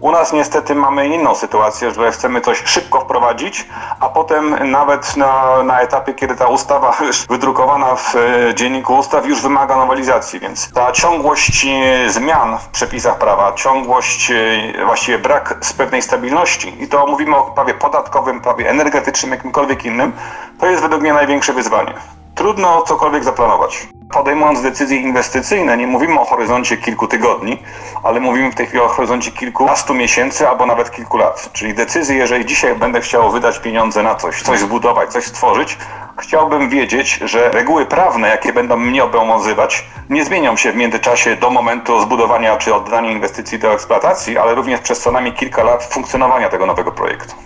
U 0.06 0.12
nas 0.12 0.34
niestety 0.34 0.76
mamy 0.76 1.08
inną 1.08 1.36
sytuację, 1.36 1.92
że 1.92 2.12
chcemy 2.12 2.42
coś 2.42 2.64
szybko 2.66 3.00
wprowadzić, 3.00 3.68
a 4.00 4.10
potem 4.10 4.72
nawet 4.72 5.18
na, 5.18 5.64
na 5.64 5.82
etapie, 5.82 6.14
kiedy 6.14 6.36
ta 6.36 6.48
ustawa 6.48 6.98
już 7.08 7.28
wydrukowana 7.28 7.96
w 7.96 8.16
e, 8.16 8.56
dzienniku 8.56 8.98
ustaw 8.98 9.26
już 9.26 9.42
wymaga 9.42 9.78
nowelizacji, 9.78 10.40
więc 10.40 10.72
ta 10.74 10.92
ciągłość 10.92 11.66
e, 11.66 12.10
zmian 12.10 12.58
w 12.58 12.68
przepisach 12.68 13.18
prawa, 13.18 13.54
ciągłość, 13.54 14.32
e, 14.32 14.86
właściwie 14.86 15.20
brak 15.20 15.58
z 15.62 15.74
pewnej 15.74 16.02
stabilności 16.02 16.84
i 16.84 16.88
to 16.88 17.08
mówimy 17.08 17.36
o 17.36 17.44
prawie 17.44 17.74
podatkowym, 17.74 18.42
prawie 18.42 18.70
energetycznym, 18.70 19.32
jakimkolwiek 19.32 19.86
innym, 19.86 20.14
to 20.60 20.68
jest 20.68 20.82
według 20.82 21.02
mnie 21.02 21.14
największe 21.14 21.54
wyzwanie. 21.54 21.94
Trudno 22.36 22.82
cokolwiek 22.82 23.24
zaplanować. 23.24 23.88
Podejmując 24.14 24.62
decyzje 24.62 24.98
inwestycyjne, 24.98 25.78
nie 25.78 25.88
mówimy 25.88 26.20
o 26.20 26.26
horyzoncie 26.26 26.78
kilku 26.78 27.08
tygodni, 27.08 27.64
ale 28.04 28.20
mówimy 28.20 28.52
w 28.52 28.56
tej 28.56 28.66
chwili 28.66 28.84
o 28.84 28.88
horyzoncie 28.88 29.32
kilkunastu 29.32 29.94
miesięcy 29.94 30.50
albo 30.50 30.66
nawet 30.66 30.92
kilku 30.92 31.18
lat. 31.18 31.50
Czyli 31.54 31.74
decyzje, 31.74 32.16
jeżeli 32.16 32.46
dzisiaj 32.46 32.76
będę 32.76 33.02
chciał 33.02 33.32
wydać 33.32 33.60
pieniądze 33.60 34.04
na 34.04 34.16
coś, 34.16 34.42
coś 34.42 34.60
zbudować, 34.60 35.10
coś 35.10 35.26
stworzyć, 35.26 35.78
chciałbym 36.20 36.70
wiedzieć, 36.70 37.20
że 37.26 37.52
reguły 37.52 37.86
prawne, 37.86 38.28
jakie 38.28 38.54
będą 38.54 38.78
mnie 38.78 39.04
obowiązywać, 39.04 39.86
nie 40.10 40.26
zmienią 40.26 40.56
się 40.56 40.72
w 40.72 40.76
międzyczasie 40.76 41.36
do 41.36 41.50
momentu 41.50 42.02
zbudowania 42.02 42.58
czy 42.58 42.76
oddania 42.76 43.12
inwestycji 43.12 43.60
do 43.60 43.74
eksploatacji, 43.74 44.38
ale 44.38 44.56
również 44.56 44.82
przez 44.82 45.00
co 45.00 45.12
najmniej 45.12 45.34
kilka 45.34 45.64
lat 45.64 45.84
funkcjonowania 45.84 46.50
tego 46.50 46.66
nowego 46.66 46.92
projektu. 46.92 47.45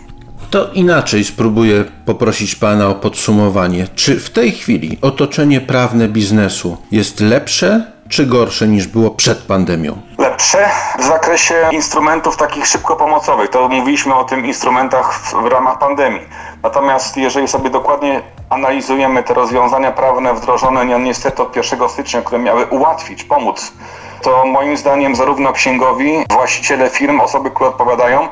To 0.50 0.68
inaczej 0.74 1.24
spróbuję 1.24 1.86
poprosić 2.06 2.56
Pana 2.56 2.88
o 2.88 2.96
podsumowanie. 2.96 3.88
Czy 3.96 4.20
w 4.20 4.30
tej 4.30 4.52
chwili 4.52 4.98
otoczenie 5.02 5.62
prawne 5.62 6.08
biznesu 6.08 6.78
jest 6.92 7.20
lepsze 7.20 7.92
czy 8.10 8.26
gorsze 8.26 8.68
niż 8.68 8.88
było 8.88 9.12
przed 9.12 9.38
pandemią? 9.38 10.02
Lepsze 10.18 10.70
w 11.00 11.04
zakresie 11.04 11.56
instrumentów 11.72 12.38
takich 12.38 12.68
szybko 12.68 12.96
pomocowych. 12.96 13.50
To 13.50 13.70
mówiliśmy 13.70 14.16
o 14.16 14.24
tym 14.24 14.46
instrumentach 14.46 15.14
w, 15.14 15.34
w 15.34 15.46
ramach 15.46 15.80
pandemii. 15.80 16.22
Natomiast 16.64 17.18
jeżeli 17.18 17.48
sobie 17.48 17.70
dokładnie 17.70 18.22
analizujemy 18.50 19.24
te 19.24 19.34
rozwiązania 19.34 19.92
prawne 19.92 20.34
wdrożone 20.34 21.00
niestety 21.00 21.42
od 21.42 21.56
1 21.56 21.90
stycznia, 21.90 22.22
które 22.22 22.42
miały 22.42 22.66
ułatwić, 22.66 23.24
pomóc, 23.24 23.74
to 24.22 24.46
moim 24.46 24.78
zdaniem 24.78 25.16
zarówno 25.16 25.54
księgowi, 25.54 26.26
właściciele 26.30 26.90
firm, 26.90 27.20
osoby, 27.20 27.52
które 27.52 27.70
odpowiadają, 27.70 28.28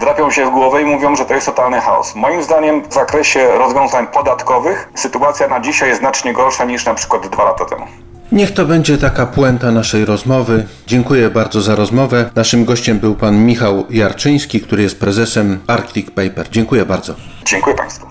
drapią 0.00 0.30
się 0.30 0.46
w 0.46 0.50
głowę 0.50 0.82
i 0.82 0.84
mówią, 0.84 1.16
że 1.16 1.24
to 1.24 1.34
jest 1.34 1.46
totalny 1.46 1.80
chaos. 1.80 2.14
Moim 2.14 2.42
zdaniem 2.42 2.82
w 2.88 2.94
zakresie 2.94 3.48
rozwiązań 3.58 4.06
podatkowych 4.06 4.88
sytuacja 4.94 5.48
na 5.48 5.60
dzisiaj 5.60 5.88
jest 5.88 6.00
znacznie 6.00 6.32
gorsza 6.32 6.64
niż 6.64 6.84
na 6.84 6.94
przykład 6.94 7.28
dwa 7.28 7.44
lata 7.44 7.64
temu. 7.64 7.86
Niech 8.32 8.54
to 8.54 8.64
będzie 8.64 8.98
taka 8.98 9.26
puenta 9.26 9.70
naszej 9.70 10.04
rozmowy. 10.04 10.66
Dziękuję 10.86 11.30
bardzo 11.30 11.60
za 11.60 11.74
rozmowę. 11.74 12.30
Naszym 12.34 12.64
gościem 12.64 12.98
był 12.98 13.14
pan 13.14 13.44
Michał 13.44 13.84
Jarczyński, 13.90 14.60
który 14.60 14.82
jest 14.82 15.00
prezesem 15.00 15.58
Arctic 15.66 16.10
Paper. 16.10 16.50
Dziękuję 16.50 16.84
bardzo. 16.84 17.14
Dziękuję 17.44 17.76
Państwu. 17.76 18.06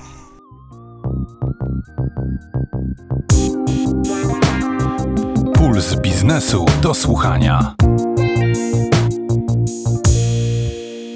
Puls 5.54 5.96
biznesu 5.96 6.66
do 6.82 6.94
słuchania. 6.94 7.76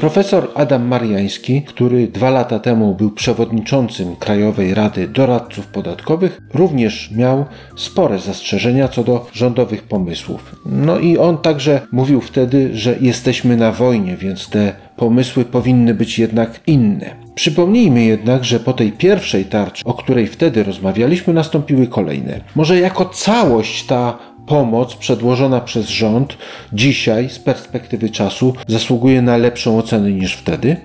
Profesor 0.03 0.49
Adam 0.55 0.87
Mariański, 0.87 1.61
który 1.61 2.07
dwa 2.07 2.29
lata 2.29 2.59
temu 2.59 2.95
był 2.95 3.11
przewodniczącym 3.11 4.15
Krajowej 4.15 4.73
Rady 4.73 5.07
Doradców 5.07 5.67
Podatkowych, 5.67 6.41
również 6.53 7.11
miał 7.11 7.45
spore 7.75 8.19
zastrzeżenia 8.19 8.87
co 8.87 9.03
do 9.03 9.27
rządowych 9.33 9.83
pomysłów. 9.83 10.55
No 10.65 10.99
i 10.99 11.17
on 11.17 11.37
także 11.37 11.81
mówił 11.91 12.21
wtedy, 12.21 12.69
że 12.73 12.95
jesteśmy 13.01 13.57
na 13.57 13.71
wojnie, 13.71 14.17
więc 14.17 14.49
te 14.49 14.73
pomysły 14.95 15.45
powinny 15.45 15.93
być 15.93 16.19
jednak 16.19 16.59
inne. 16.67 17.15
Przypomnijmy 17.35 18.03
jednak, 18.03 18.45
że 18.45 18.59
po 18.59 18.73
tej 18.73 18.91
pierwszej 18.91 19.45
tarczy, 19.45 19.83
o 19.85 19.93
której 19.93 20.27
wtedy 20.27 20.63
rozmawialiśmy, 20.63 21.33
nastąpiły 21.33 21.87
kolejne. 21.87 22.41
Może 22.55 22.79
jako 22.79 23.05
całość 23.05 23.85
ta 23.85 24.17
pomoc 24.47 24.95
przedłożona 24.95 25.61
przez 25.61 25.89
rząd 25.89 26.37
dzisiaj 26.73 27.29
z 27.29 27.39
perspektywy 27.39 28.09
czasu 28.09 28.53
zasługuje 28.67 29.21
na 29.21 29.37
lepszą 29.37 29.77
ocenę 29.77 30.11
niż 30.11 30.35
wtedy? 30.35 30.77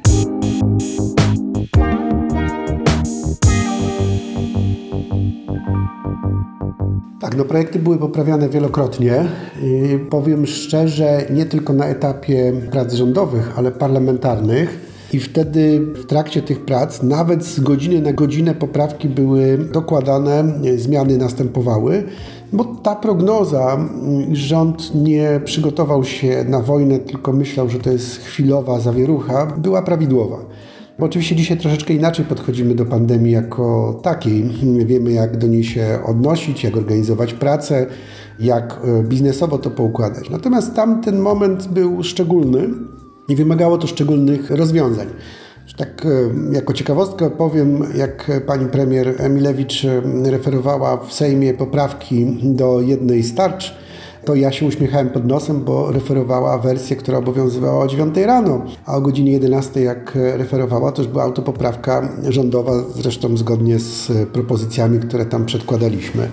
Tak, 7.20 7.36
no 7.36 7.44
projekty 7.44 7.78
były 7.78 7.98
poprawiane 7.98 8.48
wielokrotnie. 8.48 9.24
I 9.62 9.98
powiem 10.10 10.46
szczerze, 10.46 11.26
nie 11.30 11.46
tylko 11.46 11.72
na 11.72 11.86
etapie 11.86 12.52
prac 12.70 12.94
rządowych, 12.94 13.52
ale 13.56 13.72
parlamentarnych. 13.72 14.88
I 15.12 15.20
wtedy 15.20 15.80
w 15.80 16.06
trakcie 16.06 16.42
tych 16.42 16.64
prac, 16.64 17.02
nawet 17.02 17.44
z 17.44 17.60
godziny 17.60 18.00
na 18.00 18.12
godzinę 18.12 18.54
poprawki 18.54 19.08
były 19.08 19.58
dokładane, 19.58 20.44
zmiany 20.76 21.18
następowały, 21.18 22.04
bo 22.52 22.64
ta 22.64 22.96
prognoza, 22.96 23.88
rząd 24.32 24.94
nie 24.94 25.40
przygotował 25.44 26.04
się 26.04 26.44
na 26.48 26.60
wojnę, 26.60 26.98
tylko 26.98 27.32
myślał, 27.32 27.68
że 27.68 27.78
to 27.78 27.90
jest 27.90 28.16
chwilowa 28.16 28.80
zawierucha, 28.80 29.46
była 29.46 29.82
prawidłowa. 29.82 30.36
Bo 30.98 31.06
oczywiście 31.06 31.36
dzisiaj 31.36 31.58
troszeczkę 31.58 31.94
inaczej 31.94 32.24
podchodzimy 32.24 32.74
do 32.74 32.86
pandemii 32.86 33.32
jako 33.32 33.98
takiej. 34.02 34.44
Wiemy, 34.86 35.12
jak 35.12 35.36
do 35.36 35.46
niej 35.46 35.64
się 35.64 35.98
odnosić, 36.06 36.64
jak 36.64 36.76
organizować 36.76 37.34
pracę, 37.34 37.86
jak 38.40 38.80
biznesowo 39.02 39.58
to 39.58 39.70
poukładać. 39.70 40.30
Natomiast 40.30 40.74
tamten 40.74 41.18
moment 41.18 41.68
był 41.68 42.02
szczególny 42.02 42.68
i 43.28 43.36
wymagało 43.36 43.78
to 43.78 43.86
szczególnych 43.86 44.50
rozwiązań. 44.50 45.06
Tak 45.76 46.06
jako 46.52 46.72
ciekawostkę 46.72 47.30
powiem, 47.30 47.84
jak 47.94 48.30
pani 48.46 48.66
premier 48.66 49.14
Emilewicz 49.18 49.86
referowała 50.24 50.96
w 50.96 51.12
Sejmie 51.12 51.54
poprawki 51.54 52.26
do 52.42 52.80
jednej 52.80 53.22
z 53.22 53.34
tarcz, 53.34 53.74
to 54.24 54.34
ja 54.34 54.52
się 54.52 54.66
uśmiechałem 54.66 55.10
pod 55.10 55.26
nosem, 55.26 55.64
bo 55.64 55.92
referowała 55.92 56.58
wersję, 56.58 56.96
która 56.96 57.18
obowiązywała 57.18 57.84
o 57.84 57.88
9 57.88 58.16
rano, 58.16 58.62
a 58.86 58.96
o 58.96 59.00
godzinie 59.00 59.32
11 59.32 59.80
jak 59.80 60.12
referowała, 60.14 60.92
to 60.92 61.02
już 61.02 61.10
była 61.10 61.24
autopoprawka 61.24 62.08
rządowa, 62.28 62.72
zresztą 62.94 63.36
zgodnie 63.36 63.78
z 63.78 64.12
propozycjami, 64.28 64.98
które 64.98 65.26
tam 65.26 65.46
przedkładaliśmy. 65.46 66.28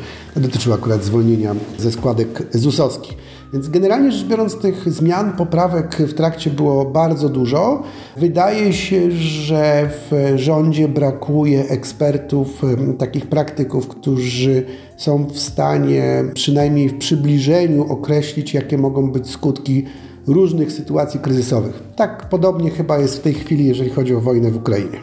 To 0.65 0.73
akurat 0.73 1.03
zwolnienia 1.03 1.55
ze 1.77 1.91
składek 1.91 2.43
ZUS-owskich. 2.51 3.17
Więc 3.55 3.69
generalnie 3.69 4.11
rzecz 4.11 4.27
biorąc, 4.27 4.57
tych 4.57 4.89
zmian, 4.93 5.31
poprawek 5.31 5.97
w 5.97 6.13
trakcie 6.13 6.49
było 6.49 6.85
bardzo 6.85 7.29
dużo. 7.29 7.83
Wydaje 8.17 8.73
się, 8.73 9.11
że 9.11 9.89
w 9.89 10.33
rządzie 10.35 10.87
brakuje 10.87 11.69
ekspertów, 11.69 12.61
takich 12.97 13.25
praktyków, 13.25 13.87
którzy 13.87 14.63
są 14.97 15.25
w 15.25 15.39
stanie 15.39 16.23
przynajmniej 16.33 16.89
w 16.89 16.97
przybliżeniu 16.97 17.91
określić, 17.91 18.53
jakie 18.53 18.77
mogą 18.77 19.11
być 19.11 19.29
skutki 19.29 19.85
różnych 20.27 20.71
sytuacji 20.71 21.19
kryzysowych. 21.19 21.83
Tak 21.95 22.29
podobnie 22.29 22.69
chyba 22.69 22.97
jest 22.97 23.17
w 23.17 23.21
tej 23.21 23.33
chwili, 23.33 23.65
jeżeli 23.65 23.89
chodzi 23.89 24.15
o 24.15 24.21
wojnę 24.21 24.51
w 24.51 24.57
Ukrainie. 24.57 24.99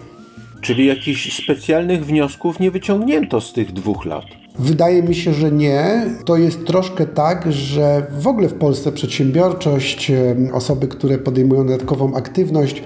Czyli 0.60 0.86
jakichś 0.86 1.42
specjalnych 1.42 2.06
wniosków 2.06 2.60
nie 2.60 2.70
wyciągnięto 2.70 3.40
z 3.40 3.52
tych 3.52 3.72
dwóch 3.72 4.04
lat? 4.04 4.24
Wydaje 4.58 5.02
mi 5.02 5.14
się, 5.14 5.32
że 5.32 5.52
nie. 5.52 6.06
To 6.24 6.36
jest 6.36 6.66
troszkę 6.66 7.06
tak, 7.06 7.52
że 7.52 8.06
w 8.18 8.26
ogóle 8.26 8.48
w 8.48 8.54
Polsce 8.54 8.92
przedsiębiorczość, 8.92 10.12
osoby, 10.52 10.88
które 10.88 11.18
podejmują 11.18 11.66
dodatkową 11.66 12.14
aktywność, 12.14 12.82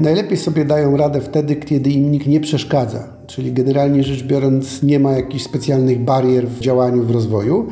najlepiej 0.00 0.36
sobie 0.36 0.64
dają 0.64 0.96
radę 0.96 1.20
wtedy, 1.20 1.56
kiedy 1.56 1.90
im 1.90 2.12
nikt 2.12 2.26
nie 2.26 2.40
przeszkadza. 2.40 3.08
Czyli 3.26 3.52
generalnie 3.52 4.04
rzecz 4.04 4.22
biorąc, 4.22 4.82
nie 4.82 5.00
ma 5.00 5.12
jakichś 5.12 5.44
specjalnych 5.44 6.00
barier 6.00 6.48
w 6.48 6.60
działaniu, 6.60 7.02
w 7.02 7.10
rozwoju. 7.10 7.68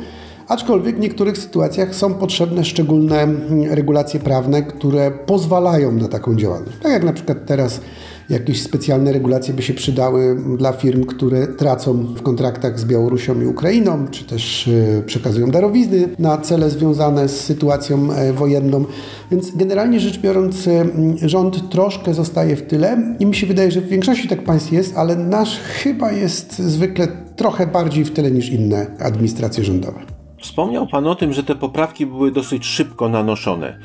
Aczkolwiek 0.47 0.95
w 0.95 0.99
niektórych 0.99 1.37
sytuacjach 1.37 1.95
są 1.95 2.13
potrzebne 2.13 2.65
szczególne 2.65 3.27
regulacje 3.69 4.19
prawne, 4.19 4.63
które 4.63 5.11
pozwalają 5.11 5.91
na 5.91 6.07
taką 6.07 6.35
działalność. 6.35 6.77
Tak 6.83 6.91
jak 6.91 7.03
na 7.03 7.13
przykład 7.13 7.37
teraz 7.45 7.81
jakieś 8.29 8.61
specjalne 8.61 9.11
regulacje 9.11 9.53
by 9.53 9.61
się 9.61 9.73
przydały 9.73 10.37
dla 10.57 10.71
firm, 10.71 11.03
które 11.03 11.47
tracą 11.47 11.93
w 11.93 12.21
kontraktach 12.21 12.79
z 12.79 12.85
Białorusią 12.85 13.41
i 13.41 13.45
Ukrainą, 13.45 14.07
czy 14.11 14.25
też 14.25 14.69
przekazują 15.05 15.51
darowizny 15.51 16.09
na 16.19 16.37
cele 16.37 16.69
związane 16.69 17.29
z 17.29 17.41
sytuacją 17.41 18.07
wojenną. 18.33 18.85
Więc 19.31 19.55
generalnie 19.55 19.99
rzecz 19.99 20.19
biorąc, 20.19 20.69
rząd 21.21 21.69
troszkę 21.69 22.13
zostaje 22.13 22.55
w 22.55 22.61
tyle 22.61 23.15
i 23.19 23.25
mi 23.25 23.35
się 23.35 23.47
wydaje, 23.47 23.71
że 23.71 23.81
w 23.81 23.87
większości 23.87 24.27
tak 24.27 24.43
państw 24.43 24.71
jest, 24.71 24.97
ale 24.97 25.15
nasz 25.15 25.59
chyba 25.59 26.11
jest 26.11 26.59
zwykle 26.59 27.07
trochę 27.35 27.67
bardziej 27.67 28.05
w 28.05 28.11
tyle 28.11 28.31
niż 28.31 28.49
inne 28.49 28.87
administracje 28.99 29.63
rządowe. 29.63 29.99
Wspomniał 30.41 30.87
Pan 30.87 31.07
o 31.07 31.15
tym, 31.15 31.33
że 31.33 31.43
te 31.43 31.55
poprawki 31.55 32.05
były 32.05 32.31
dosyć 32.31 32.65
szybko 32.65 33.09
nanoszone. 33.09 33.79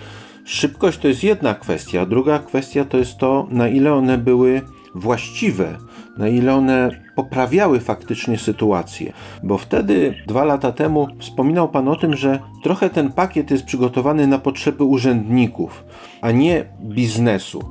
Szybkość 0.46 0.98
to 0.98 1.08
jest 1.08 1.24
jedna 1.24 1.54
kwestia, 1.54 2.06
druga 2.06 2.38
kwestia 2.38 2.84
to 2.84 2.98
jest 2.98 3.18
to, 3.18 3.46
na 3.50 3.68
ile 3.68 3.94
one 3.94 4.18
były 4.18 4.62
właściwe, 4.94 5.78
na 6.18 6.28
ile 6.28 6.54
one 6.54 6.90
poprawiały 7.16 7.80
faktycznie 7.80 8.38
sytuację. 8.38 9.12
Bo 9.42 9.58
wtedy, 9.58 10.14
dwa 10.26 10.44
lata 10.44 10.72
temu, 10.72 11.08
wspominał 11.18 11.68
Pan 11.68 11.88
o 11.88 11.96
tym, 11.96 12.16
że 12.16 12.38
trochę 12.62 12.90
ten 12.90 13.12
pakiet 13.12 13.50
jest 13.50 13.64
przygotowany 13.64 14.26
na 14.26 14.38
potrzeby 14.38 14.84
urzędników, 14.84 15.84
a 16.20 16.30
nie 16.30 16.64
biznesu. 16.82 17.64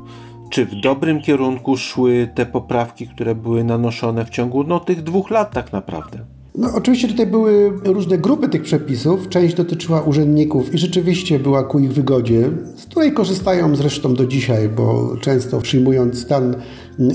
Czy 0.50 0.66
w 0.66 0.76
dobrym 0.76 1.22
kierunku 1.22 1.78
szły 1.78 2.30
te 2.36 2.46
poprawki, 2.46 3.08
które 3.08 3.36
były 3.36 3.64
nanoszone 3.64 4.26
w 4.26 4.30
ciągu 4.30 4.64
no, 4.64 4.80
tych 4.80 5.04
dwóch 5.04 5.30
lat 5.30 5.52
tak 5.52 5.74
naprawdę? 5.74 6.35
No, 6.58 6.70
oczywiście 6.76 7.08
tutaj 7.08 7.28
były 7.28 7.72
różne 7.84 8.18
grupy 8.18 8.50
tych 8.50 8.62
przepisów. 8.62 9.30
Część 9.30 9.56
dotyczyła 9.56 10.02
urzędników 10.02 10.74
i 10.74 10.78
rzeczywiście 10.78 11.40
była 11.40 11.64
ku 11.64 11.80
ich 11.80 11.94
wygodzie, 11.94 12.50
z 12.76 12.86
której 12.86 13.14
korzystają 13.14 13.76
zresztą 13.76 14.14
do 14.14 14.26
dzisiaj, 14.26 14.70
bo 14.70 15.16
często 15.22 15.62
przyjmując 15.62 16.22
stan 16.22 16.56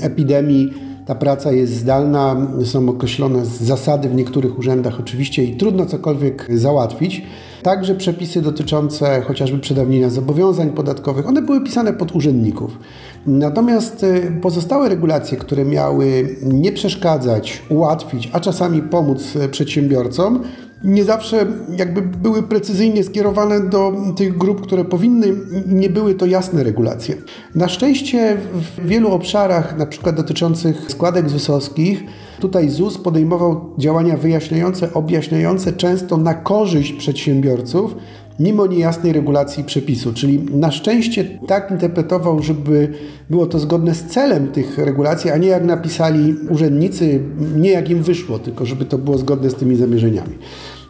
epidemii, 0.01 0.73
ta 1.05 1.15
praca 1.15 1.51
jest 1.51 1.73
zdalna, 1.73 2.47
są 2.65 2.89
określone 2.89 3.45
zasady 3.45 4.09
w 4.09 4.15
niektórych 4.15 4.59
urzędach 4.59 4.99
oczywiście 4.99 5.43
i 5.43 5.57
trudno 5.57 5.85
cokolwiek 5.85 6.47
załatwić. 6.53 7.21
Także 7.63 7.95
przepisy 7.95 8.41
dotyczące 8.41 9.21
chociażby 9.21 9.59
przedawnienia 9.59 10.09
zobowiązań 10.09 10.69
podatkowych, 10.69 11.27
one 11.27 11.41
były 11.41 11.63
pisane 11.63 11.93
pod 11.93 12.15
urzędników. 12.15 12.77
Natomiast 13.25 14.03
y, 14.03 14.31
pozostałe 14.41 14.89
regulacje, 14.89 15.37
które 15.37 15.65
miały 15.65 16.35
nie 16.43 16.71
przeszkadzać, 16.71 17.61
ułatwić, 17.69 18.29
a 18.33 18.39
czasami 18.39 18.81
pomóc 18.81 19.35
y, 19.35 19.49
przedsiębiorcom, 19.49 20.43
nie 20.83 21.03
zawsze 21.03 21.45
jakby 21.77 22.01
były 22.01 22.43
precyzyjnie 22.43 23.03
skierowane 23.03 23.59
do 23.59 23.93
tych 24.15 24.37
grup, 24.37 24.61
które 24.61 24.85
powinny, 24.85 25.27
nie 25.67 25.89
były 25.89 26.15
to 26.15 26.25
jasne 26.25 26.63
regulacje. 26.63 27.15
Na 27.55 27.67
szczęście 27.67 28.37
w 28.53 28.87
wielu 28.87 29.11
obszarach, 29.11 29.77
na 29.77 29.85
przykład 29.85 30.15
dotyczących 30.15 30.91
składek 30.91 31.29
ZUS-owskich, 31.29 32.03
tutaj 32.39 32.69
ZUS 32.69 32.97
podejmował 32.97 33.75
działania 33.77 34.17
wyjaśniające, 34.17 34.93
objaśniające 34.93 35.73
często 35.73 36.17
na 36.17 36.33
korzyść 36.33 36.93
przedsiębiorców, 36.93 37.95
mimo 38.41 38.67
niejasnej 38.67 39.13
regulacji 39.13 39.63
przepisu. 39.63 40.13
Czyli 40.13 40.39
na 40.39 40.71
szczęście 40.71 41.39
tak 41.47 41.71
interpretował, 41.71 42.43
żeby 42.43 42.93
było 43.29 43.45
to 43.45 43.59
zgodne 43.59 43.95
z 43.95 44.05
celem 44.05 44.47
tych 44.47 44.77
regulacji, 44.77 45.31
a 45.31 45.37
nie 45.37 45.47
jak 45.47 45.65
napisali 45.65 46.35
urzędnicy, 46.49 47.21
nie 47.55 47.71
jak 47.71 47.89
im 47.89 48.03
wyszło, 48.03 48.39
tylko 48.39 48.65
żeby 48.65 48.85
to 48.85 48.97
było 48.97 49.17
zgodne 49.17 49.49
z 49.49 49.55
tymi 49.55 49.75
zamierzeniami. 49.75 50.37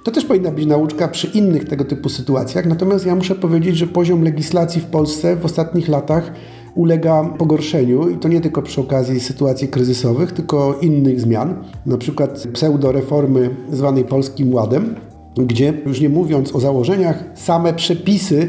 To 0.03 0.11
też 0.11 0.25
powinna 0.25 0.51
być 0.51 0.65
nauczka 0.65 1.07
przy 1.07 1.27
innych 1.27 1.65
tego 1.65 1.85
typu 1.85 2.09
sytuacjach, 2.09 2.65
natomiast 2.65 3.05
ja 3.05 3.15
muszę 3.15 3.35
powiedzieć, 3.35 3.77
że 3.77 3.87
poziom 3.87 4.23
legislacji 4.23 4.81
w 4.81 4.85
Polsce 4.85 5.35
w 5.35 5.45
ostatnich 5.45 5.87
latach 5.87 6.31
ulega 6.75 7.23
pogorszeniu 7.37 8.09
i 8.09 8.17
to 8.17 8.27
nie 8.27 8.41
tylko 8.41 8.61
przy 8.61 8.81
okazji 8.81 9.19
sytuacji 9.19 9.67
kryzysowych, 9.67 10.31
tylko 10.31 10.77
innych 10.81 11.21
zmian, 11.21 11.55
na 11.85 11.97
przykład 11.97 12.47
pseudoreformy 12.53 13.49
zwanej 13.71 14.03
Polskim 14.03 14.53
Ładem, 14.53 14.95
gdzie 15.35 15.73
już 15.85 16.01
nie 16.01 16.09
mówiąc 16.09 16.55
o 16.55 16.59
założeniach, 16.59 17.23
same 17.35 17.73
przepisy 17.73 18.47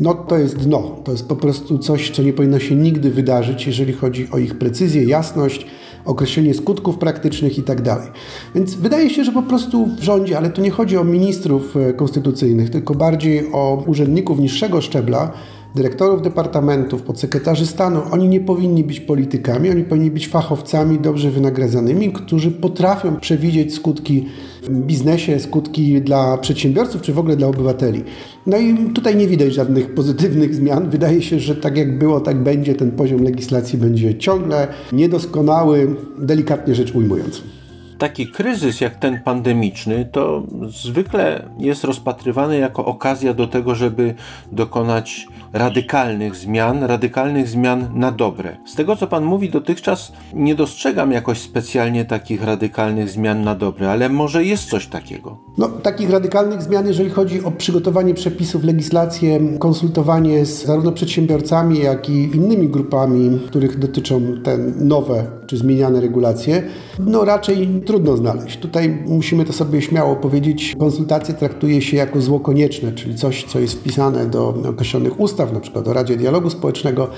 no 0.00 0.14
to 0.14 0.38
jest 0.38 0.56
dno. 0.56 0.96
To 1.04 1.12
jest 1.12 1.28
po 1.28 1.36
prostu 1.36 1.78
coś, 1.78 2.10
co 2.10 2.22
nie 2.22 2.32
powinno 2.32 2.58
się 2.58 2.74
nigdy 2.74 3.10
wydarzyć, 3.10 3.66
jeżeli 3.66 3.92
chodzi 3.92 4.28
o 4.32 4.38
ich 4.38 4.58
precyzję, 4.58 5.04
jasność, 5.04 5.66
określenie 6.04 6.54
skutków 6.54 6.98
praktycznych 6.98 7.58
itd. 7.58 7.82
Tak 7.82 8.12
Więc 8.54 8.74
wydaje 8.74 9.10
się, 9.10 9.24
że 9.24 9.32
po 9.32 9.42
prostu 9.42 9.86
w 9.86 10.02
rządzie, 10.02 10.38
ale 10.38 10.50
tu 10.50 10.62
nie 10.62 10.70
chodzi 10.70 10.96
o 10.96 11.04
ministrów 11.04 11.76
e, 11.76 11.92
konstytucyjnych, 11.92 12.70
tylko 12.70 12.94
bardziej 12.94 13.52
o 13.52 13.84
urzędników 13.86 14.38
niższego 14.38 14.80
szczebla, 14.80 15.32
dyrektorów 15.76 16.22
departamentów, 16.22 17.02
podsekretarzy 17.02 17.66
stanu, 17.66 18.00
oni 18.10 18.28
nie 18.28 18.40
powinni 18.40 18.84
być 18.84 19.00
politykami, 19.00 19.70
oni 19.70 19.84
powinni 19.84 20.10
być 20.10 20.28
fachowcami 20.28 20.98
dobrze 20.98 21.30
wynagradzanymi, 21.30 22.12
którzy 22.12 22.50
potrafią 22.50 23.16
przewidzieć 23.16 23.74
skutki 23.74 24.26
w 24.62 24.70
biznesie, 24.70 25.40
skutki 25.40 26.02
dla 26.02 26.38
przedsiębiorców 26.38 27.02
czy 27.02 27.12
w 27.12 27.18
ogóle 27.18 27.36
dla 27.36 27.48
obywateli. 27.48 28.04
No 28.46 28.58
i 28.58 28.90
tutaj 28.94 29.16
nie 29.16 29.26
widać 29.26 29.54
żadnych 29.54 29.94
pozytywnych 29.94 30.54
zmian. 30.54 30.90
Wydaje 30.90 31.22
się, 31.22 31.40
że 31.40 31.56
tak 31.56 31.76
jak 31.76 31.98
było, 31.98 32.20
tak 32.20 32.42
będzie. 32.42 32.74
Ten 32.74 32.90
poziom 32.90 33.22
legislacji 33.22 33.78
będzie 33.78 34.18
ciągle 34.18 34.68
niedoskonały, 34.92 35.96
delikatnie 36.18 36.74
rzecz 36.74 36.94
ujmując 36.94 37.55
taki 37.98 38.26
kryzys 38.26 38.80
jak 38.80 38.96
ten 38.96 39.22
pandemiczny, 39.22 40.08
to 40.12 40.42
zwykle 40.68 41.48
jest 41.58 41.84
rozpatrywany 41.84 42.58
jako 42.58 42.84
okazja 42.84 43.34
do 43.34 43.46
tego, 43.46 43.74
żeby 43.74 44.14
dokonać 44.52 45.26
radykalnych 45.52 46.36
zmian, 46.36 46.84
radykalnych 46.84 47.48
zmian 47.48 47.88
na 47.94 48.12
dobre. 48.12 48.56
Z 48.66 48.74
tego 48.74 48.96
co 48.96 49.06
Pan 49.06 49.24
mówi 49.24 49.50
dotychczas, 49.50 50.12
nie 50.34 50.54
dostrzegam 50.54 51.12
jakoś 51.12 51.38
specjalnie 51.38 52.04
takich 52.04 52.44
radykalnych 52.44 53.10
zmian 53.10 53.44
na 53.44 53.54
dobre, 53.54 53.90
ale 53.90 54.08
może 54.08 54.44
jest 54.44 54.70
coś 54.70 54.86
takiego. 54.86 55.38
No, 55.58 55.68
takich 55.68 56.10
radykalnych 56.10 56.62
zmian, 56.62 56.86
jeżeli 56.86 57.10
chodzi 57.10 57.44
o 57.44 57.50
przygotowanie 57.50 58.14
przepisów, 58.14 58.64
legislację, 58.64 59.40
konsultowanie 59.58 60.46
z 60.46 60.66
zarówno 60.66 60.92
przedsiębiorcami, 60.92 61.78
jak 61.78 62.10
i 62.10 62.36
innymi 62.36 62.68
grupami, 62.68 63.40
których 63.46 63.78
dotyczą 63.78 64.20
te 64.44 64.58
nowe 64.76 65.26
czy 65.46 65.56
zmieniane 65.56 66.00
regulacje, 66.00 66.62
no 66.98 67.24
raczej 67.24 67.68
trudno 67.86 68.16
znaleźć. 68.16 68.58
Tutaj 68.58 68.98
musimy 69.06 69.44
to 69.44 69.52
sobie 69.52 69.82
śmiało 69.82 70.16
powiedzieć. 70.16 70.74
Konsultacje 70.78 71.34
traktuje 71.34 71.82
się 71.82 71.96
jako 71.96 72.20
zło 72.20 72.40
konieczne, 72.40 72.92
czyli 72.92 73.14
coś, 73.14 73.44
co 73.44 73.58
jest 73.58 73.74
wpisane 73.74 74.26
do 74.26 74.48
określonych 74.68 75.20
ustaw, 75.20 75.52
na 75.52 75.60
przykład 75.60 75.88
o 75.88 75.92
Radzie 75.92 76.16
Dialogu 76.16 76.50
Społecznego, 76.50 77.10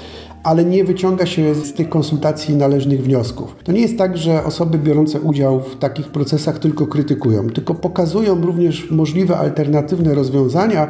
ale 0.43 0.64
nie 0.64 0.85
wyciąga 0.85 1.26
się 1.26 1.55
z 1.55 1.72
tych 1.72 1.89
konsultacji 1.89 2.57
należnych 2.57 3.03
wniosków. 3.03 3.57
To 3.64 3.72
nie 3.72 3.81
jest 3.81 3.99
tak, 3.99 4.16
że 4.16 4.45
osoby 4.45 4.79
biorące 4.79 5.20
udział 5.20 5.61
w 5.61 5.76
takich 5.76 6.09
procesach 6.09 6.59
tylko 6.59 6.87
krytykują, 6.87 7.51
tylko 7.51 7.74
pokazują 7.74 8.41
również 8.41 8.91
możliwe 8.91 9.39
alternatywne 9.39 10.14
rozwiązania, 10.14 10.89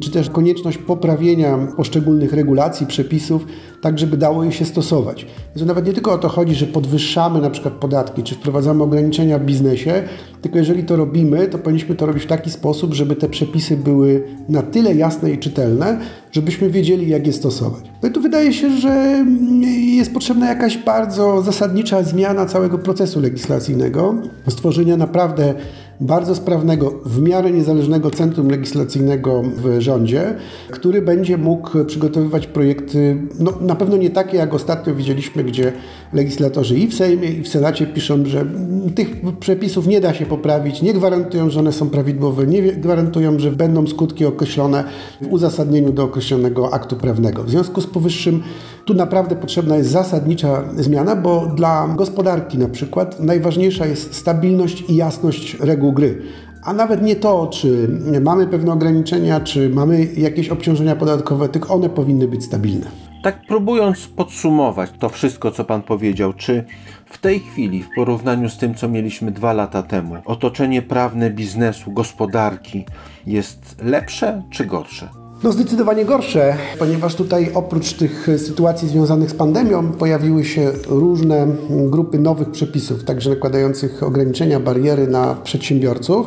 czy 0.00 0.10
też 0.10 0.30
konieczność 0.30 0.78
poprawienia 0.78 1.58
poszczególnych 1.76 2.32
regulacji, 2.32 2.86
przepisów, 2.86 3.46
tak 3.82 3.98
żeby 3.98 4.16
dało 4.16 4.44
je 4.44 4.52
się 4.52 4.64
stosować. 4.64 5.26
Więc 5.56 5.68
nawet 5.68 5.86
nie 5.86 5.92
tylko 5.92 6.12
o 6.12 6.18
to 6.18 6.28
chodzi, 6.28 6.54
że 6.54 6.66
podwyższamy 6.66 7.40
na 7.40 7.50
przykład 7.50 7.74
podatki, 7.74 8.22
czy 8.22 8.34
wprowadzamy 8.34 8.82
ograniczenia 8.82 9.38
w 9.38 9.44
biznesie, 9.44 10.02
tylko 10.42 10.58
jeżeli 10.58 10.84
to 10.84 10.96
robimy, 10.96 11.48
to 11.48 11.58
powinniśmy 11.58 11.94
to 11.94 12.06
robić 12.06 12.22
w 12.22 12.26
taki 12.26 12.50
sposób, 12.50 12.94
żeby 12.94 13.16
te 13.16 13.28
przepisy 13.28 13.76
były 13.76 14.24
na 14.48 14.62
tyle 14.62 14.94
jasne 14.94 15.30
i 15.30 15.38
czytelne, 15.38 16.00
żebyśmy 16.32 16.70
wiedzieli, 16.70 17.08
jak 17.08 17.26
je 17.26 17.32
stosować. 17.32 17.84
No 18.02 18.08
i 18.08 18.12
tu 18.12 18.20
wydaje 18.20 18.52
się, 18.52 18.70
że 18.70 19.24
jest 19.72 20.14
potrzebna 20.14 20.48
jakaś 20.48 20.78
bardzo 20.78 21.42
zasadnicza 21.42 22.02
zmiana 22.02 22.46
całego 22.46 22.78
procesu 22.78 23.20
legislacyjnego, 23.20 24.14
stworzenia 24.48 24.96
naprawdę 24.96 25.54
bardzo 26.00 26.34
sprawnego, 26.34 26.94
w 27.04 27.22
miarę 27.22 27.50
niezależnego 27.50 28.10
centrum 28.10 28.50
legislacyjnego 28.50 29.42
w 29.42 29.80
rządzie, 29.80 30.34
który 30.70 31.02
będzie 31.02 31.38
mógł 31.38 31.84
przygotowywać 31.84 32.46
projekty, 32.46 33.22
no, 33.38 33.52
na 33.60 33.74
pewno 33.74 33.96
nie 33.96 34.10
takie, 34.10 34.36
jak 34.36 34.54
ostatnio 34.54 34.94
widzieliśmy, 34.94 35.44
gdzie 35.44 35.72
legislatorzy 36.12 36.78
i 36.78 36.86
w 36.86 36.94
Sejmie, 36.94 37.28
i 37.28 37.42
w 37.42 37.48
Senacie 37.48 37.86
piszą, 37.86 38.24
że 38.24 38.46
tych 38.94 39.08
przepisów 39.40 39.86
nie 39.86 40.00
da 40.00 40.14
się 40.14 40.26
poprawić, 40.26 40.82
nie 40.82 40.94
gwarantują, 40.94 41.50
że 41.50 41.60
one 41.60 41.72
są 41.72 41.90
prawidłowe, 41.90 42.46
nie 42.46 42.62
gwarantują, 42.62 43.38
że 43.38 43.52
będą 43.52 43.86
skutki 43.86 44.24
określone 44.24 44.84
w 45.20 45.26
uzasadnieniu 45.32 45.92
do 45.92 46.04
określonego 46.04 46.74
aktu 46.74 46.96
prawnego. 46.96 47.44
W 47.44 47.50
związku 47.50 47.80
z 47.80 47.86
powyższym 47.86 48.42
tu 48.90 48.96
naprawdę 48.96 49.36
potrzebna 49.36 49.76
jest 49.76 49.90
zasadnicza 49.90 50.62
zmiana, 50.76 51.16
bo 51.16 51.46
dla 51.46 51.88
gospodarki 51.88 52.58
na 52.58 52.68
przykład 52.68 53.20
najważniejsza 53.20 53.86
jest 53.86 54.14
stabilność 54.14 54.84
i 54.88 54.96
jasność 54.96 55.56
reguł 55.60 55.92
gry. 55.92 56.22
A 56.64 56.72
nawet 56.72 57.02
nie 57.02 57.16
to, 57.16 57.46
czy 57.46 57.88
mamy 58.20 58.46
pewne 58.46 58.72
ograniczenia, 58.72 59.40
czy 59.40 59.70
mamy 59.70 60.04
jakieś 60.04 60.48
obciążenia 60.48 60.96
podatkowe, 60.96 61.48
tylko 61.48 61.74
one 61.74 61.88
powinny 61.88 62.28
być 62.28 62.44
stabilne. 62.44 62.86
Tak 63.22 63.46
próbując 63.48 64.06
podsumować 64.06 64.90
to 64.98 65.08
wszystko, 65.08 65.50
co 65.50 65.64
Pan 65.64 65.82
powiedział, 65.82 66.32
czy 66.32 66.64
w 67.06 67.18
tej 67.18 67.40
chwili, 67.40 67.82
w 67.82 67.88
porównaniu 67.96 68.48
z 68.48 68.58
tym, 68.58 68.74
co 68.74 68.88
mieliśmy 68.88 69.32
dwa 69.32 69.52
lata 69.52 69.82
temu, 69.82 70.16
otoczenie 70.24 70.82
prawne 70.82 71.30
biznesu, 71.30 71.92
gospodarki 71.92 72.84
jest 73.26 73.76
lepsze 73.82 74.42
czy 74.50 74.66
gorsze? 74.66 75.19
No 75.42 75.52
zdecydowanie 75.52 76.04
gorsze, 76.04 76.56
ponieważ 76.78 77.14
tutaj 77.14 77.50
oprócz 77.54 77.92
tych 77.92 78.26
sytuacji 78.36 78.88
związanych 78.88 79.30
z 79.30 79.34
pandemią 79.34 79.92
pojawiły 79.92 80.44
się 80.44 80.72
różne 80.88 81.46
grupy 81.70 82.18
nowych 82.18 82.50
przepisów, 82.50 83.04
także 83.04 83.30
nakładających 83.30 84.02
ograniczenia, 84.02 84.60
bariery 84.60 85.06
na 85.06 85.34
przedsiębiorców. 85.34 86.26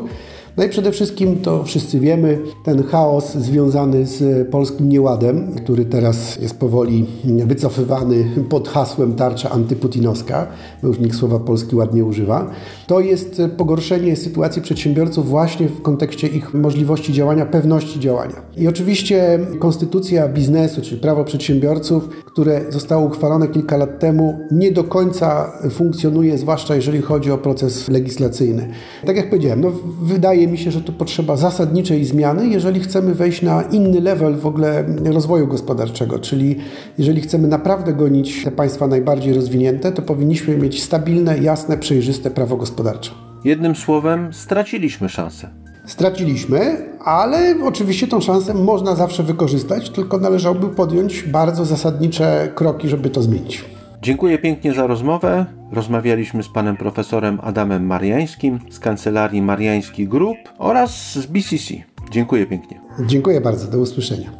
No 0.57 0.63
i 0.63 0.69
przede 0.69 0.91
wszystkim 0.91 1.35
to 1.35 1.63
wszyscy 1.63 1.99
wiemy, 1.99 2.39
ten 2.63 2.83
chaos 2.83 3.33
związany 3.33 4.05
z 4.05 4.47
polskim 4.49 4.89
nieładem, 4.89 5.55
który 5.55 5.85
teraz 5.85 6.37
jest 6.41 6.59
powoli 6.59 7.05
wycofywany 7.25 8.25
pod 8.49 8.67
hasłem 8.67 9.13
tarcza 9.13 9.49
antyputinowska, 9.49 10.47
bo 10.81 10.87
już 10.87 10.99
nikt 10.99 11.15
słowa 11.15 11.39
polski 11.39 11.75
ładnie 11.75 12.05
używa, 12.05 12.51
to 12.87 12.99
jest 12.99 13.41
pogorszenie 13.57 14.15
sytuacji 14.15 14.61
przedsiębiorców 14.61 15.29
właśnie 15.29 15.67
w 15.67 15.81
kontekście 15.81 16.27
ich 16.27 16.53
możliwości 16.53 17.13
działania, 17.13 17.45
pewności 17.45 17.99
działania. 17.99 18.41
I 18.57 18.67
oczywiście 18.67 19.39
konstytucja 19.59 20.27
biznesu, 20.27 20.81
czyli 20.81 21.01
prawo 21.01 21.23
przedsiębiorców, 21.23 22.09
które 22.25 22.61
zostało 22.69 23.05
uchwalone 23.05 23.47
kilka 23.47 23.77
lat 23.77 23.99
temu, 23.99 24.39
nie 24.51 24.71
do 24.71 24.83
końca 24.83 25.51
funkcjonuje, 25.69 26.37
zwłaszcza 26.37 26.75
jeżeli 26.75 27.01
chodzi 27.01 27.31
o 27.31 27.37
proces 27.37 27.89
legislacyjny. 27.89 28.69
Tak 29.05 29.17
jak 29.17 29.29
powiedziałem, 29.29 29.61
no 29.61 29.71
wydaje 30.01 30.42
wydaje 30.43 30.57
mi 30.57 30.65
się, 30.65 30.71
że 30.71 30.81
tu 30.81 30.93
potrzeba 30.93 31.35
zasadniczej 31.37 32.05
zmiany, 32.05 32.47
jeżeli 32.47 32.79
chcemy 32.79 33.15
wejść 33.15 33.41
na 33.41 33.61
inny 33.61 34.01
level 34.01 34.35
w 34.35 34.45
ogóle 34.45 34.85
rozwoju 35.05 35.47
gospodarczego. 35.47 36.19
Czyli 36.19 36.55
jeżeli 36.97 37.21
chcemy 37.21 37.47
naprawdę 37.47 37.93
gonić 37.93 38.43
te 38.43 38.51
państwa 38.51 38.87
najbardziej 38.87 39.33
rozwinięte, 39.33 39.91
to 39.91 40.01
powinniśmy 40.01 40.57
mieć 40.57 40.83
stabilne, 40.83 41.37
jasne, 41.37 41.77
przejrzyste 41.77 42.31
prawo 42.31 42.57
gospodarcze. 42.57 43.11
Jednym 43.43 43.75
słowem, 43.75 44.33
straciliśmy 44.33 45.09
szansę. 45.09 45.49
Straciliśmy, 45.85 46.77
ale 47.05 47.55
oczywiście 47.63 48.07
tą 48.07 48.21
szansę 48.21 48.53
można 48.53 48.95
zawsze 48.95 49.23
wykorzystać, 49.23 49.89
tylko 49.89 50.17
należałoby 50.17 50.69
podjąć 50.69 51.23
bardzo 51.23 51.65
zasadnicze 51.65 52.51
kroki, 52.55 52.89
żeby 52.89 53.09
to 53.09 53.21
zmienić. 53.21 53.65
Dziękuję 54.03 54.37
pięknie 54.37 54.73
za 54.73 54.87
rozmowę. 54.87 55.45
Rozmawialiśmy 55.71 56.43
z 56.43 56.49
panem 56.49 56.77
profesorem 56.77 57.39
Adamem 57.43 57.85
Mariańskim 57.85 58.59
z 58.69 58.79
kancelarii 58.79 59.41
Mariański 59.41 60.07
Group 60.07 60.37
oraz 60.57 61.11
z 61.13 61.25
BCC. 61.25 61.73
Dziękuję 62.11 62.45
pięknie. 62.45 62.81
Dziękuję 63.05 63.41
bardzo, 63.41 63.67
do 63.67 63.79
usłyszenia. 63.79 64.31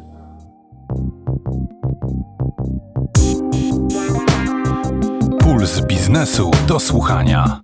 Puls 5.40 5.80
biznesu 5.86 6.50
do 6.68 6.80
słuchania. 6.80 7.60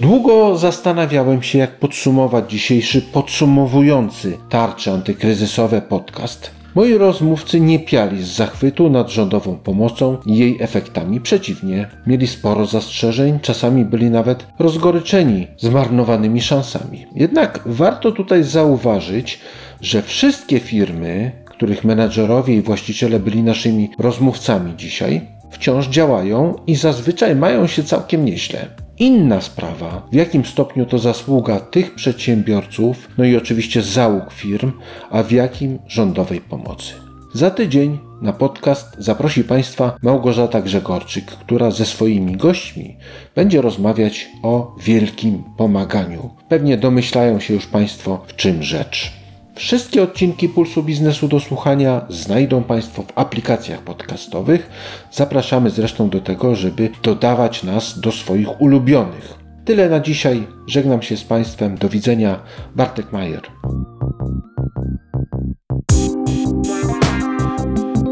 Długo 0.00 0.56
zastanawiałem 0.56 1.42
się, 1.42 1.58
jak 1.58 1.78
podsumować 1.78 2.50
dzisiejszy 2.50 3.02
podsumowujący 3.02 4.38
tarcze 4.48 4.92
antykryzysowe 4.92 5.82
podcast. 5.82 6.61
Moi 6.74 6.94
rozmówcy 6.94 7.60
nie 7.60 7.78
piali 7.78 8.22
z 8.22 8.26
zachwytu 8.26 8.90
nad 8.90 9.10
rządową 9.10 9.56
pomocą 9.56 10.16
i 10.26 10.36
jej 10.36 10.56
efektami. 10.60 11.20
Przeciwnie, 11.20 11.88
mieli 12.06 12.26
sporo 12.26 12.66
zastrzeżeń, 12.66 13.38
czasami 13.42 13.84
byli 13.84 14.10
nawet 14.10 14.46
rozgoryczeni 14.58 15.46
zmarnowanymi 15.58 16.40
szansami. 16.40 17.06
Jednak 17.14 17.60
warto 17.66 18.12
tutaj 18.12 18.44
zauważyć, 18.44 19.40
że 19.80 20.02
wszystkie 20.02 20.60
firmy, 20.60 21.32
których 21.44 21.84
menadżerowie 21.84 22.54
i 22.54 22.62
właściciele 22.62 23.20
byli 23.20 23.42
naszymi 23.42 23.90
rozmówcami 23.98 24.76
dzisiaj, 24.76 25.20
wciąż 25.50 25.88
działają 25.88 26.54
i 26.66 26.74
zazwyczaj 26.74 27.36
mają 27.36 27.66
się 27.66 27.82
całkiem 27.82 28.24
nieźle. 28.24 28.81
Inna 29.02 29.40
sprawa, 29.40 30.02
w 30.12 30.14
jakim 30.14 30.44
stopniu 30.44 30.86
to 30.86 30.98
zasługa 30.98 31.60
tych 31.60 31.94
przedsiębiorców, 31.94 33.08
no 33.18 33.24
i 33.24 33.36
oczywiście 33.36 33.82
załóg 33.82 34.32
firm, 34.32 34.72
a 35.10 35.22
w 35.22 35.32
jakim 35.32 35.78
rządowej 35.88 36.40
pomocy. 36.40 36.94
Za 37.34 37.50
tydzień 37.50 37.98
na 38.20 38.32
podcast 38.32 38.96
zaprosi 38.98 39.44
Państwa 39.44 39.96
Małgorzata 40.02 40.62
Grzegorczyk, 40.62 41.24
która 41.24 41.70
ze 41.70 41.86
swoimi 41.86 42.36
gośćmi 42.36 42.96
będzie 43.34 43.62
rozmawiać 43.62 44.28
o 44.42 44.76
wielkim 44.80 45.42
pomaganiu. 45.56 46.30
Pewnie 46.48 46.76
domyślają 46.76 47.40
się 47.40 47.54
już 47.54 47.66
Państwo, 47.66 48.24
w 48.26 48.36
czym 48.36 48.62
rzecz. 48.62 49.21
Wszystkie 49.54 50.02
odcinki 50.02 50.48
Pulsu 50.48 50.82
Biznesu 50.82 51.28
do 51.28 51.40
słuchania 51.40 52.06
znajdą 52.08 52.62
Państwo 52.62 53.02
w 53.02 53.18
aplikacjach 53.18 53.80
podcastowych. 53.80 54.70
Zapraszamy 55.12 55.70
zresztą 55.70 56.08
do 56.08 56.20
tego, 56.20 56.54
żeby 56.54 56.90
dodawać 57.02 57.62
nas 57.62 58.00
do 58.00 58.12
swoich 58.12 58.60
ulubionych. 58.60 59.34
Tyle 59.64 59.88
na 59.88 60.00
dzisiaj. 60.00 60.46
Żegnam 60.66 61.02
się 61.02 61.16
z 61.16 61.24
Państwem. 61.24 61.78
Do 61.78 61.88
widzenia. 61.88 62.40
Bartek 62.76 63.12
Majer. 63.12 63.42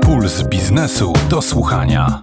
Puls 0.03 0.43
biznesu 0.43 1.13
do 1.31 1.43
słuchania. 1.43 2.23